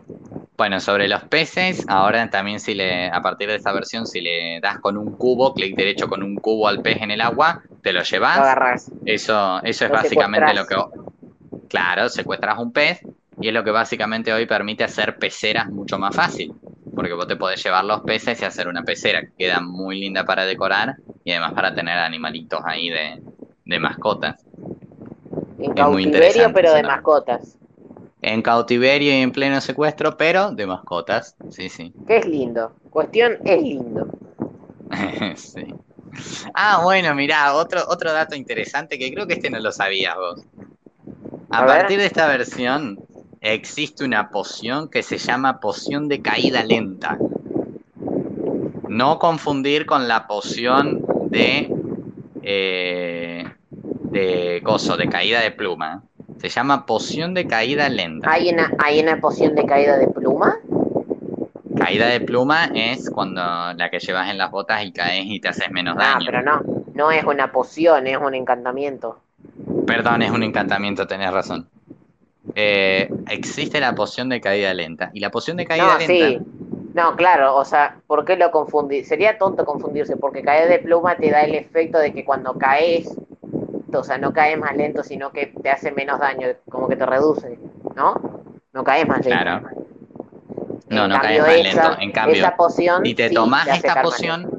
Bueno, 0.57 0.79
sobre 0.79 1.07
los 1.09 1.23
peces, 1.23 1.83
ahora 1.87 2.29
también 2.29 2.59
si 2.61 2.73
le, 2.75 3.07
a 3.09 3.21
partir 3.21 3.49
de 3.49 3.55
esta 3.55 3.73
versión, 3.73 4.07
si 4.07 4.21
le 4.21 4.59
das 4.61 4.79
con 4.79 4.97
un 4.97 5.13
cubo, 5.17 5.53
clic 5.53 5.75
derecho 5.75 6.07
con 6.07 6.23
un 6.23 6.37
cubo 6.37 6.67
al 6.67 6.81
pez 6.81 7.01
en 7.01 7.11
el 7.11 7.19
agua, 7.21 7.61
te 7.81 7.91
lo 7.91 8.01
llevas. 8.03 8.39
agarras. 8.39 8.91
Eso, 9.03 9.61
eso 9.63 9.85
es 9.85 9.91
básicamente 9.91 10.53
lo 10.53 10.65
que. 10.65 10.75
Claro, 11.67 12.07
secuestras 12.09 12.57
un 12.59 12.71
pez 12.71 13.01
y 13.41 13.49
es 13.49 13.53
lo 13.53 13.63
que 13.63 13.71
básicamente 13.71 14.31
hoy 14.31 14.45
permite 14.45 14.83
hacer 14.85 15.17
peceras 15.17 15.69
mucho 15.69 15.97
más 15.99 16.15
fácil. 16.15 16.53
Porque 16.95 17.13
vos 17.13 17.27
te 17.27 17.35
podés 17.35 17.61
llevar 17.61 17.83
los 17.83 18.01
peces 18.01 18.41
y 18.41 18.45
hacer 18.45 18.67
una 18.69 18.83
pecera 18.83 19.21
que 19.21 19.33
queda 19.37 19.59
muy 19.59 19.99
linda 19.99 20.23
para 20.23 20.45
decorar 20.45 20.95
y 21.25 21.31
además 21.31 21.53
para 21.53 21.75
tener 21.75 21.97
animalitos 21.97 22.61
ahí 22.65 22.89
de, 22.89 23.21
de 23.65 23.79
mascotas. 23.79 24.45
En 25.59 25.71
Es 25.71 25.75
cautiverio, 25.75 26.07
interesante 26.07 26.53
pero 26.53 26.73
de 26.73 26.83
mascotas. 26.83 27.57
En 28.27 28.41
cautiverio 28.41 29.11
y 29.11 29.21
en 29.21 29.31
pleno 29.31 29.61
secuestro, 29.61 30.17
pero 30.17 30.49
de 30.49 30.65
mascotas. 30.65 31.35
Sí, 31.51 31.69
sí. 31.69 31.93
Que 32.07 32.17
es 32.17 32.25
lindo. 32.25 32.71
Cuestión 32.89 33.37
es 33.45 33.61
lindo. 33.61 34.07
Sí. 35.35 35.65
Ah, 36.55 36.81
bueno, 36.83 37.13
mirá, 37.13 37.53
otro, 37.53 37.81
otro 37.87 38.11
dato 38.11 38.35
interesante 38.35 38.97
que 38.97 39.13
creo 39.13 39.27
que 39.27 39.33
este 39.33 39.51
no 39.51 39.59
lo 39.59 39.71
sabías 39.71 40.15
vos. 40.15 40.41
A, 41.51 41.59
A 41.59 41.65
ver. 41.65 41.77
partir 41.77 41.99
de 41.99 42.05
esta 42.07 42.25
versión 42.27 42.97
existe 43.41 44.03
una 44.03 44.29
poción 44.31 44.89
que 44.89 45.03
se 45.03 45.19
llama 45.19 45.59
poción 45.59 46.07
de 46.07 46.21
caída 46.21 46.63
lenta. 46.63 47.19
No 48.89 49.19
confundir 49.19 49.85
con 49.85 50.07
la 50.07 50.25
poción 50.25 51.05
de 51.29 51.69
eh, 52.41 53.43
de 54.11 54.61
coso, 54.63 54.97
de 54.97 55.09
caída 55.09 55.41
de 55.41 55.51
pluma. 55.51 56.01
Se 56.39 56.49
llama 56.49 56.85
poción 56.85 57.33
de 57.33 57.47
caída 57.47 57.89
lenta. 57.89 58.29
¿Hay 58.31 58.49
una, 58.49 58.71
¿Hay 58.83 58.99
una 58.99 59.19
poción 59.19 59.55
de 59.55 59.65
caída 59.65 59.97
de 59.97 60.07
pluma? 60.07 60.57
Caída 61.77 62.07
de 62.07 62.21
pluma 62.21 62.65
es 62.73 63.09
cuando 63.09 63.41
la 63.41 63.89
que 63.89 63.99
llevas 63.99 64.29
en 64.29 64.37
las 64.37 64.51
botas 64.51 64.83
y 64.83 64.91
caes 64.91 65.25
y 65.25 65.39
te 65.39 65.49
haces 65.49 65.69
menos 65.71 65.95
Ah, 65.99 66.13
daño. 66.13 66.25
pero 66.27 66.41
no. 66.41 66.61
No 66.93 67.11
es 67.11 67.23
una 67.25 67.51
poción, 67.51 68.07
es 68.07 68.17
un 68.17 68.33
encantamiento. 68.33 69.19
Perdón, 69.85 70.21
es 70.21 70.31
un 70.31 70.43
encantamiento, 70.43 71.05
tenés 71.07 71.31
razón. 71.31 71.67
Eh, 72.53 73.09
existe 73.29 73.79
la 73.79 73.93
poción 73.95 74.29
de 74.29 74.39
caída 74.39 74.73
lenta. 74.73 75.09
Y 75.13 75.19
la 75.19 75.29
poción 75.31 75.57
de 75.57 75.65
caída 75.65 75.85
No, 75.93 75.97
lenta. 75.97 76.13
sí. 76.13 76.39
No, 76.93 77.15
claro, 77.17 77.55
o 77.57 77.65
sea, 77.65 77.97
¿por 78.07 78.23
qué 78.23 78.37
lo 78.37 78.51
confundí? 78.51 79.03
Sería 79.03 79.37
tonto 79.37 79.65
confundirse, 79.65 80.15
porque 80.15 80.41
caer 80.41 80.69
de 80.69 80.79
pluma 80.79 81.17
te 81.17 81.29
da 81.29 81.41
el 81.41 81.53
efecto 81.55 81.97
de 81.97 82.13
que 82.13 82.23
cuando 82.23 82.53
caes, 82.57 83.13
o 83.93 84.03
sea, 84.03 84.17
no 84.17 84.33
caes 84.33 84.57
más 84.57 84.75
lento, 84.75 85.03
sino 85.03 85.31
que 85.31 85.47
te 85.47 85.69
hace 85.69 85.91
menos 85.91 86.19
daño, 86.19 86.47
como 86.69 86.87
que 86.87 86.95
te 86.95 87.05
reduce, 87.05 87.57
¿no? 87.95 88.43
No 88.73 88.83
caes 88.83 89.07
más 89.07 89.25
lento. 89.25 89.41
Claro. 89.43 89.67
En 90.89 90.95
No, 90.95 91.07
no 91.07 91.19
caes 91.19 91.41
más 91.41 91.49
esa- 91.49 91.89
lento. 91.89 92.01
En 92.01 92.11
cambio, 92.11 92.35
esa 92.37 92.55
poción, 92.55 93.05
si 93.05 93.15
te 93.15 93.29
sí, 93.29 93.35
tomás 93.35 93.65
te 93.65 93.71
hace 93.71 93.87
esta 93.87 94.01
poción, 94.01 94.49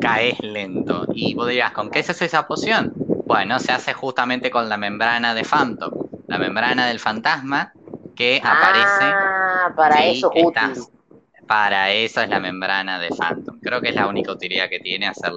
caes 0.00 0.40
lento. 0.40 1.06
Y 1.12 1.34
vos 1.34 1.48
dirás, 1.48 1.72
¿con 1.72 1.90
qué 1.90 2.02
se 2.02 2.12
hace 2.12 2.26
esa 2.26 2.46
poción? 2.46 2.92
Bueno, 3.26 3.58
se 3.58 3.72
hace 3.72 3.92
justamente 3.94 4.50
con 4.50 4.68
la 4.68 4.76
membrana 4.76 5.34
de 5.34 5.44
Phantom. 5.44 5.92
La 6.26 6.38
membrana 6.38 6.86
del 6.86 7.00
fantasma 7.00 7.72
que 8.14 8.40
aparece. 8.44 9.04
Ah, 9.04 9.72
para 9.76 10.04
eso 10.04 10.30
es 10.34 10.44
útil. 10.44 10.84
Para 11.46 11.90
eso 11.90 12.22
es 12.22 12.28
la 12.30 12.40
membrana 12.40 12.98
de 12.98 13.08
Phantom. 13.10 13.60
Creo 13.60 13.80
que 13.82 13.90
es 13.90 13.94
la 13.94 14.06
única 14.06 14.32
utilidad 14.32 14.68
que 14.70 14.80
tiene 14.80 15.06
hacer 15.06 15.32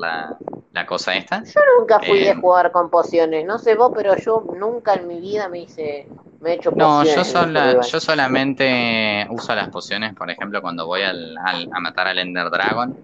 la, 0.78 0.86
cosa 0.86 1.16
esta. 1.16 1.44
Yo 1.44 1.62
nunca 1.80 2.00
fui 2.02 2.22
de 2.22 2.34
Eh, 2.34 2.36
jugar 2.36 2.72
con 2.72 2.90
pociones, 2.90 3.46
no 3.46 3.58
sé 3.58 3.76
vos, 3.76 3.92
pero 3.96 4.16
yo 4.18 4.46
nunca 4.60 4.94
en 4.96 5.08
mi 5.08 5.20
vida 5.20 5.50
me 5.50 5.62
hice, 5.62 6.08
me 6.42 6.52
he 6.52 6.54
hecho 6.56 6.72
No, 6.74 7.04
pociones. 7.04 7.06
yo, 7.06 7.24
en 7.30 7.42
sola- 7.48 7.78
este 7.78 7.80
yo 7.82 8.00
solamente 8.00 9.26
uso 9.32 9.56
las 9.56 9.70
pociones, 9.70 10.14
por 10.14 10.30
ejemplo, 10.30 10.62
cuando 10.62 10.86
voy 10.86 11.02
al, 11.02 11.36
al- 11.44 11.68
a 11.72 11.80
matar 11.80 12.08
al 12.08 12.20
Ender 12.20 12.50
Dragon, 12.52 12.96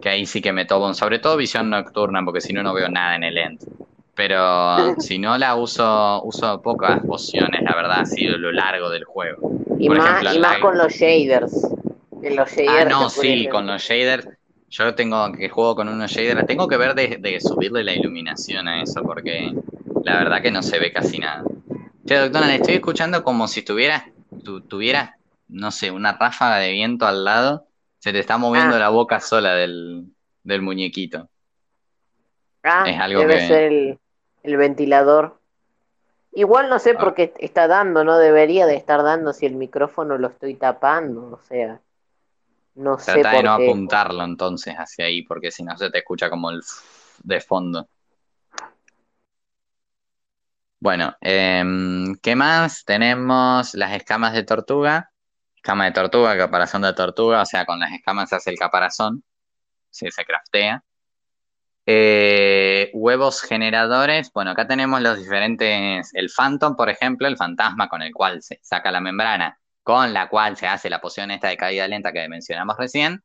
que 0.00 0.08
ahí 0.10 0.26
sí 0.26 0.42
que 0.42 0.52
me 0.52 0.66
tomo, 0.66 0.92
sobre 0.94 1.18
todo 1.18 1.36
visión 1.36 1.70
nocturna, 1.70 2.22
porque 2.24 2.40
si 2.42 2.52
no, 2.52 2.62
no 2.62 2.74
veo 2.74 2.88
nada 2.90 3.16
en 3.16 3.22
el 3.24 3.38
End. 3.38 3.60
Pero 4.14 4.94
si 4.98 5.18
no 5.18 5.38
la 5.38 5.54
uso, 5.56 6.22
uso 6.24 6.60
pocas 6.60 7.04
pociones, 7.06 7.62
la 7.64 7.74
verdad, 7.74 8.00
así 8.00 8.26
a 8.26 8.36
lo 8.36 8.52
largo 8.52 8.90
del 8.90 9.04
juego. 9.04 9.46
Y 9.78 9.88
por 9.88 9.96
más, 9.96 9.98
ejemplo, 9.98 10.32
y 10.32 10.38
la- 10.38 10.40
más 10.40 10.58
con 10.58 10.78
los 10.78 10.92
shaders. 10.92 11.52
En 12.22 12.36
los 12.36 12.50
shaders 12.50 12.62
Ah, 12.66 12.84
no, 12.84 13.08
sí, 13.10 13.48
con 13.48 13.66
los 13.66 13.82
shaders. 13.82 14.28
Yo 14.72 14.94
tengo 14.94 15.30
que 15.32 15.48
juego 15.50 15.76
con 15.76 15.88
unos 15.88 16.10
shaders. 16.10 16.46
Tengo 16.46 16.66
que 16.66 16.78
ver 16.78 16.94
de, 16.94 17.18
de 17.20 17.40
subirle 17.40 17.84
la 17.84 17.92
iluminación 17.92 18.66
a 18.68 18.82
eso, 18.82 19.02
porque 19.02 19.52
la 20.02 20.16
verdad 20.16 20.40
que 20.40 20.50
no 20.50 20.62
se 20.62 20.78
ve 20.78 20.90
casi 20.92 21.18
nada. 21.18 21.44
Che, 22.06 22.16
doctora, 22.16 22.46
le 22.46 22.54
estoy 22.56 22.74
escuchando 22.74 23.22
como 23.22 23.46
si 23.48 23.62
tuvieras, 23.62 24.04
tu, 24.42 24.62
tuvieras, 24.62 25.10
no 25.48 25.70
sé, 25.70 25.90
una 25.90 26.12
ráfaga 26.16 26.56
de 26.56 26.72
viento 26.72 27.06
al 27.06 27.22
lado. 27.24 27.66
Se 27.98 28.12
te 28.12 28.18
está 28.18 28.38
moviendo 28.38 28.76
Ah. 28.76 28.78
la 28.78 28.88
boca 28.88 29.20
sola 29.20 29.54
del, 29.54 30.06
del 30.42 30.62
muñequito. 30.62 31.28
Ah, 32.62 32.84
es 32.88 32.98
algo 32.98 33.20
debe 33.20 33.34
que- 33.38 33.46
ser 33.46 33.62
el, 33.64 33.98
el 34.42 34.56
ventilador. 34.56 35.38
Igual 36.32 36.70
no 36.70 36.78
sé 36.78 36.94
Ah. 36.96 36.98
por 36.98 37.14
qué 37.14 37.34
está 37.40 37.68
dando, 37.68 38.04
no 38.04 38.16
debería 38.16 38.64
de 38.66 38.76
estar 38.76 39.02
dando 39.02 39.34
si 39.34 39.44
el 39.44 39.54
micrófono 39.54 40.16
lo 40.16 40.28
estoy 40.28 40.54
tapando, 40.54 41.26
o 41.32 41.40
sea, 41.46 41.80
no 42.74 42.98
sé 42.98 43.12
Trata 43.12 43.30
de 43.32 43.42
no 43.42 43.58
qué. 43.58 43.68
apuntarlo 43.68 44.24
entonces 44.24 44.74
hacia 44.74 45.06
ahí, 45.06 45.22
porque 45.22 45.50
si 45.50 45.62
no 45.62 45.76
se 45.76 45.90
te 45.90 45.98
escucha 45.98 46.30
como 46.30 46.50
el 46.50 46.60
de 47.22 47.40
fondo. 47.40 47.88
Bueno, 50.80 51.14
em, 51.20 52.16
¿qué 52.16 52.34
más? 52.34 52.84
Tenemos 52.84 53.74
las 53.74 53.92
escamas 53.94 54.32
de 54.34 54.42
tortuga. 54.42 55.10
Escama 55.56 55.84
de 55.84 55.92
tortuga, 55.92 56.36
caparazón 56.36 56.82
de 56.82 56.92
tortuga, 56.92 57.42
o 57.42 57.46
sea, 57.46 57.64
con 57.64 57.78
las 57.78 57.92
escamas 57.92 58.28
se 58.30 58.36
hace 58.36 58.50
el 58.50 58.58
caparazón, 58.58 59.22
si 59.90 60.10
se 60.10 60.24
craftea. 60.24 60.82
Eh, 61.86 62.90
huevos 62.94 63.42
generadores, 63.42 64.32
bueno, 64.32 64.52
acá 64.52 64.66
tenemos 64.68 65.00
los 65.00 65.18
diferentes, 65.18 66.10
el 66.14 66.30
Phantom, 66.36 66.76
por 66.76 66.88
ejemplo, 66.90 67.28
el 67.28 67.36
fantasma 67.36 67.88
con 67.88 68.02
el 68.02 68.12
cual 68.12 68.42
se 68.42 68.58
saca 68.62 68.90
la 68.92 69.00
membrana, 69.00 69.58
con 69.82 70.12
la 70.12 70.28
cual 70.28 70.56
se 70.56 70.66
hace 70.66 70.90
la 70.90 71.00
poción 71.00 71.30
esta 71.30 71.48
de 71.48 71.56
caída 71.56 71.88
lenta 71.88 72.12
que 72.12 72.28
mencionamos 72.28 72.76
recién, 72.78 73.22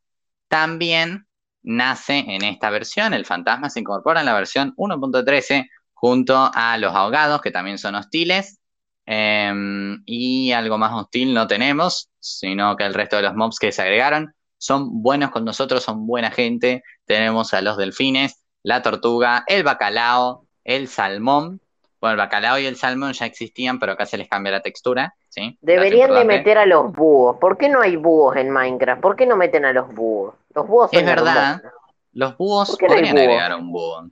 también 0.48 1.26
nace 1.62 2.18
en 2.18 2.42
esta 2.44 2.70
versión, 2.70 3.14
el 3.14 3.26
fantasma 3.26 3.70
se 3.70 3.80
incorpora 3.80 4.20
en 4.20 4.26
la 4.26 4.34
versión 4.34 4.74
1.13 4.76 5.68
junto 5.92 6.50
a 6.54 6.78
los 6.78 6.94
ahogados, 6.94 7.40
que 7.40 7.50
también 7.50 7.78
son 7.78 7.94
hostiles, 7.96 8.60
em, 9.06 10.02
y 10.06 10.52
algo 10.52 10.78
más 10.78 10.92
hostil 10.92 11.34
no 11.34 11.46
tenemos, 11.46 12.08
sino 12.20 12.76
que 12.76 12.84
el 12.84 12.94
resto 12.94 13.16
de 13.16 13.22
los 13.22 13.34
mobs 13.34 13.58
que 13.58 13.72
se 13.72 13.82
agregaron 13.82 14.34
son 14.58 15.02
buenos 15.02 15.30
con 15.30 15.44
nosotros, 15.44 15.84
son 15.84 16.06
buena 16.06 16.30
gente. 16.30 16.82
Tenemos 17.06 17.54
a 17.54 17.62
los 17.62 17.76
delfines, 17.76 18.42
la 18.62 18.82
tortuga, 18.82 19.44
el 19.46 19.62
bacalao, 19.62 20.46
el 20.64 20.88
salmón. 20.88 21.60
Bueno, 22.00 22.12
el 22.12 22.18
bacalao 22.18 22.58
y 22.58 22.66
el 22.66 22.76
salmón 22.76 23.12
ya 23.12 23.26
existían, 23.26 23.78
pero 23.78 23.92
acá 23.92 24.06
se 24.06 24.16
les 24.18 24.28
cambia 24.28 24.52
la 24.52 24.60
textura, 24.60 25.14
¿sí? 25.28 25.58
Deberían 25.60 26.14
de 26.14 26.24
meter 26.24 26.58
a 26.58 26.66
los 26.66 26.92
búhos. 26.92 27.36
¿Por 27.38 27.58
qué 27.58 27.68
no 27.68 27.80
hay 27.80 27.96
búhos 27.96 28.36
en 28.36 28.50
Minecraft? 28.50 29.00
¿Por 29.02 29.16
qué 29.16 29.26
no 29.26 29.36
meten 29.36 29.64
a 29.64 29.72
los 29.72 29.92
búhos? 29.92 30.34
Los 30.54 30.66
búhos 30.68 30.90
son 30.90 31.00
Es 31.00 31.06
verdad. 31.06 31.60
hermosos. 31.60 31.80
Los 32.12 32.36
búhos 32.36 32.68
¿Por 32.68 32.78
qué 32.78 32.86
no 32.86 32.92
hay 32.94 32.96
podrían 33.00 33.14
búho? 33.16 33.22
agregar 33.24 33.56
un 33.56 33.72
búho. 33.72 34.08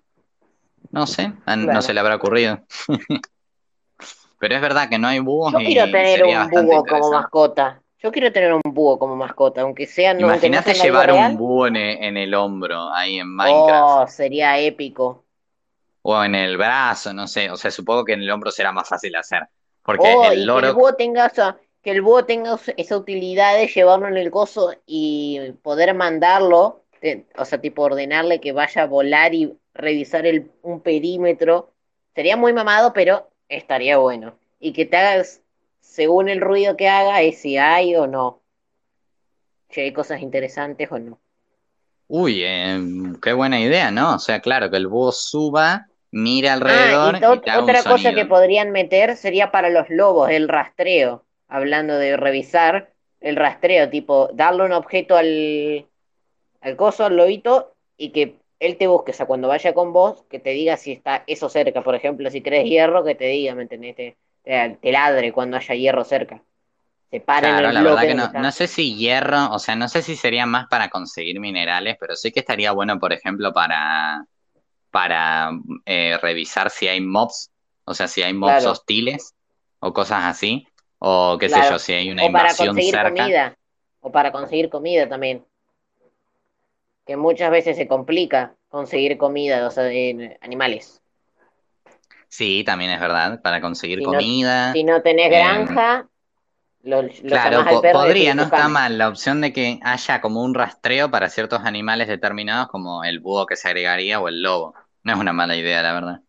No 0.90 1.06
sé, 1.06 1.32
a- 1.46 1.56
no 1.56 1.82
se 1.82 1.94
le 1.94 2.00
habrá 2.00 2.16
ocurrido. 2.16 2.60
Pero 4.38 4.54
es 4.54 4.60
verdad 4.60 4.88
que 4.88 4.98
no 4.98 5.08
hay 5.08 5.18
búhos 5.18 5.52
Yo 5.52 5.58
quiero 5.58 5.90
tener 5.90 6.24
un 6.24 6.50
búho 6.50 6.84
como 6.84 7.10
mascota. 7.10 7.82
Yo 8.02 8.12
quiero 8.12 8.30
tener 8.32 8.52
un 8.52 8.60
búho 8.64 8.98
como 8.98 9.16
mascota, 9.16 9.62
aunque 9.62 9.86
sea 9.86 10.12
no, 10.14 10.20
Imagínate 10.26 10.74
llevar 10.74 11.12
un 11.12 11.36
búho 11.36 11.66
en 11.66 11.76
e- 11.76 12.06
en 12.06 12.16
el 12.16 12.34
hombro 12.34 12.92
ahí 12.92 13.18
en 13.18 13.34
Minecraft. 13.34 13.82
Oh, 13.82 14.06
sería 14.06 14.58
épico. 14.58 15.24
O 16.08 16.22
en 16.24 16.34
el 16.34 16.56
brazo, 16.56 17.12
no 17.12 17.26
sé. 17.26 17.50
O 17.50 17.56
sea, 17.56 17.70
supongo 17.70 18.04
que 18.04 18.12
en 18.14 18.22
el 18.22 18.30
hombro 18.30 18.50
será 18.50 18.72
más 18.72 18.88
fácil 18.88 19.14
hacer. 19.16 19.42
Porque 19.82 20.08
Oh, 20.08 20.30
el 20.32 20.46
que 20.52 20.58
el 20.60 20.70
loro. 20.70 20.72
búho 20.72 20.94
tenga, 20.94 21.26
o 21.26 21.30
sea, 21.34 21.58
que 21.82 21.90
el 21.90 22.02
búho 22.02 22.24
tenga 22.26 22.58
esa 22.76 22.96
utilidad 22.96 23.56
de 23.56 23.66
llevarlo 23.68 24.08
en 24.08 24.16
el 24.16 24.30
gozo 24.30 24.72
y 24.86 25.52
poder 25.62 25.94
mandarlo, 25.94 26.82
te- 27.00 27.26
o 27.36 27.44
sea, 27.44 27.60
tipo 27.60 27.82
ordenarle 27.82 28.40
que 28.40 28.52
vaya 28.52 28.82
a 28.82 28.86
volar 28.86 29.34
y 29.34 29.56
revisar 29.74 30.26
el, 30.26 30.50
un 30.62 30.80
perímetro. 30.80 31.72
Sería 32.14 32.36
muy 32.36 32.52
mamado, 32.52 32.92
pero 32.92 33.30
estaría 33.48 33.98
bueno. 33.98 34.38
Y 34.60 34.72
que 34.72 34.86
te 34.86 34.96
hagas, 34.96 35.42
según 35.80 36.28
el 36.28 36.40
ruido 36.40 36.76
que 36.76 36.88
haga, 36.88 37.22
es 37.22 37.38
si 37.40 37.56
hay 37.58 37.96
o 37.96 38.06
no. 38.06 38.42
Si 39.70 39.80
hay 39.80 39.92
cosas 39.92 40.22
interesantes 40.22 40.90
o 40.90 40.98
no. 40.98 41.20
Uy, 42.08 42.42
eh, 42.44 42.78
qué 43.22 43.32
buena 43.32 43.60
idea, 43.60 43.90
¿no? 43.90 44.14
O 44.14 44.18
sea, 44.18 44.40
claro, 44.40 44.70
que 44.70 44.76
el 44.76 44.86
búho 44.86 45.10
suba, 45.12 45.88
mire 46.16 46.48
Ah, 46.64 46.96
alrededor 46.96 47.16
y 47.18 47.18
to- 47.18 47.36
y 47.36 47.42
te 47.42 47.50
haga 47.50 47.64
un 47.64 47.74
otra 47.74 47.84
cosa 47.86 48.12
sonido. 48.14 48.14
que 48.14 48.26
podrían 48.26 48.72
meter 48.72 49.16
sería 49.16 49.50
para 49.52 49.70
los 49.70 49.88
lobos, 49.90 50.30
el 50.30 50.48
rastreo. 50.48 51.24
Hablando 51.48 51.96
de 51.98 52.16
revisar, 52.16 52.92
el 53.20 53.36
rastreo, 53.36 53.88
tipo, 53.88 54.28
darle 54.34 54.64
un 54.64 54.72
objeto 54.72 55.16
al, 55.16 55.86
al 56.62 56.76
coso, 56.76 57.06
al 57.06 57.16
lobito, 57.16 57.74
y 57.96 58.12
que 58.12 58.38
él 58.60 58.78
te 58.78 58.86
busque, 58.88 59.12
o 59.12 59.14
sea, 59.14 59.26
cuando 59.26 59.48
vaya 59.48 59.74
con 59.74 59.92
vos, 59.92 60.24
que 60.30 60.40
te 60.40 60.50
diga 60.50 60.76
si 60.76 60.92
está 60.92 61.24
eso 61.26 61.48
cerca. 61.50 61.82
Por 61.82 61.94
ejemplo, 61.96 62.30
si 62.30 62.42
querés 62.42 62.64
hierro, 62.66 63.04
que 63.04 63.14
te 63.16 63.26
diga, 63.26 63.54
¿me 63.54 63.62
entendés? 63.62 63.96
Te, 63.96 64.18
te- 64.44 64.78
te 64.82 64.92
ladre 64.92 65.32
cuando 65.32 65.56
haya 65.58 65.74
hierro 65.76 66.04
cerca. 66.04 66.42
Se 67.10 67.20
para 67.20 67.50
en 67.50 67.58
Claro, 67.58 67.70
el 67.70 67.72
la 67.72 67.82
verdad 67.82 68.06
que 68.06 68.14
no, 68.14 68.30
no 68.34 68.50
sé 68.50 68.66
si 68.66 68.96
hierro, 68.96 69.50
o 69.52 69.58
sea, 69.58 69.76
no 69.76 69.88
sé 69.88 70.00
si 70.02 70.16
sería 70.16 70.46
más 70.46 70.66
para 70.68 70.88
conseguir 70.88 71.38
minerales, 71.38 71.96
pero 72.00 72.16
sí 72.16 72.32
que 72.32 72.40
estaría 72.40 72.72
bueno, 72.72 72.98
por 72.98 73.12
ejemplo, 73.12 73.52
para, 73.52 74.24
para 74.96 75.50
eh, 75.84 76.16
revisar 76.22 76.70
si 76.70 76.88
hay 76.88 77.00
mobs, 77.02 77.50
o 77.84 77.92
sea, 77.94 78.08
si 78.08 78.22
hay 78.22 78.32
mobs 78.32 78.64
Claro. 78.64 78.72
hostiles 78.72 79.34
o 79.80 79.92
cosas 79.92 80.24
así, 80.24 80.66
o 80.98 81.36
qué 81.38 81.48
sé 81.50 81.60
yo, 81.62 81.78
si 81.78 81.92
hay 81.92 82.10
una 82.10 82.22
O 82.22 82.32
para 82.32 82.48
invasión 82.48 82.66
conseguir 82.68 82.94
cerca. 82.94 83.10
comida. 83.10 83.44
O 84.00 84.08
para 84.10 84.32
conseguir 84.32 84.66
comida 84.70 85.04
también. 85.12 85.44
Que 87.06 87.16
muchas 87.16 87.50
veces 87.50 87.78
se 87.78 87.88
complica 87.88 88.54
conseguir 88.68 89.16
comida, 89.16 89.66
o 89.66 89.70
sea, 89.70 89.84
de 89.84 90.36
animales. 90.42 91.00
Sí, 92.28 92.64
también 92.64 92.90
es 92.90 93.00
verdad, 93.00 93.40
para 93.42 93.60
conseguir 93.60 93.98
Si 93.98 94.06
no, 94.06 94.18
comida. 94.18 94.72
si 94.72 94.84
no 94.84 95.02
tenés 95.02 95.28
eh, 95.28 95.32
granja, 95.38 96.08
lo, 96.82 97.02
lo 97.02 97.10
claro, 97.26 97.66
po- 97.68 97.90
podría, 97.90 98.34
no 98.34 98.42
está 98.44 98.68
mal 98.68 98.98
la 98.98 99.08
opción 99.08 99.40
de 99.40 99.52
que 99.52 99.78
haya 99.82 100.20
como 100.20 100.42
un 100.42 100.54
rastreo 100.54 101.10
para 101.10 101.28
ciertos 101.30 101.60
animales 101.64 102.08
determinados, 102.08 102.68
como 102.68 103.04
el 103.04 103.20
búho 103.20 103.46
que 103.46 103.56
se 103.56 103.68
agregaría 103.68 104.20
o 104.20 104.28
el 104.28 104.42
lobo. 104.42 104.74
No 105.06 105.12
es 105.12 105.20
una 105.20 105.32
mala 105.32 105.54
idea, 105.54 105.82
la 105.82 105.92
verdad. 105.92 106.20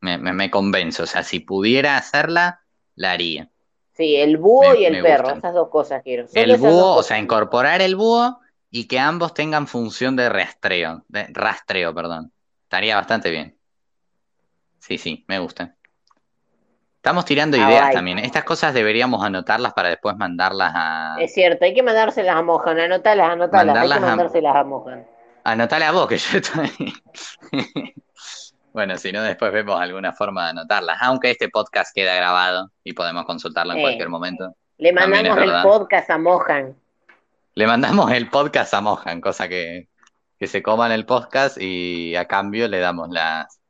Me, 0.00 0.16
me, 0.16 0.32
me 0.32 0.50
convence, 0.50 1.02
o 1.02 1.06
sea, 1.06 1.22
si 1.22 1.40
pudiera 1.40 1.98
hacerla, 1.98 2.62
la 2.94 3.12
haría. 3.12 3.50
Sí, 3.92 4.16
el 4.16 4.38
búho 4.38 4.70
Me, 4.72 4.80
y 4.80 4.86
el 4.86 5.02
perro, 5.02 5.24
gustan. 5.24 5.38
esas 5.40 5.52
dos 5.52 5.68
cosas 5.68 6.02
quiero. 6.02 6.26
Solo 6.26 6.40
El 6.42 6.56
búho, 6.56 6.96
o 6.96 7.02
sea, 7.02 7.18
incorporar 7.18 7.82
el 7.82 7.96
búho 7.96 8.40
y 8.70 8.86
que 8.88 8.98
ambos 8.98 9.34
tengan 9.34 9.66
función 9.66 10.16
de 10.16 10.30
rastreo, 10.30 11.04
de 11.08 11.26
rastreo, 11.34 11.94
perdón. 11.94 12.32
Estaría 12.62 12.96
bastante 12.96 13.30
bien. 13.30 13.58
Sí, 14.78 14.96
sí, 14.96 15.26
me 15.28 15.38
gusta. 15.38 15.74
Estamos 16.96 17.26
tirando 17.26 17.58
ideas 17.58 17.72
Alright. 17.72 17.94
también. 17.94 18.18
Estas 18.20 18.44
cosas 18.44 18.72
deberíamos 18.72 19.22
anotarlas 19.22 19.74
para 19.74 19.90
después 19.90 20.16
mandarlas 20.16 20.72
a... 20.74 21.16
Es 21.20 21.34
cierto, 21.34 21.66
hay 21.66 21.74
que 21.74 21.82
mandárselas 21.82 22.36
a 22.36 22.40
Mohan, 22.42 22.80
anotalas, 22.80 23.28
anotalas, 23.28 23.76
hay 23.76 23.88
que 24.32 24.46
a... 24.48 24.60
a 24.60 24.64
Mohan. 24.64 25.06
A 25.44 25.92
vos, 25.92 26.08
que 26.08 26.16
yo 26.16 26.38
estoy... 26.38 26.72
Bueno, 28.74 28.98
si 28.98 29.12
no, 29.12 29.22
después 29.22 29.52
vemos 29.52 29.80
alguna 29.80 30.12
forma 30.12 30.46
de 30.46 30.50
anotarlas. 30.50 30.98
Aunque 31.00 31.30
este 31.30 31.48
podcast 31.48 31.94
queda 31.94 32.16
grabado 32.16 32.72
y 32.82 32.92
podemos 32.92 33.24
consultarlo 33.24 33.72
en 33.72 33.80
cualquier 33.80 34.08
momento. 34.08 34.52
le 34.78 34.92
mandamos 34.92 35.38
el 35.38 35.62
podcast 35.62 36.10
a 36.10 36.18
Mohan. 36.18 36.76
Le 37.54 37.66
mandamos 37.68 38.10
el 38.10 38.28
podcast 38.28 38.74
a 38.74 38.80
Mohan, 38.80 39.20
cosa 39.20 39.48
que, 39.48 39.86
que 40.40 40.48
se 40.48 40.60
coman 40.60 40.90
el 40.90 41.06
podcast 41.06 41.56
y 41.56 42.16
a 42.16 42.24
cambio 42.24 42.66
le 42.66 42.80
damos 42.80 43.10
las, 43.10 43.60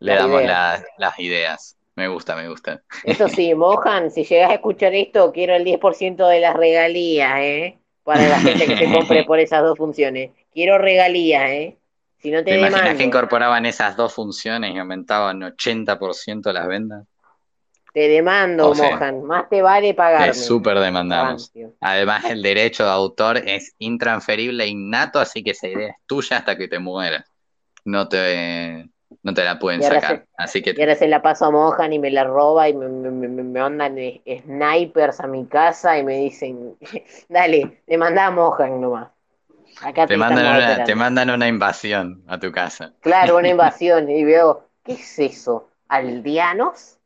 le 0.00 0.16
damos 0.16 0.42
las, 0.42 0.84
las 0.98 1.16
ideas. 1.20 1.78
Me 1.94 2.08
gusta, 2.08 2.34
me 2.34 2.48
gusta. 2.48 2.82
Eso 3.04 3.28
sí, 3.28 3.54
Mohan, 3.54 4.10
si 4.10 4.24
llegas 4.24 4.50
a 4.50 4.54
escuchar 4.54 4.96
esto, 4.96 5.30
quiero 5.30 5.54
el 5.54 5.64
10% 5.64 6.28
de 6.28 6.40
las 6.40 6.56
regalías, 6.56 7.38
¿eh? 7.38 7.78
Para 8.02 8.28
la 8.28 8.40
gente 8.40 8.66
que 8.66 8.78
se 8.78 8.92
compre 8.92 9.22
por 9.26 9.38
esas 9.38 9.62
dos 9.62 9.78
funciones. 9.78 10.32
Quiero 10.52 10.78
regalías, 10.78 11.48
¿eh? 11.50 11.78
Si 12.24 12.30
no 12.30 12.42
te 12.42 12.50
¿Te 12.50 12.58
imaginas 12.58 12.96
que 12.96 13.04
incorporaban 13.04 13.66
esas 13.66 13.96
dos 13.96 14.14
funciones 14.14 14.74
y 14.74 14.78
aumentaban 14.78 15.42
80% 15.42 16.52
las 16.54 16.66
ventas? 16.66 17.04
te 17.92 18.08
demando, 18.08 18.70
O 18.70 18.74
sea, 18.74 18.88
Mohan. 18.90 19.24
Más 19.24 19.48
te 19.48 19.62
vale 19.62 19.94
pagarme. 19.94 20.32
Es 20.32 20.46
súper 20.46 20.78
demandamos. 20.78 21.52
Además, 21.80 22.24
el 22.30 22.42
derecho 22.42 22.84
de 22.84 22.90
autor 22.90 23.36
es 23.38 23.74
intransferible 23.78 24.64
e 24.64 24.68
innato, 24.68 25.18
así 25.18 25.42
que 25.42 25.50
esa 25.50 25.68
idea 25.68 25.90
es 25.90 25.96
tuya 26.06 26.38
hasta 26.38 26.56
que 26.56 26.68
te 26.68 26.78
mueras. 26.78 27.24
No 27.84 28.08
te, 28.08 28.88
no 29.22 29.34
te 29.34 29.44
la 29.44 29.58
pueden 29.58 29.80
Y 29.80 29.84
sacar. 29.84 30.00
se, 30.16 30.26
Así 30.36 30.62
y 30.62 30.64
que 30.74 30.80
ahora 30.80 30.94
se 30.96 31.08
la 31.08 31.22
paso 31.22 31.44
a 31.46 31.50
Mohan 31.50 31.92
y 31.92 31.98
me 31.98 32.10
la 32.10 32.24
roba 32.24 32.68
y 32.68 32.74
me, 32.74 32.88
me, 32.88 33.10
me, 33.10 33.28
me 33.28 33.60
mandan 33.60 33.98
eh, 33.98 34.22
snipers 34.44 35.20
a 35.20 35.26
mi 35.26 35.46
casa 35.46 35.98
y 35.98 36.04
me 36.04 36.18
dicen, 36.18 36.76
dale, 37.28 37.82
te 37.86 37.98
mandá 37.98 38.26
a 38.26 38.30
Mohan 38.30 38.80
nomás. 38.80 39.08
Acá 39.80 40.06
te 40.08 40.16
te 40.16 40.16
mandan 40.16 40.46
una, 40.46 40.82
te 40.84 40.94
mandan 40.94 41.30
una 41.30 41.48
invasión 41.48 42.24
a 42.28 42.38
tu 42.38 42.52
casa. 42.52 42.94
Claro, 43.00 43.36
una 43.36 43.48
invasión. 43.48 44.10
Y 44.10 44.24
veo, 44.24 44.68
¿qué 44.82 44.92
es 44.94 45.18
eso? 45.18 45.68
¿Aldeanos? 45.88 46.98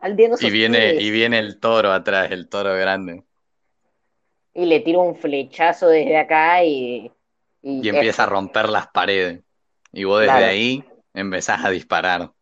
¿Aldeanos 0.00 0.42
Y 0.42 0.50
viene, 0.50 0.94
y 0.98 1.10
viene 1.10 1.38
el 1.38 1.58
toro 1.58 1.90
atrás, 1.92 2.30
el 2.32 2.48
toro 2.50 2.74
grande. 2.76 3.24
Y 4.54 4.66
le 4.66 4.80
tiro 4.80 5.00
un 5.02 5.16
flechazo 5.16 5.88
desde 5.88 6.16
acá 6.18 6.64
y, 6.64 7.10
y 7.62 7.82
Y 7.82 7.88
empieza 7.88 8.24
a 8.24 8.26
romper 8.26 8.68
las 8.68 8.88
paredes. 8.88 9.42
Y 9.92 10.04
vos 10.04 10.20
desde 10.20 10.32
claro. 10.32 10.46
ahí 10.46 10.84
empezás 11.14 11.64
a 11.64 11.70
disparar. 11.70 12.32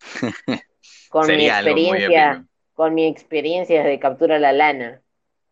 Con 1.08 1.34
mi 1.34 1.44
Sería 1.44 1.58
algo 1.58 1.78
muy 1.78 2.04
experiencia, 2.04 2.46
con 2.74 2.94
mi 2.94 3.06
experiencia 3.06 3.82
de 3.84 3.98
captura 3.98 4.38
la 4.38 4.52
lana 4.52 5.02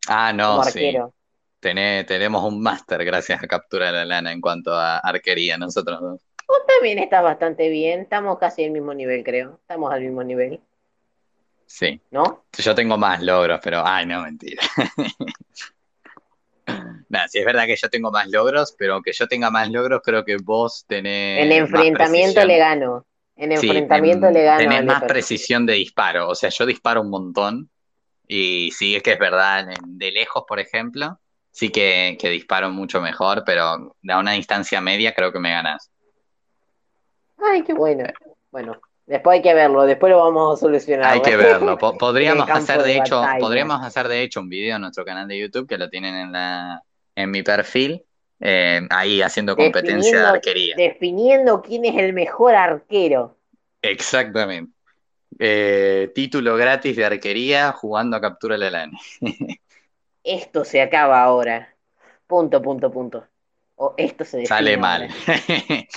Ah, 0.09 0.33
como 0.41 0.61
no, 0.61 0.63
sí. 0.65 0.81
arquero. 0.81 1.15
Tené- 1.61 2.05
tenemos 2.05 2.45
un 2.45 2.63
máster 2.63 3.05
gracias 3.05 3.43
a 3.43 3.47
Captura 3.47 3.87
de 3.87 3.93
la 3.93 4.05
Lana 4.05 4.33
en 4.33 4.41
cuanto 4.41 4.73
a 4.75 4.99
arquería, 4.99 5.59
nosotros 5.59 6.01
dos. 6.01 6.21
Vos 6.47 6.59
también 6.67 6.99
estás 6.99 7.23
bastante 7.23 7.69
bien, 7.69 8.01
estamos 8.01 8.39
casi 8.39 8.65
al 8.65 8.71
mismo 8.71 8.95
nivel, 8.95 9.23
creo. 9.25 9.59
Estamos 9.61 9.93
al 9.93 10.01
mismo 10.03 10.23
nivel, 10.23 10.61
Sí. 11.67 12.01
¿no? 12.11 12.45
Yo 12.57 12.75
tengo 12.75 12.97
más 12.97 13.23
logros, 13.23 13.61
pero. 13.63 13.83
Ay, 13.85 14.07
no, 14.07 14.23
mentira. 14.23 14.63
Nada, 17.09 17.27
sí 17.29 17.39
es 17.39 17.45
verdad 17.45 17.67
que 17.67 17.77
yo 17.77 17.89
tengo 17.89 18.11
más 18.11 18.29
logros, 18.29 18.75
pero 18.79 18.95
aunque 18.95 19.13
yo 19.13 19.27
tenga 19.27 19.51
más 19.51 19.71
logros, 19.71 20.01
creo 20.05 20.25
que 20.25 20.37
vos 20.37 20.85
tenés 20.87 21.45
En 21.45 21.53
enfrentamiento 21.53 22.45
le 22.45 22.59
gano. 22.59 23.07
En 23.37 23.53
enfrentamiento 23.53 24.31
le 24.31 24.43
gano 24.43 24.59
tenés 24.59 24.85
más 24.85 25.03
precisión 25.05 25.65
de 25.65 25.75
disparo. 25.75 26.29
O 26.29 26.35
sea, 26.35 26.51
yo 26.51 26.67
disparo 26.67 27.01
un 27.01 27.11
montón. 27.11 27.71
Y 28.27 28.71
sí, 28.73 28.95
es 28.97 29.03
que 29.03 29.13
es 29.13 29.19
verdad. 29.19 29.67
De 29.87 30.11
lejos, 30.13 30.45
por 30.47 30.61
ejemplo, 30.61 31.19
sí 31.59 31.71
que, 31.71 32.17
que 32.21 32.31
disparo 32.31 32.71
mucho 32.71 33.01
mejor, 33.01 33.43
pero 33.45 33.63
a 33.63 34.19
una 34.19 34.31
distancia 34.31 34.81
media 34.81 35.13
creo 35.13 35.33
que 35.33 35.41
me 35.41 35.51
ganás. 35.51 35.91
Ay, 37.37 37.65
qué 37.65 37.75
bueno. 37.75 38.05
Bueno, 38.53 38.81
después 39.07 39.35
hay 39.35 39.43
que 39.43 39.55
verlo, 39.55 39.83
después 39.83 40.13
lo 40.13 40.19
vamos 40.19 40.57
a 40.57 40.61
solucionar. 40.61 41.13
Hay 41.13 41.21
que 41.21 41.37
verlo. 41.37 41.77
Podríamos 41.77 42.49
hacer 42.49 42.83
de 42.83 42.91
de 42.91 42.99
hecho, 42.99 43.25
podríamos 43.41 43.85
hacer 43.85 44.07
de 44.07 44.23
hecho 44.23 44.39
un 44.39 44.49
video 44.49 44.77
en 44.77 44.83
nuestro 44.83 45.05
canal 45.05 45.27
de 45.27 45.37
YouTube 45.37 45.67
que 45.67 45.79
lo 45.79 45.91
tienen 45.91 46.15
en 46.15 46.31
la, 46.31 46.81
en 47.17 47.29
mi 47.29 47.43
perfil, 47.43 48.05
eh, 48.39 48.87
ahí 48.91 49.21
haciendo 49.21 49.57
competencia 49.57 50.17
de 50.17 50.27
arquería. 50.27 50.77
definiendo 50.77 51.61
quién 51.61 51.85
es 51.87 51.97
el 51.97 52.13
mejor 52.13 52.55
arquero. 52.55 53.37
Exactamente. 53.83 54.73
Eh, 55.41 56.13
título 56.15 56.55
gratis 56.55 56.95
de 56.95 57.05
arquería 57.05 57.73
jugando 57.73 58.17
a 58.17 58.21
captura 58.21 58.57
la 58.57 58.71
lana. 58.71 58.97
Esto 60.23 60.65
se 60.65 60.81
acaba 60.81 61.23
ahora. 61.23 61.75
Punto, 62.27 62.61
punto, 62.61 62.91
punto. 62.91 63.27
O 63.77 63.95
esto 63.97 64.25
se 64.25 64.45
Sale 64.47 64.77
mal. 64.77 65.09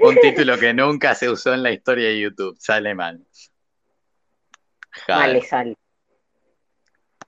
Un 0.00 0.16
título 0.16 0.58
que 0.58 0.74
nunca 0.74 1.14
se 1.14 1.30
usó 1.30 1.54
en 1.54 1.62
la 1.62 1.70
historia 1.70 2.08
de 2.08 2.20
YouTube. 2.20 2.56
Sale 2.58 2.94
mal. 2.94 3.24
Mal 5.08 5.18
Joder. 5.18 5.32
le 5.34 5.42
sale. 5.42 5.76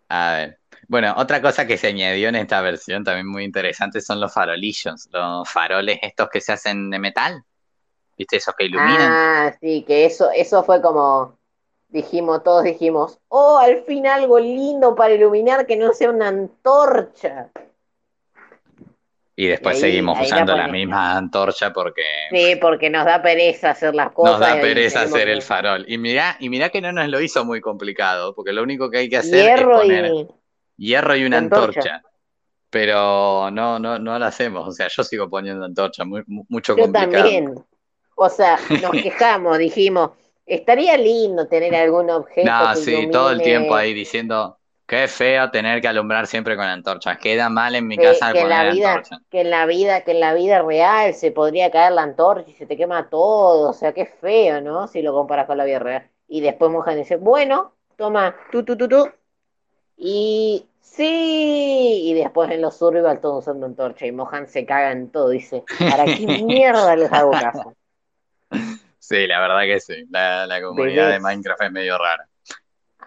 A 0.09 0.32
ver. 0.32 0.59
Bueno, 0.88 1.14
otra 1.18 1.42
cosa 1.42 1.66
que 1.66 1.76
se 1.76 1.88
añadió 1.88 2.30
en 2.30 2.36
esta 2.36 2.61
versión 2.62 3.05
también 3.05 3.26
muy 3.28 3.44
interesante 3.44 4.01
son 4.01 4.20
los 4.20 4.32
farolillos, 4.32 5.09
los 5.12 5.49
faroles 5.49 5.99
estos 6.01 6.30
que 6.30 6.40
se 6.40 6.53
hacen 6.53 6.88
de 6.90 6.99
metal. 6.99 7.44
¿Viste? 8.16 8.36
Esos 8.38 8.55
que 8.57 8.64
iluminan. 8.64 9.12
Ah, 9.12 9.57
sí, 9.61 9.84
que 9.86 10.07
eso, 10.07 10.30
eso 10.34 10.64
fue 10.64 10.82
como 10.82 11.38
dijimos, 11.89 12.43
todos 12.45 12.64
dijimos, 12.64 13.18
oh, 13.28 13.59
al 13.59 13.82
fin 13.84 14.07
algo 14.07 14.39
lindo 14.39 14.95
para 14.95 15.14
iluminar 15.14 15.66
que 15.66 15.76
no 15.76 15.93
sea 15.93 16.11
una 16.11 16.28
antorcha. 16.28 17.51
Y 19.36 19.47
después 19.47 19.76
ahí- 19.76 19.80
seguimos 19.82 20.18
ahí 20.18 20.26
usando 20.26 20.57
la 20.57 20.66
misma 20.66 21.16
antorcha 21.16 21.72
porque 21.72 22.03
Sí, 22.30 22.57
porque 22.61 22.91
nos 22.91 23.05
da 23.05 23.22
pereza 23.22 23.70
hacer 23.70 23.95
las 23.95 24.11
cosas. 24.11 24.32
nos 24.32 24.41
da 24.41 24.61
pereza 24.61 25.03
hacer 25.03 25.26
que- 25.26 25.32
el 25.32 25.43
farol. 25.43 25.84
Y 25.89 25.97
mirá, 25.97 26.36
y 26.41 26.49
mirá 26.49 26.70
que 26.70 26.80
no 26.80 26.91
nos 26.93 27.09
lo 27.09 27.20
hizo 27.20 27.45
muy 27.45 27.61
complicado, 27.61 28.34
porque 28.34 28.53
lo 28.53 28.62
único 28.64 28.91
que 28.91 28.99
hay 28.99 29.09
que 29.09 29.18
hacer 29.18 29.45
Hierro 29.57 29.74
es 29.76 29.78
poner 29.80 30.12
y 30.76 30.89
hierro 30.89 31.14
y 31.16 31.24
una 31.24 31.39
antorcha. 31.39 31.80
antorcha. 31.80 32.03
Pero 32.70 33.51
no, 33.53 33.78
no, 33.78 33.99
no 33.99 34.18
lo 34.18 34.24
hacemos. 34.26 34.66
O 34.68 34.72
sea, 34.72 34.89
yo 34.89 35.03
sigo 35.05 35.30
poniendo 35.30 35.64
antorcha, 35.64 36.05
muy, 36.05 36.22
mucho 36.26 36.76
yo 36.76 36.82
complicado. 36.82 37.22
también. 37.24 37.64
O 38.16 38.28
sea, 38.28 38.59
nos 38.82 38.91
quejamos, 39.03 39.57
dijimos, 39.59 40.11
estaría 40.49 40.96
lindo 40.96 41.46
tener 41.46 41.74
algún 41.74 42.11
objeto 42.11 42.51
No, 42.51 42.70
que 42.70 42.76
sí, 42.76 43.11
todo 43.11 43.30
el 43.30 43.42
tiempo 43.42 43.74
ahí 43.74 43.92
diciendo, 43.92 44.59
qué 44.86 45.07
feo 45.07 45.51
tener 45.51 45.80
que 45.80 45.88
alumbrar 45.88 46.26
siempre 46.26 46.57
con 46.57 46.64
antorchas. 46.64 47.18
Queda 47.18 47.49
mal 47.51 47.74
en 47.74 47.86
mi 47.86 47.99
casa 47.99 48.32
que 48.32 48.40
en 48.40 48.49
la 48.49 48.70
vida, 48.70 48.94
antorcha. 48.94 49.20
que 49.30 49.40
en 49.42 49.51
la 49.51 49.66
vida, 49.66 50.01
que 50.03 50.12
en 50.12 50.20
la 50.20 50.34
vida 50.34 50.62
real 50.62 51.14
se 51.14 51.30
podría 51.30 51.70
caer 51.70 51.92
la 51.92 52.03
antorcha 52.03 52.51
y 52.51 52.55
se 52.55 52.66
te 52.66 52.76
quema 52.76 53.09
todo, 53.11 53.70
o 53.70 53.72
sea, 53.74 53.92
qué 53.92 54.07
feo, 54.07 54.61
¿no? 54.62 54.88
Si 54.88 55.03
lo 55.03 55.12
comparas 55.12 55.46
con 55.46 55.59
la 55.59 55.64
vida 55.64 55.78
real. 55.78 56.09
Y 56.26 56.40
después 56.40 56.70
Mohan 56.70 56.96
dice, 56.96 57.16
bueno, 57.16 57.72
toma, 57.96 58.34
tú, 58.51 58.64
tú, 58.64 58.76
tú, 58.76 58.88
tú. 58.88 59.11
Y 59.99 60.66
sí, 60.80 62.03
y 62.05 62.14
después 62.14 62.51
en 62.51 62.62
los 62.62 62.76
survival 62.76 63.20
todos 63.20 63.44
usando 63.44 63.66
antorcha 63.66 64.07
y 64.07 64.12
Mohan 64.12 64.46
se 64.46 64.64
caga 64.64 64.92
en 64.92 65.11
todo, 65.11 65.28
dice, 65.30 65.64
¿para 65.78 66.05
qué 66.07 66.26
mierda 66.44 66.96
les 66.96 67.12
hago 67.12 67.32
caso? 67.32 67.74
Sí, 69.09 69.26
la 69.26 69.40
verdad 69.40 69.62
que 69.62 69.80
sí. 69.80 70.04
La, 70.11 70.46
la 70.46 70.61
comunidad 70.62 71.11
de. 71.11 71.20
Minecraft 71.20 71.62
es 71.62 71.72
medio 71.72 71.96
rara. 71.98 72.28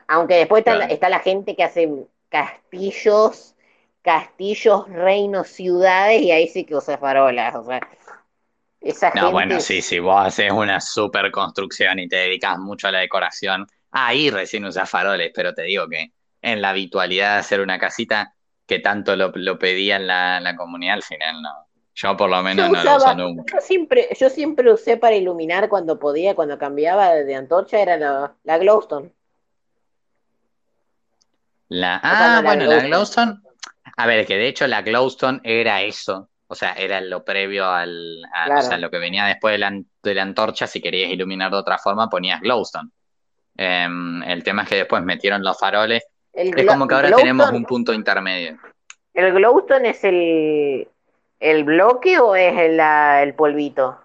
Aunque 0.07 0.35
después 0.35 0.61
está, 0.61 0.75
la- 0.75 0.85
Claro. 0.85 0.93
está 0.93 1.09
la 1.09 1.19
gente 1.19 1.55
que 1.55 1.63
hace 1.63 1.89
castillos, 2.29 3.55
castillos, 4.01 4.87
reinos, 4.89 5.47
ciudades, 5.47 6.21
y 6.21 6.31
ahí 6.31 6.47
sí 6.47 6.65
que 6.65 6.75
usa 6.75 6.97
farolas, 6.97 7.55
o 7.55 7.63
sea, 7.63 7.81
esa 8.81 9.11
No, 9.13 9.31
gente... 9.31 9.31
bueno, 9.31 9.59
sí, 9.59 9.81
si 9.81 9.99
vos 9.99 10.25
haces 10.25 10.51
una 10.51 10.79
super 10.79 11.31
construcción 11.31 11.99
y 11.99 12.07
te 12.07 12.15
dedicas 12.17 12.57
mucho 12.59 12.87
a 12.87 12.91
la 12.91 12.99
decoración, 12.99 13.67
ahí 13.91 14.29
recién 14.29 14.63
usas 14.65 14.89
faroles, 14.89 15.31
pero 15.35 15.53
te 15.53 15.63
digo 15.63 15.87
que 15.89 16.13
en 16.41 16.61
la 16.61 16.69
habitualidad 16.69 17.33
de 17.33 17.39
hacer 17.39 17.59
una 17.61 17.77
casita 17.77 18.33
que 18.65 18.79
tanto 18.79 19.15
lo, 19.17 19.31
lo 19.35 19.59
pedía 19.59 19.99
la, 19.99 20.39
la 20.39 20.55
comunidad, 20.55 20.95
al 20.95 21.03
final 21.03 21.41
no. 21.41 21.49
Yo 22.01 22.17
por 22.17 22.29
lo 22.29 22.41
menos 22.41 22.65
Yo 22.65 22.71
no 22.73 22.83
lo 22.83 22.95
uso 22.97 23.15
nunca. 23.15 23.43
yo 23.53 23.61
siempre, 23.61 24.09
yo 24.19 24.29
siempre 24.29 24.71
usé 24.73 24.97
para 24.97 25.15
iluminar 25.15 25.69
cuando 25.69 25.99
podía, 25.99 26.33
cuando 26.33 26.57
cambiaba 26.57 27.13
de 27.13 27.35
antorcha, 27.35 27.79
era 27.79 27.97
la, 27.97 28.33
la 28.43 28.57
Glowstone. 28.57 29.11
La, 31.69 31.99
ah, 32.03 32.41
la 32.41 32.41
bueno, 32.41 32.65
la 32.65 32.79
Glowstone. 32.87 33.35
A 33.97 34.07
ver, 34.07 34.25
que 34.25 34.37
de 34.37 34.47
hecho 34.47 34.67
la 34.67 34.81
Glowstone 34.81 35.41
era 35.43 35.81
eso. 35.83 36.29
O 36.47 36.55
sea, 36.55 36.73
era 36.73 36.99
lo 37.01 37.23
previo 37.23 37.65
al. 37.69 38.23
a- 38.33 38.57
o 38.59 38.61
sea, 38.61 38.77
lo 38.77 38.89
que 38.89 38.97
venía 38.97 39.25
después 39.25 39.53
de 39.53 39.57
la, 39.59 39.71
de 40.03 40.15
la 40.15 40.23
antorcha. 40.23 40.67
Si 40.67 40.81
querías 40.81 41.11
iluminar 41.11 41.51
de 41.51 41.57
otra 41.57 41.77
forma, 41.77 42.09
ponías 42.09 42.41
Glowstone. 42.41 42.89
Em, 43.55 44.23
el 44.23 44.43
tema 44.43 44.63
es 44.63 44.69
que 44.69 44.75
después 44.75 45.03
metieron 45.03 45.43
los 45.43 45.57
faroles. 45.57 46.03
El, 46.33 46.57
Es 46.57 46.65
como 46.65 46.87
que 46.87 46.95
ahora 46.95 47.11
tenemos 47.15 47.51
un 47.51 47.63
punto 47.63 47.93
intermedio. 47.93 48.57
¿El 49.13 49.33
Glowstone 49.33 49.89
es 49.89 50.03
el, 50.03 50.87
el 51.41 51.63
bloque 51.65 52.19
o 52.19 52.35
es 52.35 52.57
el, 52.57 52.77
la- 52.77 53.21
el 53.23 53.33
polvito? 53.33 53.97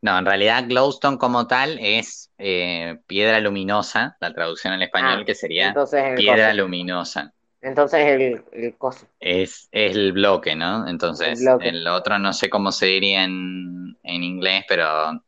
No, 0.00 0.18
en 0.18 0.26
realidad 0.26 0.64
Glowstone 0.66 1.16
como 1.18 1.46
tal 1.46 1.78
es 1.80 2.32
eh, 2.38 2.98
piedra 3.06 3.38
luminosa, 3.40 4.16
la 4.20 4.32
traducción 4.32 4.72
al 4.72 4.82
español 4.82 5.20
Ah, 5.20 5.24
que 5.24 5.34
sería 5.34 5.74
piedra 6.16 6.48
coso. 6.48 6.56
luminosa. 6.56 7.32
Entonces 7.60 8.00
el, 8.08 8.42
el 8.52 8.74
coso. 8.76 9.06
Es, 9.20 9.68
es 9.70 9.94
el 9.94 10.12
bloque, 10.12 10.56
¿no? 10.56 10.88
Entonces, 10.88 11.38
El 11.40 11.46
bloque. 11.46 11.68
el 11.68 11.86
otro 11.86 12.18
no 12.18 12.32
sé 12.32 12.50
cómo 12.50 12.72
se 12.72 12.86
diría 12.86 13.22
en, 13.22 13.96
en 14.02 14.24
inglés, 14.24 14.64
pero 14.68 15.22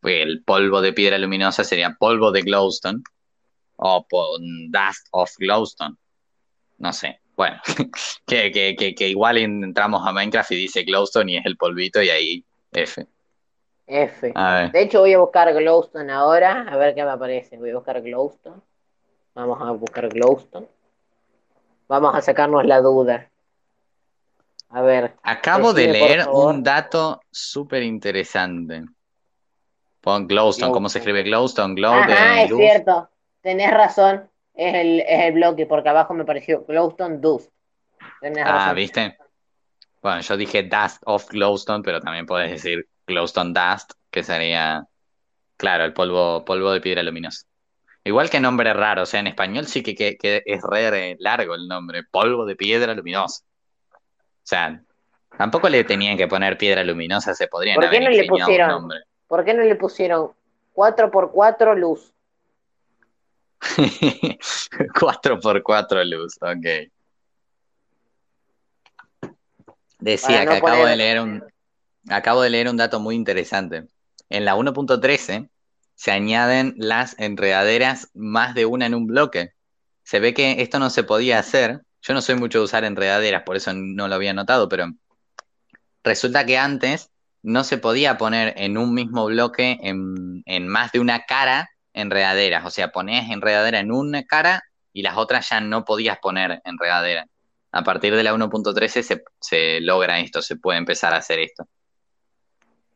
pues, 0.00 0.22
el 0.22 0.44
polvo 0.44 0.80
de 0.80 0.92
piedra 0.92 1.18
luminosa 1.18 1.64
sería 1.64 1.96
polvo 1.98 2.30
de 2.30 2.42
glowstone 2.42 3.02
o 3.76 4.06
dust 4.70 5.08
of 5.10 5.32
glowstone. 5.38 5.96
No 6.78 6.92
sé. 6.92 7.21
Bueno, 7.36 7.56
que, 8.26 8.50
que, 8.52 8.76
que, 8.76 8.94
que 8.94 9.08
igual 9.08 9.38
entramos 9.38 10.06
a 10.06 10.12
Minecraft 10.12 10.52
y 10.52 10.56
dice 10.56 10.82
glowstone 10.84 11.32
y 11.32 11.36
es 11.38 11.46
el 11.46 11.56
polvito 11.56 12.02
y 12.02 12.10
ahí 12.10 12.44
F. 12.72 13.06
F. 13.86 14.32
De 14.72 14.80
hecho, 14.80 15.00
voy 15.00 15.12
a 15.12 15.18
buscar 15.18 15.52
Glowstone 15.52 16.10
ahora, 16.10 16.66
a 16.68 16.76
ver 16.76 16.94
qué 16.94 17.04
me 17.04 17.10
aparece. 17.10 17.58
Voy 17.58 17.70
a 17.70 17.74
buscar 17.74 18.00
Glowstone. 18.00 18.60
Vamos 19.34 19.60
a 19.60 19.70
buscar 19.72 20.08
Glowstone. 20.08 20.66
Vamos 21.88 22.14
a 22.14 22.22
sacarnos 22.22 22.64
la 22.64 22.80
duda. 22.80 23.28
A 24.70 24.80
ver. 24.80 25.14
Acabo 25.22 25.74
de 25.74 25.88
Decime, 25.88 26.08
leer 26.08 26.28
un 26.28 26.62
dato 26.62 27.20
súper 27.30 27.82
interesante. 27.82 28.84
Pon 30.00 30.26
glowstone, 30.26 30.72
¿cómo 30.72 30.88
se 30.88 30.98
escribe 30.98 31.22
glowstone? 31.22 31.74
Glow 31.74 31.92
Ajá, 31.92 32.42
es 32.42 32.50
luz. 32.50 32.58
cierto. 32.58 33.10
Tenés 33.42 33.70
razón. 33.70 34.28
Es 34.54 34.74
el, 34.74 35.00
es 35.00 35.20
el 35.24 35.32
bloque, 35.32 35.66
porque 35.66 35.88
abajo 35.88 36.14
me 36.14 36.24
pareció 36.24 36.64
Glowstone 36.64 37.18
Dust. 37.18 37.50
Ah. 38.44 38.72
¿viste? 38.74 39.16
Bueno, 40.02 40.20
yo 40.20 40.36
dije 40.36 40.62
Dust 40.64 41.02
of 41.06 41.28
Glowstone, 41.28 41.82
pero 41.82 42.00
también 42.00 42.26
puedes 42.26 42.50
decir 42.50 42.86
Glowstone 43.06 43.52
Dust, 43.52 43.92
que 44.10 44.22
sería, 44.22 44.84
claro, 45.56 45.84
el 45.84 45.92
polvo, 45.92 46.44
polvo 46.44 46.72
de 46.72 46.80
piedra 46.80 47.02
luminosa. 47.02 47.46
Igual 48.04 48.30
que 48.30 48.40
nombre 48.40 48.74
raro, 48.74 49.02
o 49.02 49.06
sea, 49.06 49.20
en 49.20 49.28
español 49.28 49.66
sí 49.66 49.82
que, 49.82 49.94
que- 49.94 50.16
que 50.18 50.42
es 50.44 50.60
re, 50.62 51.16
largo 51.20 51.54
el 51.54 51.68
nombre, 51.68 52.02
polvo 52.10 52.44
de 52.44 52.56
piedra 52.56 52.94
luminosa. 52.94 53.44
O 53.94 53.98
sea, 54.44 54.82
tampoco 55.38 55.68
le 55.68 55.84
tenían 55.84 56.16
que 56.16 56.26
poner 56.26 56.58
piedra 56.58 56.82
luminosa, 56.82 57.32
se 57.34 57.46
podrían 57.46 57.76
¿Por 57.76 57.84
qué 57.88 57.96
haber 57.96 58.02
no 58.02 58.10
le 58.10 58.24
pusieron? 58.26 58.88
¿Por 59.28 59.44
qué 59.44 59.54
no 59.54 59.62
le 59.62 59.76
pusieron 59.76 60.32
4x4 60.74 61.76
luz? 61.76 62.12
4x4 64.94 66.04
luz, 66.04 66.36
ok. 66.40 66.90
Decía 69.98 70.44
no 70.44 70.50
que 70.50 70.56
acabo 70.56 70.82
poner- 70.82 70.88
de 70.88 70.96
leer 70.96 71.20
un, 71.20 71.44
acabo 72.08 72.42
de 72.42 72.50
leer 72.50 72.68
un 72.68 72.76
dato 72.76 72.98
muy 73.00 73.14
interesante. 73.14 73.86
En 74.28 74.44
la 74.44 74.56
1.13 74.56 75.48
se 75.94 76.10
añaden 76.10 76.74
las 76.76 77.16
enredaderas 77.18 78.08
más 78.14 78.54
de 78.54 78.66
una 78.66 78.86
en 78.86 78.94
un 78.94 79.06
bloque. 79.06 79.52
Se 80.02 80.18
ve 80.18 80.34
que 80.34 80.60
esto 80.62 80.78
no 80.80 80.90
se 80.90 81.04
podía 81.04 81.38
hacer. 81.38 81.82
Yo 82.02 82.14
no 82.14 82.22
soy 82.22 82.34
mucho 82.34 82.58
de 82.58 82.64
usar 82.64 82.84
enredaderas, 82.84 83.44
por 83.44 83.56
eso 83.56 83.72
no 83.72 84.08
lo 84.08 84.16
había 84.16 84.32
notado, 84.32 84.68
pero 84.68 84.86
resulta 86.02 86.44
que 86.44 86.58
antes 86.58 87.10
no 87.42 87.62
se 87.62 87.78
podía 87.78 88.18
poner 88.18 88.54
en 88.56 88.76
un 88.76 88.92
mismo 88.94 89.26
bloque 89.26 89.78
en, 89.82 90.42
en 90.46 90.66
más 90.66 90.90
de 90.90 90.98
una 90.98 91.22
cara 91.22 91.70
enredaderas. 91.94 92.64
O 92.66 92.70
sea, 92.70 92.92
ponías 92.92 93.30
enredadera 93.30 93.80
en 93.80 93.92
una 93.92 94.24
cara 94.24 94.64
y 94.92 95.02
las 95.02 95.16
otras 95.16 95.48
ya 95.48 95.60
no 95.60 95.84
podías 95.84 96.18
poner 96.18 96.60
enredadera. 96.64 97.26
A 97.72 97.82
partir 97.84 98.14
de 98.14 98.22
la 98.22 98.34
1.13 98.34 99.02
se, 99.02 99.24
se 99.40 99.80
logra 99.80 100.20
esto, 100.20 100.42
se 100.42 100.56
puede 100.56 100.78
empezar 100.78 101.14
a 101.14 101.18
hacer 101.18 101.38
esto. 101.38 101.66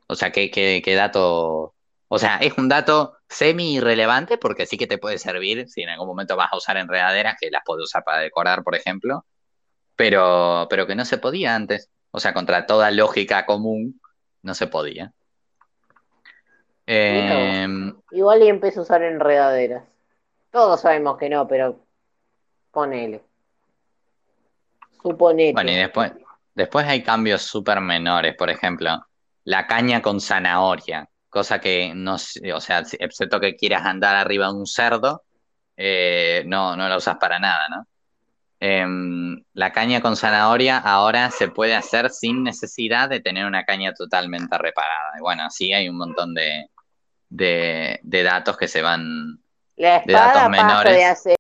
O 0.07 0.15
sea, 0.15 0.31
qué, 0.33 0.51
qué, 0.51 0.83
qué 0.85 0.95
dato. 0.95 1.75
O 2.09 2.19
sea, 2.19 2.37
es 2.37 2.57
un 2.59 2.69
dato 2.69 3.17
semi 3.29 3.75
irrelevante 3.75 4.39
porque 4.39 4.67
sí 4.67 4.79
que 4.79 4.87
te 4.87 4.99
puede 4.99 5.19
servir 5.19 5.69
si 5.69 5.83
en 5.83 5.89
algún 5.89 6.07
momento 6.07 6.37
vas 6.37 6.53
a 6.53 6.57
usar 6.57 6.77
enredaderas, 6.77 7.37
que 7.41 7.51
las 7.51 7.63
puedes 7.65 7.85
usar 7.85 8.05
para 8.05 8.21
decorar, 8.21 8.63
por 8.63 8.77
ejemplo, 8.77 9.27
pero, 9.97 10.67
pero 10.71 10.87
que 10.87 10.95
no 10.95 11.05
se 11.05 11.19
podía 11.19 11.55
antes. 11.55 11.91
O 12.13 12.21
sea, 12.21 12.35
contra 12.35 12.67
toda 12.67 12.91
lógica 12.91 13.47
común, 13.47 14.01
no 14.43 14.55
se 14.55 14.69
podía. 14.69 15.13
Eh, 16.87 17.67
Igual 18.13 18.43
y 18.43 18.49
empecé 18.49 18.79
a 18.79 18.83
usar 18.83 19.03
enredaderas. 19.03 19.85
Todos 20.51 20.81
sabemos 20.81 21.19
que 21.19 21.29
no, 21.29 21.47
pero 21.47 21.79
ponele. 22.71 23.23
Suponete. 25.03 25.53
Bueno, 25.53 25.71
y 25.71 25.77
después, 25.77 26.13
después 26.55 26.87
hay 26.87 27.03
cambios 27.03 27.43
súper 27.43 27.81
menores, 27.81 28.35
por 28.37 28.51
ejemplo, 28.51 29.07
la 29.45 29.67
caña 29.67 30.01
con 30.01 30.21
zanahoria, 30.21 31.09
cosa 31.29 31.61
que 31.61 31.93
no, 31.95 32.19
sé, 32.19 32.53
o 32.53 32.61
sea, 32.61 32.83
excepto 32.99 33.39
que 33.39 33.57
quieras 33.57 33.85
andar 33.85 34.17
arriba 34.17 34.47
de 34.47 34.55
un 34.55 34.67
cerdo, 34.67 35.25
eh, 35.77 36.43
no, 36.47 36.77
no 36.77 36.89
la 36.89 36.97
usas 36.97 37.17
para 37.19 37.39
nada, 37.39 37.69
¿no? 37.69 37.87
Em, 38.59 39.45
la 39.53 39.73
caña 39.73 40.01
con 40.01 40.17
zanahoria 40.17 40.79
ahora 40.79 41.31
se 41.31 41.49
puede 41.49 41.75
hacer 41.75 42.09
sin 42.11 42.43
necesidad 42.43 43.11
de 43.11 43.21
tener 43.21 43.45
una 43.45 43.65
caña 43.65 43.93
totalmente 43.93 44.57
reparada. 44.57 45.13
Y 45.19 45.21
bueno, 45.21 45.51
sí 45.51 45.75
hay 45.75 45.91
un 45.91 45.99
montón 45.99 46.33
de, 46.33 46.71
de, 47.29 48.01
de 48.03 48.23
datos 48.23 48.57
que 48.57 48.69
se 48.69 48.83
van. 48.83 49.41
La 49.77 50.01
de 50.01 50.13
datos 50.13 50.43
espada 50.43 50.49
menores. 50.49 50.93
de 50.95 51.05
hacer. 51.05 51.37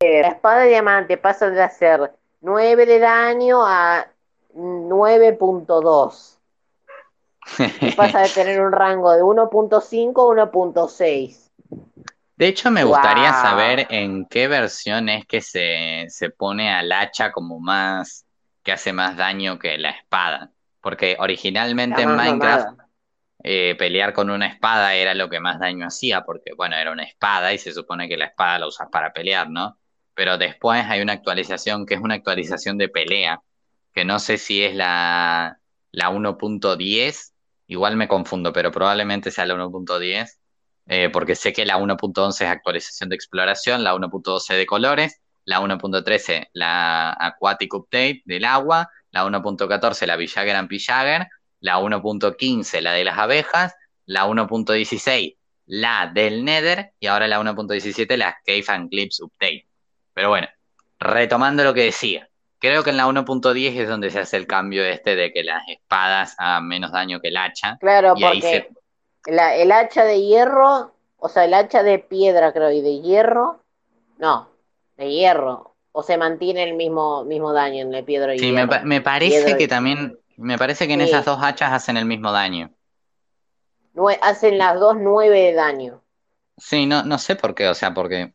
La 0.00 0.28
espada 0.28 0.60
de 0.60 0.68
diamante 0.68 1.16
pasa 1.16 1.48
de 1.50 1.62
hacer 1.62 2.12
9 2.42 2.84
de 2.86 2.98
daño 2.98 3.66
a 3.66 4.06
9.2. 4.54 6.32
Y 7.80 7.92
pasa 7.92 8.20
de 8.20 8.28
tener 8.28 8.60
un 8.60 8.72
rango 8.72 9.12
de 9.12 9.22
1.5 9.22 10.40
a 10.42 10.50
1.6. 10.50 11.50
De 12.36 12.46
hecho, 12.48 12.70
me 12.70 12.84
gustaría 12.84 13.32
Wow. 13.32 13.40
saber 13.42 13.86
en 13.88 14.26
qué 14.26 14.48
versión 14.48 15.08
es 15.08 15.24
que 15.26 15.40
se, 15.40 16.06
se 16.08 16.28
pone 16.30 16.70
al 16.74 16.92
hacha 16.92 17.32
como 17.32 17.58
más, 17.60 18.26
que 18.62 18.72
hace 18.72 18.92
más 18.92 19.16
daño 19.16 19.58
que 19.58 19.78
la 19.78 19.90
espada. 19.90 20.50
Porque 20.82 21.16
originalmente 21.18 22.02
en 22.02 22.14
Minecraft 22.14 22.66
mamada. 22.66 22.85
Eh, 23.48 23.76
pelear 23.78 24.12
con 24.12 24.28
una 24.28 24.48
espada 24.48 24.96
era 24.96 25.14
lo 25.14 25.30
que 25.30 25.38
más 25.38 25.60
daño 25.60 25.86
hacía, 25.86 26.22
porque 26.22 26.52
bueno, 26.56 26.74
era 26.74 26.90
una 26.90 27.04
espada 27.04 27.52
y 27.52 27.58
se 27.58 27.72
supone 27.72 28.08
que 28.08 28.16
la 28.16 28.24
espada 28.26 28.58
la 28.58 28.66
usas 28.66 28.88
para 28.90 29.12
pelear, 29.12 29.50
¿no? 29.50 29.78
Pero 30.14 30.36
después 30.36 30.84
hay 30.84 31.00
una 31.00 31.12
actualización 31.12 31.86
que 31.86 31.94
es 31.94 32.00
una 32.00 32.14
actualización 32.14 32.76
de 32.76 32.88
pelea, 32.88 33.40
que 33.94 34.04
no 34.04 34.18
sé 34.18 34.38
si 34.38 34.64
es 34.64 34.74
la, 34.74 35.60
la 35.92 36.10
1.10, 36.10 37.34
igual 37.68 37.96
me 37.96 38.08
confundo, 38.08 38.52
pero 38.52 38.72
probablemente 38.72 39.30
sea 39.30 39.46
la 39.46 39.54
1.10, 39.54 40.28
eh, 40.86 41.10
porque 41.12 41.36
sé 41.36 41.52
que 41.52 41.64
la 41.64 41.78
1.11 41.78 42.30
es 42.32 42.50
actualización 42.50 43.10
de 43.10 43.14
exploración, 43.14 43.84
la 43.84 43.94
1.12 43.94 44.56
de 44.56 44.66
colores, 44.66 45.20
la 45.44 45.60
1.13 45.60 46.48
la 46.52 47.16
Aquatic 47.16 47.72
Update 47.72 48.22
del 48.24 48.44
agua, 48.44 48.90
la 49.12 49.24
1.14 49.24 50.04
la 50.04 50.16
Villager 50.16 50.56
and 50.56 50.68
Pillager, 50.68 51.28
la 51.60 51.78
1.15 51.78 52.80
la 52.80 52.92
de 52.92 53.04
las 53.04 53.18
abejas, 53.18 53.74
la 54.06 54.26
1.16 54.26 55.36
la 55.66 56.10
del 56.14 56.44
Nether 56.44 56.92
y 57.00 57.06
ahora 57.08 57.26
la 57.26 57.40
1.17 57.40 58.16
la 58.16 58.36
Cave 58.46 58.64
and 58.68 58.88
Clips 58.88 59.20
Update. 59.20 59.66
Pero 60.14 60.28
bueno, 60.28 60.46
retomando 61.00 61.64
lo 61.64 61.74
que 61.74 61.82
decía, 61.84 62.28
creo 62.58 62.84
que 62.84 62.90
en 62.90 62.96
la 62.96 63.06
1.10 63.08 63.76
es 63.76 63.88
donde 63.88 64.10
se 64.10 64.20
hace 64.20 64.36
el 64.36 64.46
cambio 64.46 64.84
este 64.84 65.16
de 65.16 65.32
que 65.32 65.42
las 65.42 65.66
espadas 65.68 66.34
hagan 66.38 66.68
menos 66.68 66.92
daño 66.92 67.20
que 67.20 67.28
el 67.28 67.36
hacha. 67.36 67.76
Claro, 67.80 68.14
Y 68.16 68.24
ahí 68.24 68.40
porque 68.40 68.68
la- 69.26 69.56
el 69.56 69.72
hacha 69.72 70.04
de 70.04 70.22
hierro, 70.22 70.94
o 71.18 71.28
sea, 71.28 71.44
el 71.46 71.54
hacha 71.54 71.82
de 71.82 71.98
piedra, 71.98 72.52
creo, 72.52 72.70
y 72.70 72.80
de 72.80 73.00
hierro, 73.00 73.60
no, 74.18 74.48
de 74.96 75.10
hierro, 75.10 75.74
o 75.92 76.02
se 76.02 76.16
mantiene 76.16 76.62
el 76.62 76.74
mismo, 76.74 77.24
mismo 77.24 77.52
daño 77.52 77.82
en 77.82 77.92
el 77.92 78.04
piedra 78.04 78.34
y 78.34 78.38
Sí, 78.38 78.52
hierro. 78.52 78.68
pa- 78.68 78.82
me 78.84 79.00
parece 79.00 79.56
que 79.56 79.66
también, 79.66 80.16
me 80.36 80.58
parece 80.58 80.86
que 80.86 80.94
en 80.94 81.00
Sí. 81.00 81.06
esas 81.08 81.24
dos 81.24 81.38
hachas 81.42 81.72
hacen 81.72 81.96
el 81.96 82.04
mismo 82.04 82.32
daño. 82.32 82.70
Nue- 83.94 84.18
hacen 84.22 84.58
las 84.58 84.78
dos 84.78 84.96
nueve 84.98 85.40
de 85.40 85.52
daño. 85.54 86.02
Sí, 86.58 86.86
no, 86.86 87.02
no 87.02 87.18
sé 87.18 87.36
por 87.36 87.54
qué, 87.54 87.68
o 87.68 87.74
sea, 87.74 87.92
porque 87.94 88.32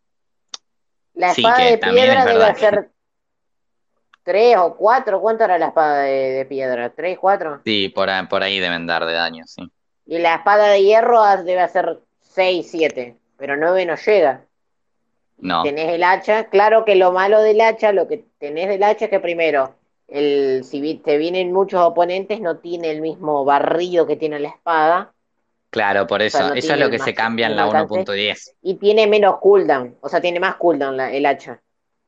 La 1.14 1.32
espada 1.32 1.66
de 1.66 1.78
piedra 1.78 2.20
es 2.20 2.26
debe 2.26 2.44
hacer 2.46 2.92
tres 4.24 4.58
o 4.58 4.76
cuatro. 4.76 5.20
¿Cuánto 5.22 5.44
era 5.44 5.58
la 5.58 5.68
espada 5.68 6.04
de, 6.04 6.46
piedra? 6.48 6.90
¿Tres, 6.92 7.18
cuatro? 7.20 7.62
Sí, 7.66 7.90
por, 7.90 8.10
por 8.30 8.44
ahí 8.44 8.60
deben 8.60 8.88
dar 8.88 9.06
de 9.06 9.14
daño, 9.14 9.44
sí. 9.46 9.70
Y 10.06 10.20
la 10.20 10.36
espada 10.36 10.68
de 10.70 10.84
hierro 10.84 11.22
debe 11.44 11.68
ser 11.70 12.00
seis, 12.22 12.70
siete. 12.70 13.18
Pero 13.38 13.58
nueve 13.58 13.86
no 13.86 13.96
llega. 13.96 14.46
No. 15.38 15.64
Tenés 15.64 15.90
el 15.90 16.04
hacha. 16.04 16.46
Claro 16.46 16.86
que 16.86 16.96
lo 16.96 17.12
malo 17.12 17.42
del 17.42 17.60
hacha, 17.62 17.92
lo 17.92 18.08
que 18.08 18.26
tenés 18.38 18.68
del 18.68 18.84
hacha 18.84 19.06
es 19.06 19.12
que 19.12 19.20
primero, 19.20 19.76
el, 20.12 20.64
si 20.66 20.96
te 20.96 21.18
vienen 21.18 21.54
muchos 21.54 21.82
oponentes, 21.82 22.42
no 22.42 22.58
tiene 22.58 22.92
el 22.92 23.02
mismo 23.02 23.46
barrido 23.46 24.06
que 24.06 24.18
tiene 24.18 24.40
la 24.40 24.50
espada. 24.50 25.14
Claro, 25.70 26.06
por 26.06 26.22
eso. 26.22 26.54
eso 26.54 26.74
es 26.74 26.80
lo 26.80 26.90
que 26.90 27.00
se 27.00 27.14
cambia 27.14 27.48
en 27.48 27.56
la 27.56 27.66
1.10. 27.66 28.56
Y 28.62 28.76
tiene 28.76 29.08
menos 29.08 29.40
cooldown. 29.40 29.98
O 30.02 30.10
sea, 30.10 30.20
tiene 30.20 30.42
más 30.42 30.56
cooldown 30.56 31.00
el 31.00 31.26
hacha. 31.26 31.62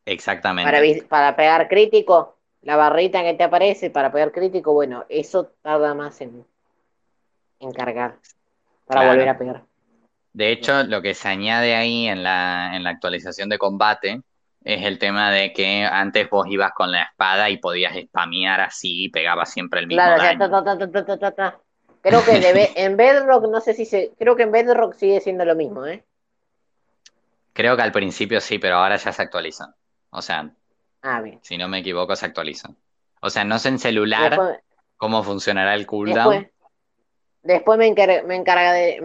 Exactamente. 0.06 0.70
Para, 0.70 1.08
para 1.08 1.36
pegar 1.38 1.70
crítico, 1.70 2.36
la 2.62 2.76
barrita 2.76 3.24
que 3.24 3.36
te 3.36 3.44
aparece 3.46 3.90
para 3.90 4.12
pegar 4.12 4.34
crítico, 4.34 4.74
bueno, 4.74 5.06
eso 5.08 5.54
tarda 5.62 5.94
más 5.94 6.20
en, 6.20 6.46
en 7.60 7.72
cargar. 7.72 8.18
Para 8.86 9.08
volver 9.08 9.30
a 9.30 9.38
pegar. 9.38 9.64
De 10.34 10.52
hecho, 10.52 10.84
lo 10.84 11.02
que 11.02 11.14
se 11.14 11.30
añade 11.30 11.74
ahí 11.74 12.08
en 12.08 12.22
la, 12.22 12.76
en 12.76 12.84
la 12.84 12.90
actualización 12.90 13.48
de 13.48 13.58
combate 13.58 14.22
es 14.64 14.86
el 14.86 14.98
tema 14.98 15.32
de 15.32 15.52
que 15.52 15.84
antes 15.84 16.30
vos 16.30 16.48
ibas 16.50 16.72
con 16.74 16.92
la 16.92 17.04
espada 17.04 17.50
y 17.50 17.58
podías 17.58 17.96
spamear 17.98 18.62
así 18.62 19.06
y 19.06 19.10
pegabas 19.10 19.52
siempre 19.52 19.82
el 19.82 19.88
mismo 19.88 20.04
daño. 20.04 20.40
creo 22.02 22.24
que 22.24 22.72
en 22.76 22.98
Bedrock, 22.98 23.50
no 23.50 23.60
sé 23.60 23.74
si 23.74 23.86
se. 23.86 24.12
Creo 24.18 24.36
que 24.36 24.44
en 24.44 24.52
Bedrock 24.52 24.94
sigue 24.96 25.20
siendo 25.22 25.46
lo 25.46 25.56
mismo, 25.56 25.86
¿eh? 25.86 26.04
Creo 27.54 27.76
que 27.76 27.82
al 27.82 27.92
principio 27.92 28.42
sí, 28.42 28.58
pero 28.58 28.78
ahora 28.78 28.96
ya 28.96 29.12
se 29.12 29.22
actualizan. 29.22 29.74
O 30.10 30.22
sea, 30.22 30.50
ah, 31.04 31.24
si 31.42 31.58
no 31.58 31.68
me 31.68 31.80
equivoco, 31.80 32.16
se 32.16 32.26
actualizan. 32.26 32.76
O 33.22 33.30
sea, 33.30 33.44
no 33.44 33.60
sé 33.60 33.70
en 33.70 33.80
celular 33.80 34.62
cómo 34.98 35.24
funcionará 35.24 35.76
el 35.76 35.86
cooldown. 35.86 36.50
Después 37.42 37.78
me, 37.78 37.94
me, 38.24 38.36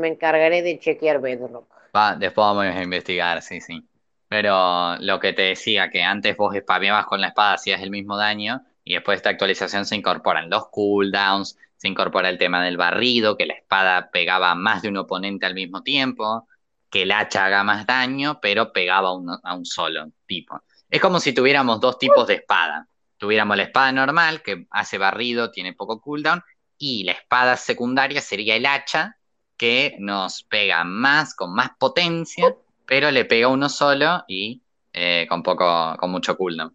encargaré 0.09 0.63
de 0.63 0.79
chequear 0.79 1.21
Bedrock. 1.21 1.69
Va, 1.95 2.15
después 2.15 2.47
vamos 2.47 2.65
a 2.65 2.83
investigar, 2.83 3.43
sí, 3.43 3.61
sí. 3.61 3.88
Pero 4.29 4.97
lo 4.99 5.21
que 5.21 5.33
te 5.33 5.43
decía, 5.43 5.91
que 5.91 6.03
antes 6.03 6.37
vos 6.37 6.55
spameabas 6.55 7.07
con 7.07 7.21
la 7.21 7.29
espada, 7.29 7.55
hacías 7.55 7.81
el 7.83 7.91
mismo 7.91 8.17
daño, 8.17 8.63
y 8.85 8.95
después 8.95 9.17
de 9.17 9.19
esta 9.19 9.31
actualización 9.31 9.87
se 9.87 9.97
incorporan 9.97 10.51
los 10.51 10.69
cooldowns, 10.69 11.57
se 11.77 11.89
incorpora 11.89 12.29
el 12.29 12.39
tema 12.39 12.63
del 12.63 12.77
barrido, 12.77 13.37
que 13.37 13.47
la 13.47 13.55
espada 13.55 14.11
pegaba 14.11 14.55
más 14.55 14.83
de 14.83 14.89
un 14.89 14.97
oponente 14.99 15.47
al 15.47 15.55
mismo 15.55 15.83
tiempo, 15.83 16.47
que 16.91 17.03
el 17.03 17.13
hacha 17.13 17.47
haga 17.47 17.65
más 17.65 17.87
daño, 17.87 18.41
pero 18.41 18.73
pegaba 18.73 19.11
a 19.11 19.55
un 19.55 19.65
solo 19.65 20.11
tipo. 20.27 20.63
Es 20.91 21.01
como 21.01 21.21
si 21.21 21.33
tuviéramos 21.33 21.81
dos 21.81 21.99
tipos 21.99 22.27
de 22.27 22.35
espada. 22.35 22.89
Tuviéramos 23.19 23.57
la 23.57 23.65
espada 23.65 23.93
normal, 23.93 24.43
que 24.43 24.67
hace 24.71 24.97
barrido, 24.97 25.51
tiene 25.51 25.75
poco 25.75 26.01
cooldown, 26.01 26.43
y 26.79 27.05
la 27.05 27.13
espada 27.13 27.57
secundaria 27.57 28.21
sería 28.21 28.57
el 28.57 28.67
hacha, 28.67 29.17
que 29.57 29.97
nos 29.99 30.45
pega 30.45 30.85
más, 30.85 31.35
con 31.35 31.53
más 31.53 31.71
potencia, 31.79 32.55
pero 32.89 33.11
le 33.11 33.27
pega 33.27 33.49
uno 33.49 33.69
solo 33.69 34.25
y 34.27 34.63
eh, 34.95 35.27
con 35.29 35.43
poco, 35.43 35.95
con 35.99 36.11
mucho 36.11 36.37
cooldown. 36.39 36.75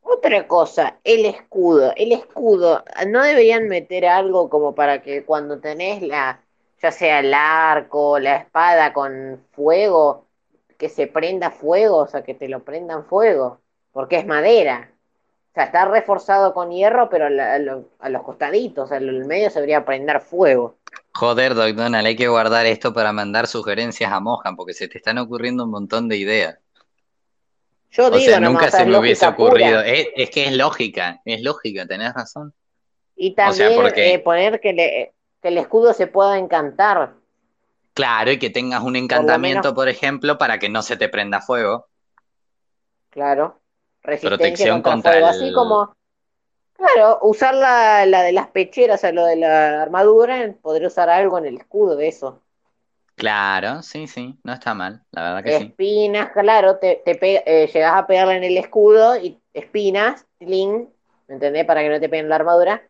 Otra 0.00 0.46
cosa, 0.46 1.00
el 1.02 1.26
escudo. 1.26 1.92
El 1.96 2.12
escudo, 2.12 2.84
¿no 3.08 3.22
deberían 3.22 3.68
meter 3.68 4.06
algo 4.06 4.48
como 4.48 4.74
para 4.74 5.02
que 5.02 5.24
cuando 5.24 5.58
tenés 5.58 6.02
la, 6.02 6.40
ya 6.80 6.92
sea 6.92 7.18
el 7.18 7.34
arco, 7.34 8.20
la 8.20 8.36
espada 8.36 8.92
con 8.92 9.44
fuego, 9.50 10.28
que 10.78 10.88
se 10.88 11.08
prenda 11.08 11.50
fuego, 11.50 11.98
o 11.98 12.06
sea, 12.06 12.22
que 12.22 12.34
te 12.34 12.48
lo 12.48 12.62
prendan 12.62 13.04
fuego? 13.04 13.60
Porque 13.92 14.16
es 14.16 14.26
madera. 14.26 14.92
O 15.50 15.54
sea, 15.54 15.64
está 15.64 15.84
reforzado 15.86 16.54
con 16.54 16.70
hierro, 16.70 17.08
pero 17.08 17.26
a, 17.26 18.08
los 18.08 18.22
costaditos, 18.22 18.92
en 18.92 19.08
el 19.08 19.24
medio 19.24 19.50
se 19.50 19.56
debería 19.60 19.84
prender 19.84 20.20
fuego. 20.20 20.76
Joder, 21.12 21.54
Doc 21.54 21.74
Donald, 21.74 22.06
hay 22.06 22.16
que 22.16 22.28
guardar 22.28 22.66
esto 22.66 22.92
para 22.92 23.12
mandar 23.12 23.46
sugerencias 23.46 24.12
a 24.12 24.20
Mohan, 24.20 24.56
porque 24.56 24.74
se 24.74 24.88
te 24.88 24.98
están 24.98 25.18
ocurriendo 25.18 25.64
un 25.64 25.70
montón 25.70 26.08
de 26.08 26.16
ideas. 26.16 26.58
Yo 27.90 28.10
digo, 28.10 28.24
sea, 28.24 28.40
nunca 28.40 28.70
se 28.70 28.84
me 28.84 28.98
hubiese 28.98 29.26
ocurrido. 29.26 29.80
Es, 29.80 30.30
que 30.30 30.46
es 30.46 30.52
lógica, 30.52 31.20
es 31.24 31.42
lógica, 31.42 31.86
tenés 31.86 32.12
razón. 32.12 32.52
Y 33.14 33.34
también 33.34 33.72
eh, 33.94 34.18
poner 34.18 34.60
que, 34.60 35.12
que 35.40 35.48
el 35.48 35.58
escudo 35.58 35.92
se 35.92 36.08
pueda 36.08 36.38
encantar. 36.38 37.14
Claro, 37.92 38.32
y 38.32 38.38
que 38.38 38.50
tengas 38.50 38.82
un 38.82 38.96
encantamiento, 38.96 39.74
por 39.74 39.88
ejemplo, 39.88 40.36
para 40.38 40.58
que 40.58 40.68
no 40.68 40.82
se 40.82 40.96
te 40.96 41.08
prenda 41.08 41.40
fuego. 41.40 41.86
Claro 43.10 43.60
protección 44.04 44.82
contra, 44.82 45.12
fuego, 45.12 45.26
así 45.26 45.52
como, 45.52 45.94
claro, 46.74 47.18
usar 47.22 47.54
la, 47.54 48.06
la, 48.06 48.22
de 48.22 48.32
las 48.32 48.48
pecheras, 48.48 48.96
o 48.96 49.00
sea, 49.00 49.12
lo 49.12 49.24
de 49.24 49.36
la 49.36 49.82
armadura, 49.82 50.54
poder 50.62 50.86
usar 50.86 51.08
algo 51.08 51.38
en 51.38 51.46
el 51.46 51.56
escudo 51.58 51.96
de 51.96 52.08
eso. 52.08 52.40
Claro, 53.16 53.82
sí, 53.82 54.06
sí, 54.06 54.36
no 54.42 54.52
está 54.52 54.74
mal, 54.74 55.02
la 55.12 55.22
verdad 55.22 55.44
que 55.44 55.50
espinas, 55.50 55.62
sí. 55.62 55.70
Espinas, 55.70 56.32
claro, 56.32 56.76
te, 56.78 57.02
te 57.04 57.62
eh, 57.62 57.66
llegas 57.68 57.94
a 57.94 58.06
pegarle 58.06 58.36
en 58.36 58.44
el 58.44 58.56
escudo 58.56 59.16
y 59.16 59.40
espinas, 59.52 60.26
link, 60.40 60.88
¿me 61.28 61.34
entendés? 61.34 61.64
Para 61.64 61.82
que 61.82 61.88
no 61.88 62.00
te 62.00 62.08
peguen 62.08 62.28
la 62.28 62.36
armadura. 62.36 62.82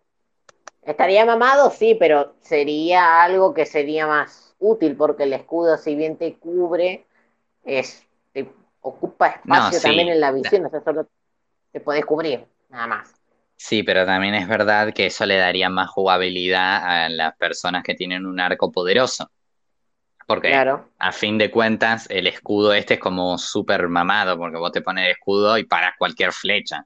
Estaría 0.82 1.24
mamado, 1.24 1.70
sí, 1.70 1.94
pero 1.94 2.34
sería 2.40 3.22
algo 3.22 3.54
que 3.54 3.64
sería 3.64 4.06
más 4.06 4.54
útil 4.58 4.96
porque 4.96 5.24
el 5.24 5.32
escudo, 5.32 5.76
si 5.76 5.94
bien 5.94 6.16
te 6.16 6.34
cubre, 6.34 7.06
es 7.64 8.04
ocupa 8.80 9.28
espacio 9.28 9.80
también 9.80 10.08
en 10.08 10.20
la 10.20 10.30
visión, 10.30 10.66
o 10.66 10.70
sea, 10.70 10.82
solo 10.82 11.06
te 11.72 11.80
puedes 11.80 12.04
cubrir, 12.04 12.46
nada 12.68 12.86
más. 12.86 13.14
Sí, 13.64 13.82
pero 13.82 14.04
también 14.04 14.34
es 14.34 14.46
verdad 14.46 14.92
que 14.92 15.06
eso 15.06 15.24
le 15.24 15.38
daría 15.38 15.70
más 15.70 15.88
jugabilidad 15.88 16.84
a 16.84 17.08
las 17.08 17.34
personas 17.38 17.82
que 17.82 17.94
tienen 17.94 18.26
un 18.26 18.38
arco 18.38 18.70
poderoso. 18.70 19.30
Porque 20.26 20.54
a 20.98 21.12
fin 21.12 21.38
de 21.38 21.50
cuentas 21.50 22.06
el 22.10 22.26
escudo 22.26 22.74
este 22.74 22.94
es 22.94 23.00
como 23.00 23.38
súper 23.38 23.88
mamado, 23.88 24.36
porque 24.36 24.58
vos 24.58 24.70
te 24.70 24.82
pones 24.82 25.06
el 25.06 25.12
escudo 25.12 25.56
y 25.56 25.64
paras 25.64 25.94
cualquier 25.98 26.32
flecha. 26.32 26.84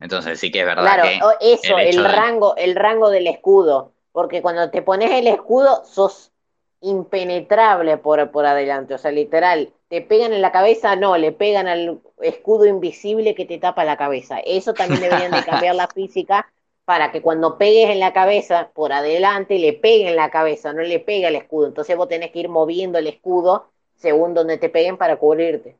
Entonces 0.00 0.40
sí 0.40 0.50
que 0.50 0.60
es 0.60 0.66
verdad 0.66 0.94
claro, 0.94 1.36
eso, 1.42 1.76
el, 1.76 2.02
rango, 2.02 2.56
el 2.56 2.74
rango 2.74 3.10
del 3.10 3.26
escudo. 3.26 3.92
Porque 4.10 4.40
cuando 4.40 4.70
te 4.70 4.80
pones 4.80 5.10
el 5.10 5.26
escudo, 5.26 5.84
sos 5.84 6.32
impenetrable 6.80 7.98
por, 7.98 8.30
por 8.30 8.46
adelante. 8.46 8.94
O 8.94 8.98
sea, 8.98 9.10
literal, 9.10 9.74
¿te 9.94 10.00
pegan 10.00 10.32
en 10.32 10.42
la 10.42 10.50
cabeza? 10.50 10.96
No, 10.96 11.16
le 11.16 11.30
pegan 11.30 11.68
al 11.68 12.00
escudo 12.20 12.66
invisible 12.66 13.36
que 13.36 13.44
te 13.44 13.58
tapa 13.58 13.84
la 13.84 13.96
cabeza. 13.96 14.40
Eso 14.40 14.74
también 14.74 15.00
deberían 15.00 15.30
de 15.30 15.44
cambiar 15.44 15.76
la 15.76 15.86
física 15.86 16.50
para 16.84 17.12
que 17.12 17.22
cuando 17.22 17.58
pegues 17.58 17.90
en 17.90 18.00
la 18.00 18.12
cabeza, 18.12 18.70
por 18.74 18.92
adelante, 18.92 19.56
le 19.60 19.72
pegue 19.72 20.08
en 20.08 20.16
la 20.16 20.30
cabeza, 20.30 20.72
no 20.72 20.82
le 20.82 20.98
pegue 20.98 21.28
al 21.28 21.36
escudo. 21.36 21.68
Entonces 21.68 21.96
vos 21.96 22.08
tenés 22.08 22.32
que 22.32 22.40
ir 22.40 22.48
moviendo 22.48 22.98
el 22.98 23.06
escudo 23.06 23.70
según 23.94 24.34
donde 24.34 24.58
te 24.58 24.68
peguen 24.68 24.96
para 24.96 25.14
cubrirte. 25.14 25.76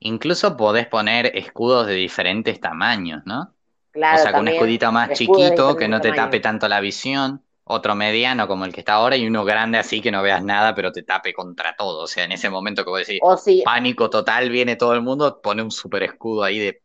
Incluso 0.00 0.58
podés 0.58 0.86
poner 0.86 1.34
escudos 1.34 1.86
de 1.86 1.94
diferentes 1.94 2.60
tamaños, 2.60 3.22
¿no? 3.24 3.54
Claro, 3.90 4.18
o 4.18 4.22
sea, 4.22 4.32
con 4.32 4.42
un 4.42 4.48
escudito 4.48 4.92
más 4.92 5.12
chiquito 5.14 5.76
que 5.76 5.88
no 5.88 6.02
te 6.02 6.12
tape 6.12 6.40
tanto 6.40 6.68
la 6.68 6.80
visión 6.80 7.42
otro 7.68 7.94
mediano 7.94 8.48
como 8.48 8.64
el 8.64 8.72
que 8.72 8.80
está 8.80 8.94
ahora 8.94 9.16
y 9.16 9.26
uno 9.26 9.44
grande 9.44 9.78
así 9.78 10.00
que 10.00 10.10
no 10.10 10.22
veas 10.22 10.42
nada 10.42 10.74
pero 10.74 10.92
te 10.92 11.02
tape 11.02 11.32
contra 11.32 11.76
todo. 11.76 12.04
O 12.04 12.06
sea, 12.06 12.24
en 12.24 12.32
ese 12.32 12.50
momento 12.50 12.84
que 12.84 12.90
vos 12.90 13.06
decís, 13.06 13.20
pánico 13.64 14.10
total, 14.10 14.50
viene 14.50 14.76
todo 14.76 14.94
el 14.94 15.02
mundo, 15.02 15.40
pone 15.40 15.62
un 15.62 15.70
super 15.70 16.02
escudo 16.02 16.42
ahí 16.42 16.58
de... 16.58 16.82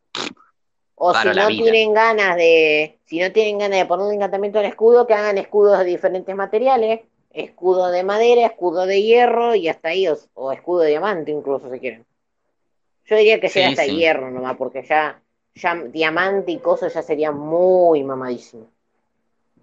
O 0.95 1.13
si 1.13 1.27
no 1.27 1.47
tienen 1.47 1.93
ganas 1.93 2.35
de, 2.35 2.99
si 3.05 3.19
no 3.19 3.31
tienen 3.31 3.57
ganas 3.57 3.79
de 3.79 3.85
poner 3.85 4.05
un 4.05 4.13
encantamiento 4.13 4.59
al 4.59 4.65
escudo, 4.65 5.07
que 5.07 5.13
hagan 5.13 5.37
escudos 5.37 5.79
de 5.79 5.85
diferentes 5.85 6.35
materiales, 6.35 7.01
escudo 7.31 7.89
de 7.89 8.03
madera, 8.03 8.45
escudo 8.45 8.85
de 8.85 9.01
hierro 9.01 9.55
y 9.55 9.67
hasta 9.67 9.89
ahí, 9.89 10.07
o, 10.35 10.51
escudo 10.51 10.81
de 10.81 10.89
diamante 10.89 11.31
incluso 11.31 11.69
si 11.71 11.79
quieren. 11.79 12.05
Yo 13.05 13.17
diría 13.17 13.39
que 13.39 13.49
sea 13.49 13.69
hasta 13.69 13.85
hierro 13.85 14.31
nomás, 14.31 14.55
porque 14.55 14.83
ya, 14.83 15.21
ya 15.55 15.75
diamante 15.75 16.51
y 16.51 16.59
cosas 16.59 16.93
ya 16.93 17.01
sería 17.01 17.31
muy 17.31 18.03
mamadísimo. 18.03 18.67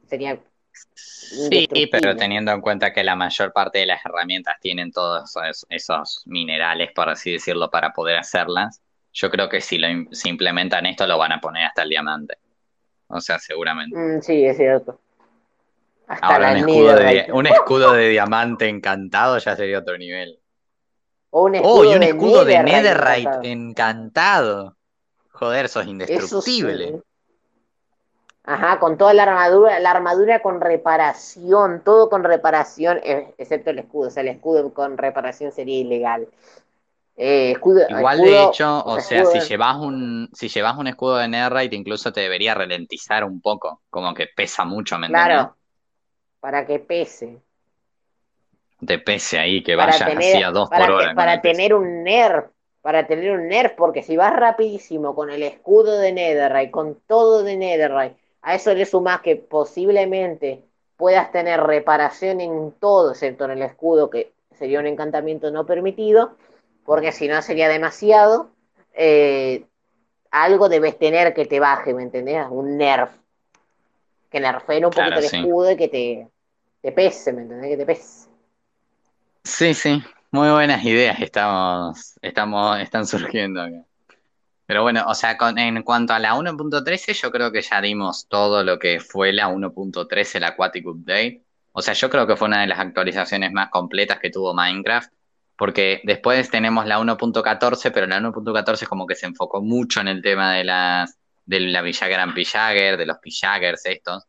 Sería 0.09 0.39
Sí, 0.73 1.89
pero 1.91 2.17
teniendo 2.17 2.53
en 2.53 2.61
cuenta 2.61 2.93
que 2.93 3.05
la 3.05 3.15
mayor 3.15 3.53
parte 3.53 3.79
de 3.79 3.87
las 3.87 4.05
herramientas 4.05 4.57
tienen 4.61 4.91
todos 4.91 5.33
esos, 5.69 6.23
minerales, 6.27 6.91
por 6.93 7.09
así 7.09 7.33
decirlo, 7.33 7.71
para 7.71 7.93
poder 7.93 8.19
hacerlas, 8.19 8.81
yo 9.13 9.31
creo 9.31 9.49
que 9.49 9.61
si, 9.61 9.79
lo, 9.79 9.89
implementan 9.89 10.87
esto 10.87 11.07
lo 11.07 11.19
van 11.19 11.33
a 11.33 11.41
poner 11.41 11.65
hasta 11.65 11.83
el 11.83 11.91
diamante. 11.91 12.39
O 13.09 13.21
sea, 13.21 13.39
seguramente. 13.39 13.97
Mm, 13.97 14.23
sí, 14.23 14.45
es 14.45 14.57
cierto. 14.57 15.01
Ahora 16.09 16.51
un 16.53 16.57
escudo, 16.59 16.97
de, 16.97 17.27
un 17.33 17.47
escudo, 17.47 17.93
de, 17.93 18.09
diamante 18.09 18.69
encantado 18.69 19.39
ya 19.39 19.55
sería 19.55 19.79
otro 19.79 19.97
nivel. 19.97 20.41
O 21.31 21.45
un 21.45 21.55
escudo, 21.55 21.91
oh, 21.91 21.97
un 21.97 22.03
escudo 22.03 22.45
de, 22.45 22.63
Netherite, 22.63 23.53
encantado. 23.53 24.77
Joder, 25.31 25.69
sos 25.69 25.87
indestructible. 25.87 27.01
Ajá, 28.45 28.79
con 28.81 28.97
toda 28.99 29.13
la 29.15 29.25
armadura, 29.25 29.79
la 29.81 29.91
armadura 29.93 30.41
con 30.43 30.61
reparación, 30.61 31.83
todo 31.85 32.09
con 32.09 32.25
reparación, 32.25 33.01
excepto 33.39 33.71
el 33.71 33.79
escudo. 33.81 34.09
O 34.09 34.11
sea, 34.11 34.23
el 34.23 34.29
escudo 34.29 34.73
con 34.75 34.97
reparación 34.99 35.53
sería 35.53 35.79
ilegal. 35.79 36.27
Eh, 37.17 37.53
escudo, 37.53 37.83
Igual 37.89 38.17
escudo- 38.19 38.27
de 38.27 38.43
hecho, 38.43 38.85
o 38.85 38.99
sea, 39.01 39.25
si 39.27 39.41
de- 39.41 39.47
llevas 39.49 39.77
un, 39.77 40.31
si 40.33 40.49
llevas 40.49 40.79
un 40.79 40.87
escudo 40.87 41.17
de 41.19 41.29
Netherite, 41.29 41.77
incluso 41.77 42.13
te 42.13 42.21
debería 42.23 42.55
ralentizar 42.55 43.25
un 43.25 43.41
poco, 43.41 43.83
como 43.91 44.15
que 44.15 44.27
pesa 44.35 44.65
mucho, 44.65 44.99
¿me 44.99 45.07
entendés? 45.09 45.29
Claro, 45.29 45.57
para 46.41 46.67
que 46.67 46.79
pese. 46.81 47.43
Te 48.87 48.99
pese 48.99 49.39
ahí, 49.39 49.63
que 49.63 49.75
para 49.75 49.93
vayas 49.93 50.03
tener, 50.05 50.37
así 50.37 50.43
a 50.43 50.51
dos 50.51 50.69
para, 50.69 50.87
por 50.87 50.91
hora. 50.91 51.15
para 51.15 51.41
tener 51.43 51.75
un 51.75 52.03
nerf, 52.05 52.47
para 52.83 53.07
tener 53.07 53.33
un 53.33 53.49
nerf, 53.49 53.73
porque 53.77 54.03
si 54.03 54.17
vas 54.17 54.35
rapidísimo 54.35 55.15
con 55.15 55.31
el 55.31 55.43
escudo 55.43 55.99
de 55.99 56.13
Netherite, 56.13 56.71
con 56.71 57.01
todo 57.07 57.43
de 57.43 57.57
Netherite, 57.57 58.20
a 58.43 58.55
eso 58.55 58.75
le 58.75 58.87
sumas 58.87 59.21
que 59.23 59.37
posiblemente 59.37 60.65
puedas 60.97 61.33
tener 61.33 61.61
reparación 61.63 62.41
en 62.41 62.73
todo, 62.73 63.13
excepto 63.13 63.45
en 63.45 63.53
el 63.53 63.63
escudo, 63.63 64.11
que 64.11 64.33
sería 64.53 64.81
un 64.81 64.87
encantamiento 64.87 65.51
no 65.51 65.67
permitido, 65.67 66.37
porque 66.85 67.13
si 67.13 67.29
no 67.29 67.41
sería 67.43 67.69
demasiado. 67.69 68.51
eh, 68.95 69.65
algo 70.33 70.69
debes 70.69 70.99
tener 70.99 71.35
que 71.35 71.47
te 71.47 71.61
baje, 71.61 71.95
¿me 71.95 72.03
entendés? 72.05 72.47
Un 72.51 72.77
nerf. 72.79 73.11
Que 74.31 74.39
nerfeen 74.45 74.87
un 74.87 74.91
Claro, 74.91 74.99
poquito 74.99 75.19
el 75.21 75.27
escudo 75.27 75.71
y 75.73 75.77
que 75.77 75.89
te, 75.89 76.05
te 76.83 76.91
pese, 76.93 77.33
¿me 77.35 77.43
entendés? 77.43 77.71
Que 77.71 77.77
te 77.77 77.87
pese. 77.87 78.29
Sí, 79.45 79.75
sí, 79.75 80.03
muy 80.31 80.51
buenas 80.51 80.85
ideas 80.85 81.21
estamos, 81.21 82.15
estamos, 82.23 82.79
están 82.81 83.07
surgiendo 83.07 83.61
acá. 83.63 83.85
Pero 84.71 84.83
bueno, 84.83 85.05
o 85.09 85.15
sea, 85.17 85.37
en 85.57 85.83
cuanto 85.83 86.13
a 86.13 86.21
la 86.21 86.37
1.13, 86.37 87.21
yo 87.21 87.33
creo 87.33 87.51
que 87.51 87.61
ya 87.61 87.81
dimos 87.81 88.29
todo 88.29 88.63
lo 88.63 88.79
que 88.79 89.01
fue 89.01 89.33
la 89.33 89.49
1.13, 89.49 90.37
el 90.37 90.45
Aquatic 90.45 90.87
Update. 90.87 91.43
O 91.73 91.83
sea, 91.83 91.93
yo 91.95 92.09
creo 92.09 92.25
que 92.25 92.37
fue 92.37 92.47
una 92.47 92.61
de 92.61 92.69
las 92.69 92.79
actualizaciones 92.79 93.51
más 93.51 93.69
completas 93.71 94.21
que 94.21 94.31
tuvo 94.31 94.55
Minecraft, 94.55 95.13
porque 95.57 96.01
después 96.05 96.49
tenemos 96.51 96.87
la 96.87 97.01
1.14, 97.01 97.91
pero 97.91 98.07
la 98.07 98.21
1.14 98.21 98.87
como 98.87 99.09
que 99.09 99.17
se 99.17 99.27
enfocó 99.27 99.61
mucho 99.61 100.03
en 100.03 100.07
el 100.07 100.23
tema 100.23 100.55
de 100.55 100.63
las 100.63 101.19
de 101.47 101.59
la 101.59 101.83
Villager 101.83 102.21
and 102.21 102.35
Pillagger, 102.35 102.97
de 102.97 103.07
los 103.07 103.19
Pillaggers 103.19 103.85
estos, 103.87 104.23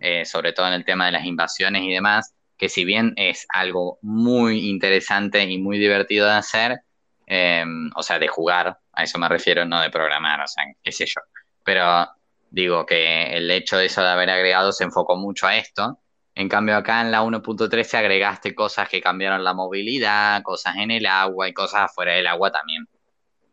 eh, 0.00 0.24
sobre 0.24 0.52
todo 0.52 0.66
en 0.66 0.72
el 0.72 0.84
tema 0.84 1.06
de 1.06 1.12
las 1.12 1.24
invasiones 1.24 1.82
y 1.82 1.92
demás, 1.92 2.34
que 2.56 2.68
si 2.68 2.84
bien 2.84 3.12
es 3.14 3.46
algo 3.48 4.00
muy 4.02 4.68
interesante 4.68 5.44
y 5.44 5.58
muy 5.58 5.78
divertido 5.78 6.26
de 6.26 6.32
hacer, 6.32 6.80
eh, 7.26 7.64
o 7.94 8.02
sea, 8.02 8.18
de 8.18 8.28
jugar, 8.28 8.78
a 8.92 9.02
eso 9.02 9.18
me 9.18 9.28
refiero, 9.28 9.64
no 9.64 9.80
de 9.80 9.90
programar, 9.90 10.40
o 10.40 10.48
sea, 10.48 10.64
qué 10.82 10.92
sé 10.92 11.06
yo. 11.06 11.20
Pero 11.64 12.08
digo 12.50 12.86
que 12.86 13.36
el 13.36 13.50
hecho 13.50 13.76
de 13.76 13.86
eso 13.86 14.02
de 14.02 14.08
haber 14.08 14.30
agregado 14.30 14.72
se 14.72 14.84
enfocó 14.84 15.16
mucho 15.16 15.46
a 15.46 15.56
esto. 15.56 15.98
En 16.34 16.48
cambio, 16.48 16.76
acá 16.76 17.00
en 17.00 17.10
la 17.12 17.22
1.13 17.22 17.98
agregaste 17.98 18.54
cosas 18.54 18.88
que 18.88 19.00
cambiaron 19.00 19.44
la 19.44 19.54
movilidad, 19.54 20.42
cosas 20.42 20.76
en 20.76 20.90
el 20.90 21.06
agua 21.06 21.48
y 21.48 21.52
cosas 21.52 21.82
afuera 21.82 22.12
del 22.12 22.26
agua 22.26 22.50
también. 22.50 22.88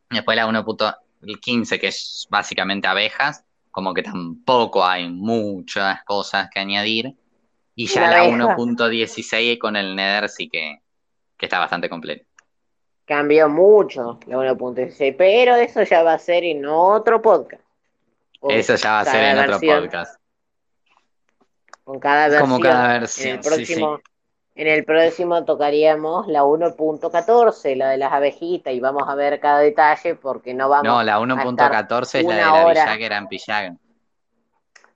Después 0.09 0.35
la 0.35 0.47
1.15, 0.47 1.79
que 1.79 1.87
es 1.87 2.27
básicamente 2.29 2.87
abejas, 2.87 3.45
como 3.69 3.93
que 3.93 4.03
tampoco 4.03 4.85
hay 4.85 5.09
muchas 5.09 6.03
cosas 6.03 6.49
que 6.51 6.59
añadir. 6.59 7.15
Y 7.75 7.87
ya 7.87 8.09
la 8.09 8.19
abeja. 8.21 8.55
1.16 8.57 9.57
con 9.57 9.75
el 9.75 9.95
Nether 9.95 10.27
sí 10.29 10.49
que, 10.49 10.79
que 11.37 11.45
está 11.45 11.59
bastante 11.59 11.87
completo. 11.87 12.25
Cambió 13.05 13.49
mucho 13.49 14.19
la 14.27 14.37
1.16, 14.37 15.15
pero 15.17 15.55
eso 15.55 15.83
ya 15.83 16.03
va 16.03 16.13
a 16.13 16.19
ser 16.19 16.43
en 16.43 16.65
otro 16.65 17.21
podcast. 17.21 17.63
Eso 18.49 18.75
ya 18.75 18.91
va 18.91 18.99
a 19.01 19.05
ser 19.05 19.23
en 19.23 19.39
otro 19.39 19.59
podcast. 19.59 20.19
Con 21.83 21.99
cada 21.99 22.27
versión. 22.29 22.49
Como 22.49 22.59
cada 22.61 22.95
En 22.95 23.01
versión, 23.01 23.37
el 23.37 23.43
sí, 23.43 23.49
próximo, 23.49 23.99
en 24.55 24.67
el 24.67 24.85
próximo 24.85 25.45
tocaríamos 25.45 26.27
la 26.27 26.43
1.14, 26.43 27.75
la 27.75 27.89
de 27.89 27.97
las 27.97 28.11
abejitas, 28.13 28.73
y 28.73 28.79
vamos 28.79 29.03
a 29.07 29.15
ver 29.15 29.39
cada 29.39 29.59
detalle 29.59 30.15
porque 30.15 30.53
no 30.53 30.69
vamos 30.69 30.85
No, 30.85 31.03
la 31.03 31.15
a 31.15 31.19
1.14 31.19 32.19
es 32.19 32.25
la 32.25 32.35
de 32.35 32.41
la 32.41 32.65
hora. 32.65 33.17
And 33.17 33.27
Pillagger. 33.27 33.73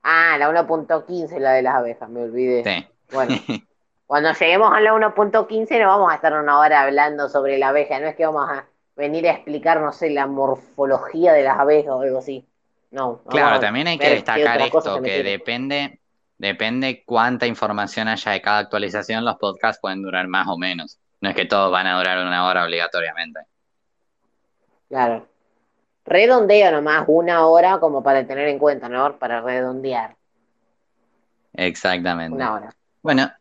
Ah, 0.03 0.37
la 0.37 0.49
1.15, 0.49 1.39
la 1.39 1.53
de 1.53 1.61
las 1.63 1.75
abejas, 1.75 2.09
me 2.09 2.21
olvidé. 2.21 2.63
Sí. 2.63 2.87
Bueno, 3.11 3.35
cuando 4.07 4.31
lleguemos 4.33 4.71
a 4.73 4.79
la 4.81 4.93
1.15 4.93 5.79
no 5.81 5.87
vamos 5.87 6.11
a 6.11 6.15
estar 6.15 6.33
una 6.33 6.59
hora 6.59 6.81
hablando 6.81 7.27
sobre 7.29 7.57
la 7.57 7.69
abeja, 7.69 7.99
no 7.99 8.07
es 8.07 8.15
que 8.15 8.25
vamos 8.25 8.49
a 8.49 8.65
venir 8.95 9.27
a 9.27 9.31
explicar, 9.31 9.81
no 9.81 9.91
sé, 9.91 10.09
la 10.09 10.27
morfología 10.27 11.33
de 11.33 11.43
las 11.43 11.59
abejas 11.59 11.91
o 11.91 12.01
algo 12.01 12.19
así. 12.19 12.45
No. 12.91 13.21
Claro, 13.27 13.59
también 13.59 13.87
hay 13.87 13.97
que 13.97 14.09
destacar 14.09 14.61
esto, 14.61 14.95
que 14.95 15.01
metieron. 15.01 15.25
depende, 15.25 15.99
depende 16.37 17.03
cuánta 17.05 17.45
información 17.45 18.07
haya 18.07 18.31
de 18.31 18.41
cada 18.41 18.59
actualización, 18.59 19.25
los 19.25 19.37
podcasts 19.37 19.81
pueden 19.81 20.01
durar 20.01 20.27
más 20.27 20.47
o 20.47 20.57
menos. 20.57 20.97
No 21.19 21.29
es 21.29 21.35
que 21.35 21.45
todos 21.45 21.71
van 21.71 21.87
a 21.87 21.97
durar 21.97 22.25
una 22.25 22.47
hora 22.47 22.63
obligatoriamente. 22.63 23.41
Claro. 24.87 25.27
Redondeo 26.05 26.71
nomás 26.71 27.05
una 27.07 27.47
hora 27.47 27.79
como 27.79 28.03
para 28.03 28.25
tener 28.27 28.47
en 28.47 28.59
cuenta, 28.59 28.87
¿no? 28.87 29.17
Para 29.17 29.41
redondear 29.41 30.15
Exactamente. 31.53 32.35
una 32.35 32.53
hora. 32.53 32.75
Bueno, 33.01 33.31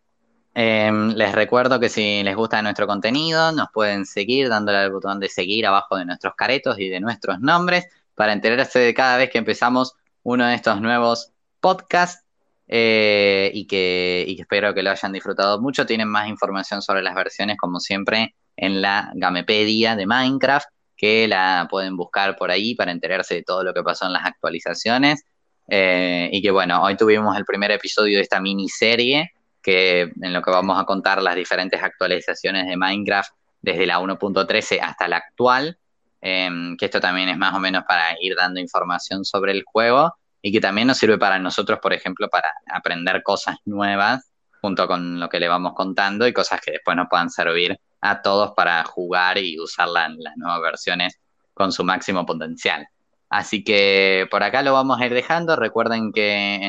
em, 0.55 1.11
les 1.15 1.33
recuerdo 1.33 1.81
que 1.81 1.89
si 1.89 2.23
les 2.23 2.37
gusta 2.37 2.63
nuestro 2.63 2.87
contenido, 2.87 3.53
nos 3.53 3.69
pueden 3.73 4.07
seguir 4.07 4.49
dándole 4.49 4.79
al 4.79 4.93
botón 4.93 5.21
de 5.21 5.29
seguir 5.29 5.67
abajo 5.67 5.97
de 5.97 6.05
nuestros 6.05 6.35
caretos 6.35 6.79
y 6.79 6.89
de 6.89 7.01
nuestros 7.01 7.41
nombres 7.41 7.87
para 8.15 8.33
enterarse 8.33 8.79
de 8.79 8.95
cada 8.95 9.17
vez 9.17 9.31
que 9.31 9.39
empezamos 9.39 9.95
uno 10.23 10.47
de 10.47 10.55
estos 10.55 10.81
nuevos 10.81 11.33
podcasts 11.61 12.25
eh, 12.67 13.51
y, 13.55 13.67
que, 13.67 14.25
espero 14.39 14.75
que 14.75 14.83
lo 14.83 14.91
hayan 14.91 15.13
disfrutado 15.13 15.61
mucho. 15.61 15.87
Tienen 15.87 16.09
más 16.09 16.29
información 16.29 16.83
sobre 16.83 17.03
las 17.03 17.15
versiones, 17.15 17.57
como 17.57 17.81
siempre, 17.81 18.35
en 18.57 18.81
la 18.81 19.11
Gamepedia 19.15 19.97
de 19.97 20.07
Minecraft, 20.07 20.69
que 20.97 21.29
la 21.29 21.67
pueden 21.71 21.97
buscar 21.97 22.37
por 22.37 22.51
ahí 22.51 22.75
para 22.75 22.93
enterarse 22.93 23.35
de 23.35 23.43
todo 23.43 23.65
lo 23.65 23.75
que 23.75 23.83
pasó 23.83 24.07
en 24.07 24.13
las 24.13 24.25
actualizaciones. 24.25 25.25
Eh, 25.69 26.29
y 26.33 26.43
que 26.43 26.51
bueno, 26.51 26.83
hoy 26.83 26.97
tuvimos 26.97 27.37
el 27.37 27.45
primer 27.45 27.71
episodio 27.71 28.19
de 28.19 28.23
esta 28.23 28.41
miniserie 28.41 29.31
que 29.65 30.03
en 30.03 30.33
lo 30.33 30.43
que 30.43 30.51
vamos 30.51 30.79
a 30.81 30.85
contar 30.85 31.23
las 31.23 31.35
diferentes 31.35 31.83
actualizaciones 31.83 32.67
de 32.67 32.77
Minecraft 32.77 33.33
desde 33.63 33.87
la 33.87 33.99
1.13 33.99 34.79
hasta 34.81 35.09
la 35.09 35.17
actual, 35.17 35.79
eh, 36.21 36.51
que 36.79 36.85
esto 36.85 37.01
también 37.01 37.31
es 37.31 37.39
más 37.39 37.55
o 37.55 37.61
menos 37.61 37.85
para 37.89 38.15
ir 38.21 38.37
dando 38.37 38.61
información 38.61 39.25
sobre 39.25 39.53
el 39.53 39.65
juego 39.65 40.15
y 40.43 40.53
que 40.53 40.61
también 40.61 40.87
nos 40.87 40.99
sirve 40.99 41.17
para 41.19 41.39
nosotros, 41.39 41.79
por 41.81 41.95
ejemplo, 41.95 42.29
para 42.29 42.51
aprender 42.71 43.23
cosas 43.23 43.57
nuevas 43.65 44.31
junto 44.61 44.87
con 44.87 45.19
lo 45.19 45.29
que 45.31 45.41
le 45.41 45.49
vamos 45.49 45.73
contando 45.75 46.27
y 46.27 46.33
cosas 46.35 46.61
que 46.61 46.73
después 46.73 46.97
nos 46.97 47.09
puedan 47.09 47.31
servir 47.31 47.79
a 48.03 48.21
todos 48.21 48.53
para 48.55 48.85
jugar 48.85 49.39
y 49.39 49.59
usar 49.59 49.89
la- 49.89 50.09
las 50.11 50.37
nuevas 50.37 50.61
versiones 50.61 51.19
con 51.55 51.73
su 51.73 51.85
máximo 51.85 52.27
potencial. 52.27 52.87
Así 53.35 53.65
que 53.65 54.29
por 54.31 54.45
acá 54.45 54.63
lo 54.63 54.73
vamos 54.73 55.01
a 55.01 55.07
ir 55.07 55.13
dejando. 55.13 55.57
Recuerden 55.57 56.13
que 56.13 56.61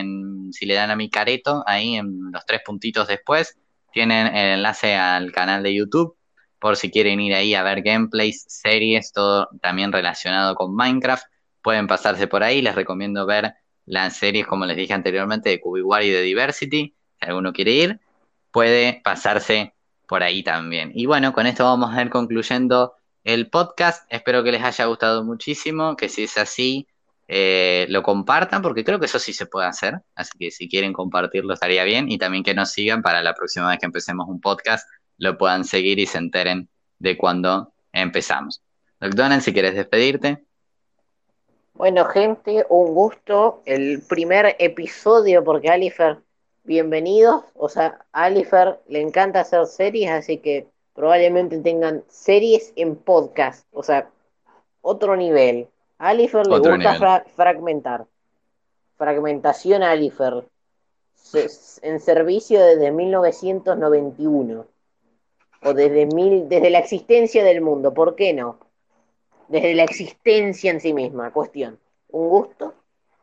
si 0.51 0.65
le 0.65 0.73
dan 0.73 0.89
a 0.89 0.95
mi 0.95 1.11
careto, 1.11 1.63
ahí 1.67 1.93
en 1.93 2.31
los 2.31 2.43
tres 2.47 2.61
puntitos 2.65 3.07
después, 3.07 3.55
tienen 3.93 4.25
el 4.35 4.55
enlace 4.55 4.95
al 4.95 5.31
canal 5.31 5.61
de 5.61 5.75
YouTube 5.75 6.17
por 6.57 6.75
si 6.75 6.89
quieren 6.89 7.19
ir 7.19 7.35
ahí 7.35 7.53
a 7.53 7.61
ver 7.61 7.83
gameplays, 7.83 8.45
series, 8.47 9.13
todo 9.13 9.47
también 9.61 9.91
relacionado 9.91 10.55
con 10.55 10.75
Minecraft. 10.75 11.25
Pueden 11.61 11.85
pasarse 11.85 12.25
por 12.25 12.41
ahí. 12.41 12.63
Les 12.63 12.73
recomiendo 12.73 13.27
ver 13.27 13.53
las 13.85 14.17
series, 14.17 14.47
como 14.47 14.65
les 14.65 14.75
dije 14.75 14.93
anteriormente, 14.93 15.49
de 15.51 15.61
Cubiware 15.61 16.05
y 16.05 16.09
de 16.09 16.23
Diversity. 16.23 16.95
Si 17.21 17.27
alguno 17.27 17.53
quiere 17.53 17.73
ir, 17.73 17.99
puede 18.49 19.01
pasarse 19.03 19.75
por 20.07 20.23
ahí 20.23 20.41
también. 20.41 20.91
Y 20.95 21.05
bueno, 21.05 21.31
con 21.31 21.45
esto 21.45 21.63
vamos 21.63 21.95
a 21.95 22.01
ir 22.01 22.09
concluyendo 22.09 22.95
el 23.25 23.49
podcast. 23.49 24.05
Espero 24.09 24.43
que 24.43 24.51
les 24.53 24.63
haya 24.63 24.85
gustado 24.85 25.23
muchísimo, 25.25 25.97
que 25.97 26.07
si 26.07 26.23
es 26.23 26.37
así, 26.37 26.87
eh, 27.27 27.87
lo 27.89 28.03
compartan, 28.03 28.61
porque 28.61 28.85
creo 28.85 28.99
que 28.99 29.07
eso 29.07 29.19
sí 29.19 29.33
se 29.33 29.47
puede 29.47 29.67
hacer. 29.67 29.95
Así 30.13 30.37
que 30.37 30.51
si 30.51 30.69
quieren 30.69 30.93
compartirlo 30.93 31.55
estaría 31.55 31.83
bien. 31.83 32.09
Y 32.09 32.19
también 32.19 32.43
que 32.43 32.53
nos 32.53 32.71
sigan 32.71 33.01
para 33.01 33.23
la 33.23 33.33
próxima 33.33 33.67
vez 33.67 33.79
que 33.79 33.87
empecemos 33.87 34.27
un 34.29 34.39
podcast, 34.39 34.87
lo 35.17 35.37
puedan 35.37 35.65
seguir 35.65 35.99
y 35.99 36.05
se 36.05 36.19
enteren 36.19 36.69
de 36.99 37.17
cuando 37.17 37.73
empezamos. 37.91 38.61
Donald, 38.99 39.41
si 39.41 39.53
quieres 39.53 39.75
despedirte. 39.75 40.43
Bueno, 41.73 42.05
gente, 42.05 42.65
un 42.69 42.93
gusto. 42.93 43.63
El 43.65 44.03
primer 44.07 44.55
episodio, 44.59 45.43
porque 45.43 45.69
Alifer, 45.69 46.19
bienvenidos. 46.63 47.43
O 47.55 47.69
sea, 47.69 48.05
a 48.13 48.25
Alifer 48.25 48.79
le 48.87 49.01
encanta 49.01 49.41
hacer 49.41 49.65
series, 49.65 50.11
así 50.11 50.37
que 50.37 50.67
probablemente 50.95 51.59
tengan 51.59 52.03
series 52.07 52.73
en 52.75 52.95
podcast. 52.95 53.67
O 53.73 53.83
sea, 53.83 54.09
otro 54.81 55.15
nivel. 55.15 55.67
A 55.99 56.09
Alifer 56.09 56.47
le 56.47 56.55
Otro 56.55 56.73
gusta 56.75 56.95
fra- 56.95 57.25
fragmentar. 57.35 58.05
Fragmentación 58.97 59.83
a 59.83 59.91
Alifer. 59.91 60.45
Se- 61.13 61.49
En 61.87 61.99
servicio 61.99 62.59
desde 62.63 62.91
1991. 62.91 64.65
O 65.63 65.73
desde, 65.73 66.05
mil, 66.05 66.47
desde 66.49 66.69
la 66.69 66.79
existencia 66.79 67.43
del 67.43 67.61
mundo. 67.61 67.93
¿Por 67.93 68.15
qué 68.15 68.33
no? 68.33 68.57
desde 69.47 69.75
la 69.75 69.83
existencia 69.83 70.71
en 70.71 70.79
sí 70.81 70.91
misma. 70.93 71.31
Cuestión. 71.31 71.77
Un 72.09 72.29
gusto. 72.29 72.73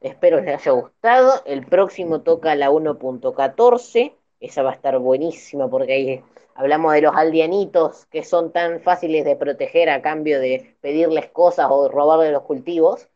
Espero 0.00 0.40
les 0.40 0.60
haya 0.60 0.70
gustado. 0.72 1.42
El 1.46 1.66
próximo 1.66 2.20
toca 2.20 2.54
la 2.54 2.70
1.14. 2.70 4.12
Esa 4.40 4.62
va 4.62 4.70
a 4.70 4.74
estar 4.74 4.98
buenísima 4.98 5.68
porque 5.68 5.92
ahí 5.92 6.22
hablamos 6.54 6.92
de 6.92 7.02
los 7.02 7.14
aldeanitos 7.14 8.06
que 8.06 8.24
son 8.24 8.52
tan 8.52 8.80
fáciles 8.80 9.24
de 9.24 9.36
proteger 9.36 9.90
a 9.90 10.02
cambio 10.02 10.40
de 10.40 10.74
pedirles 10.80 11.28
cosas 11.30 11.66
o 11.70 11.88
robarle 11.88 12.32
los 12.32 12.42
cultivos. 12.42 13.08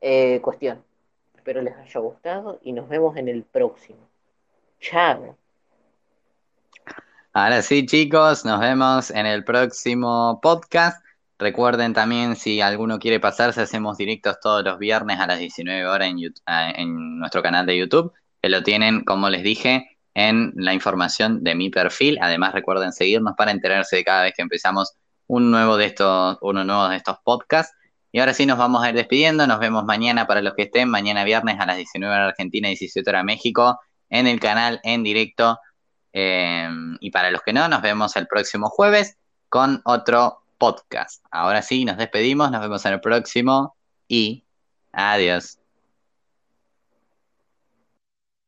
Eh, 0.00 0.40
cuestión. 0.42 0.82
Espero 1.36 1.62
les 1.62 1.76
haya 1.76 2.00
gustado 2.00 2.58
y 2.62 2.72
nos 2.72 2.88
vemos 2.88 3.16
en 3.16 3.28
el 3.28 3.42
próximo. 3.42 3.98
Chao. 4.80 5.36
Ahora 7.32 7.62
sí, 7.62 7.86
chicos, 7.86 8.44
nos 8.44 8.60
vemos 8.60 9.10
en 9.10 9.26
el 9.26 9.42
próximo 9.44 10.38
podcast. 10.42 11.02
Recuerden 11.38 11.94
también, 11.94 12.36
si 12.36 12.60
alguno 12.60 12.98
quiere 12.98 13.18
pasarse, 13.18 13.62
hacemos 13.62 13.96
directos 13.96 14.38
todos 14.40 14.62
los 14.62 14.78
viernes 14.78 15.18
a 15.18 15.26
las 15.26 15.38
19 15.38 15.86
horas 15.86 16.08
en, 16.08 16.34
ah, 16.46 16.70
en 16.76 17.18
nuestro 17.18 17.42
canal 17.42 17.66
de 17.66 17.78
YouTube, 17.78 18.12
que 18.40 18.48
lo 18.48 18.62
tienen, 18.62 19.02
como 19.02 19.30
les 19.30 19.42
dije, 19.42 19.98
en 20.14 20.52
la 20.56 20.74
información 20.74 21.42
de 21.42 21.54
mi 21.54 21.70
perfil. 21.70 22.18
Además, 22.20 22.52
recuerden 22.52 22.92
seguirnos 22.92 23.34
para 23.36 23.50
enterarse 23.50 23.96
de 23.96 24.04
cada 24.04 24.24
vez 24.24 24.34
que 24.36 24.42
empezamos 24.42 24.92
un 25.26 25.50
nuevo 25.50 25.76
de 25.76 25.86
estos, 25.86 26.38
uno 26.40 26.64
nuevo 26.64 26.88
de 26.88 26.96
estos 26.96 27.16
podcasts. 27.24 27.74
Y 28.10 28.20
ahora 28.20 28.34
sí 28.34 28.44
nos 28.44 28.58
vamos 28.58 28.84
a 28.84 28.90
ir 28.90 28.94
despidiendo. 28.94 29.46
Nos 29.46 29.58
vemos 29.58 29.84
mañana 29.84 30.26
para 30.26 30.42
los 30.42 30.54
que 30.54 30.62
estén, 30.62 30.88
mañana 30.90 31.24
viernes 31.24 31.58
a 31.58 31.66
las 31.66 31.76
19 31.76 32.14
horas 32.14 32.28
Argentina, 32.28 32.68
17 32.68 33.08
horas 33.08 33.24
México, 33.24 33.80
en 34.10 34.26
el 34.26 34.38
canal 34.38 34.80
en 34.82 35.02
directo. 35.02 35.58
Eh, 36.12 36.68
y 37.00 37.10
para 37.10 37.30
los 37.30 37.40
que 37.40 37.54
no, 37.54 37.68
nos 37.68 37.80
vemos 37.80 38.14
el 38.16 38.26
próximo 38.26 38.68
jueves 38.68 39.16
con 39.48 39.80
otro 39.84 40.42
podcast. 40.58 41.24
Ahora 41.30 41.62
sí, 41.62 41.86
nos 41.86 41.96
despedimos, 41.96 42.50
nos 42.50 42.60
vemos 42.60 42.84
en 42.84 42.92
el 42.92 43.00
próximo 43.00 43.74
y 44.06 44.44
adiós. 44.92 45.61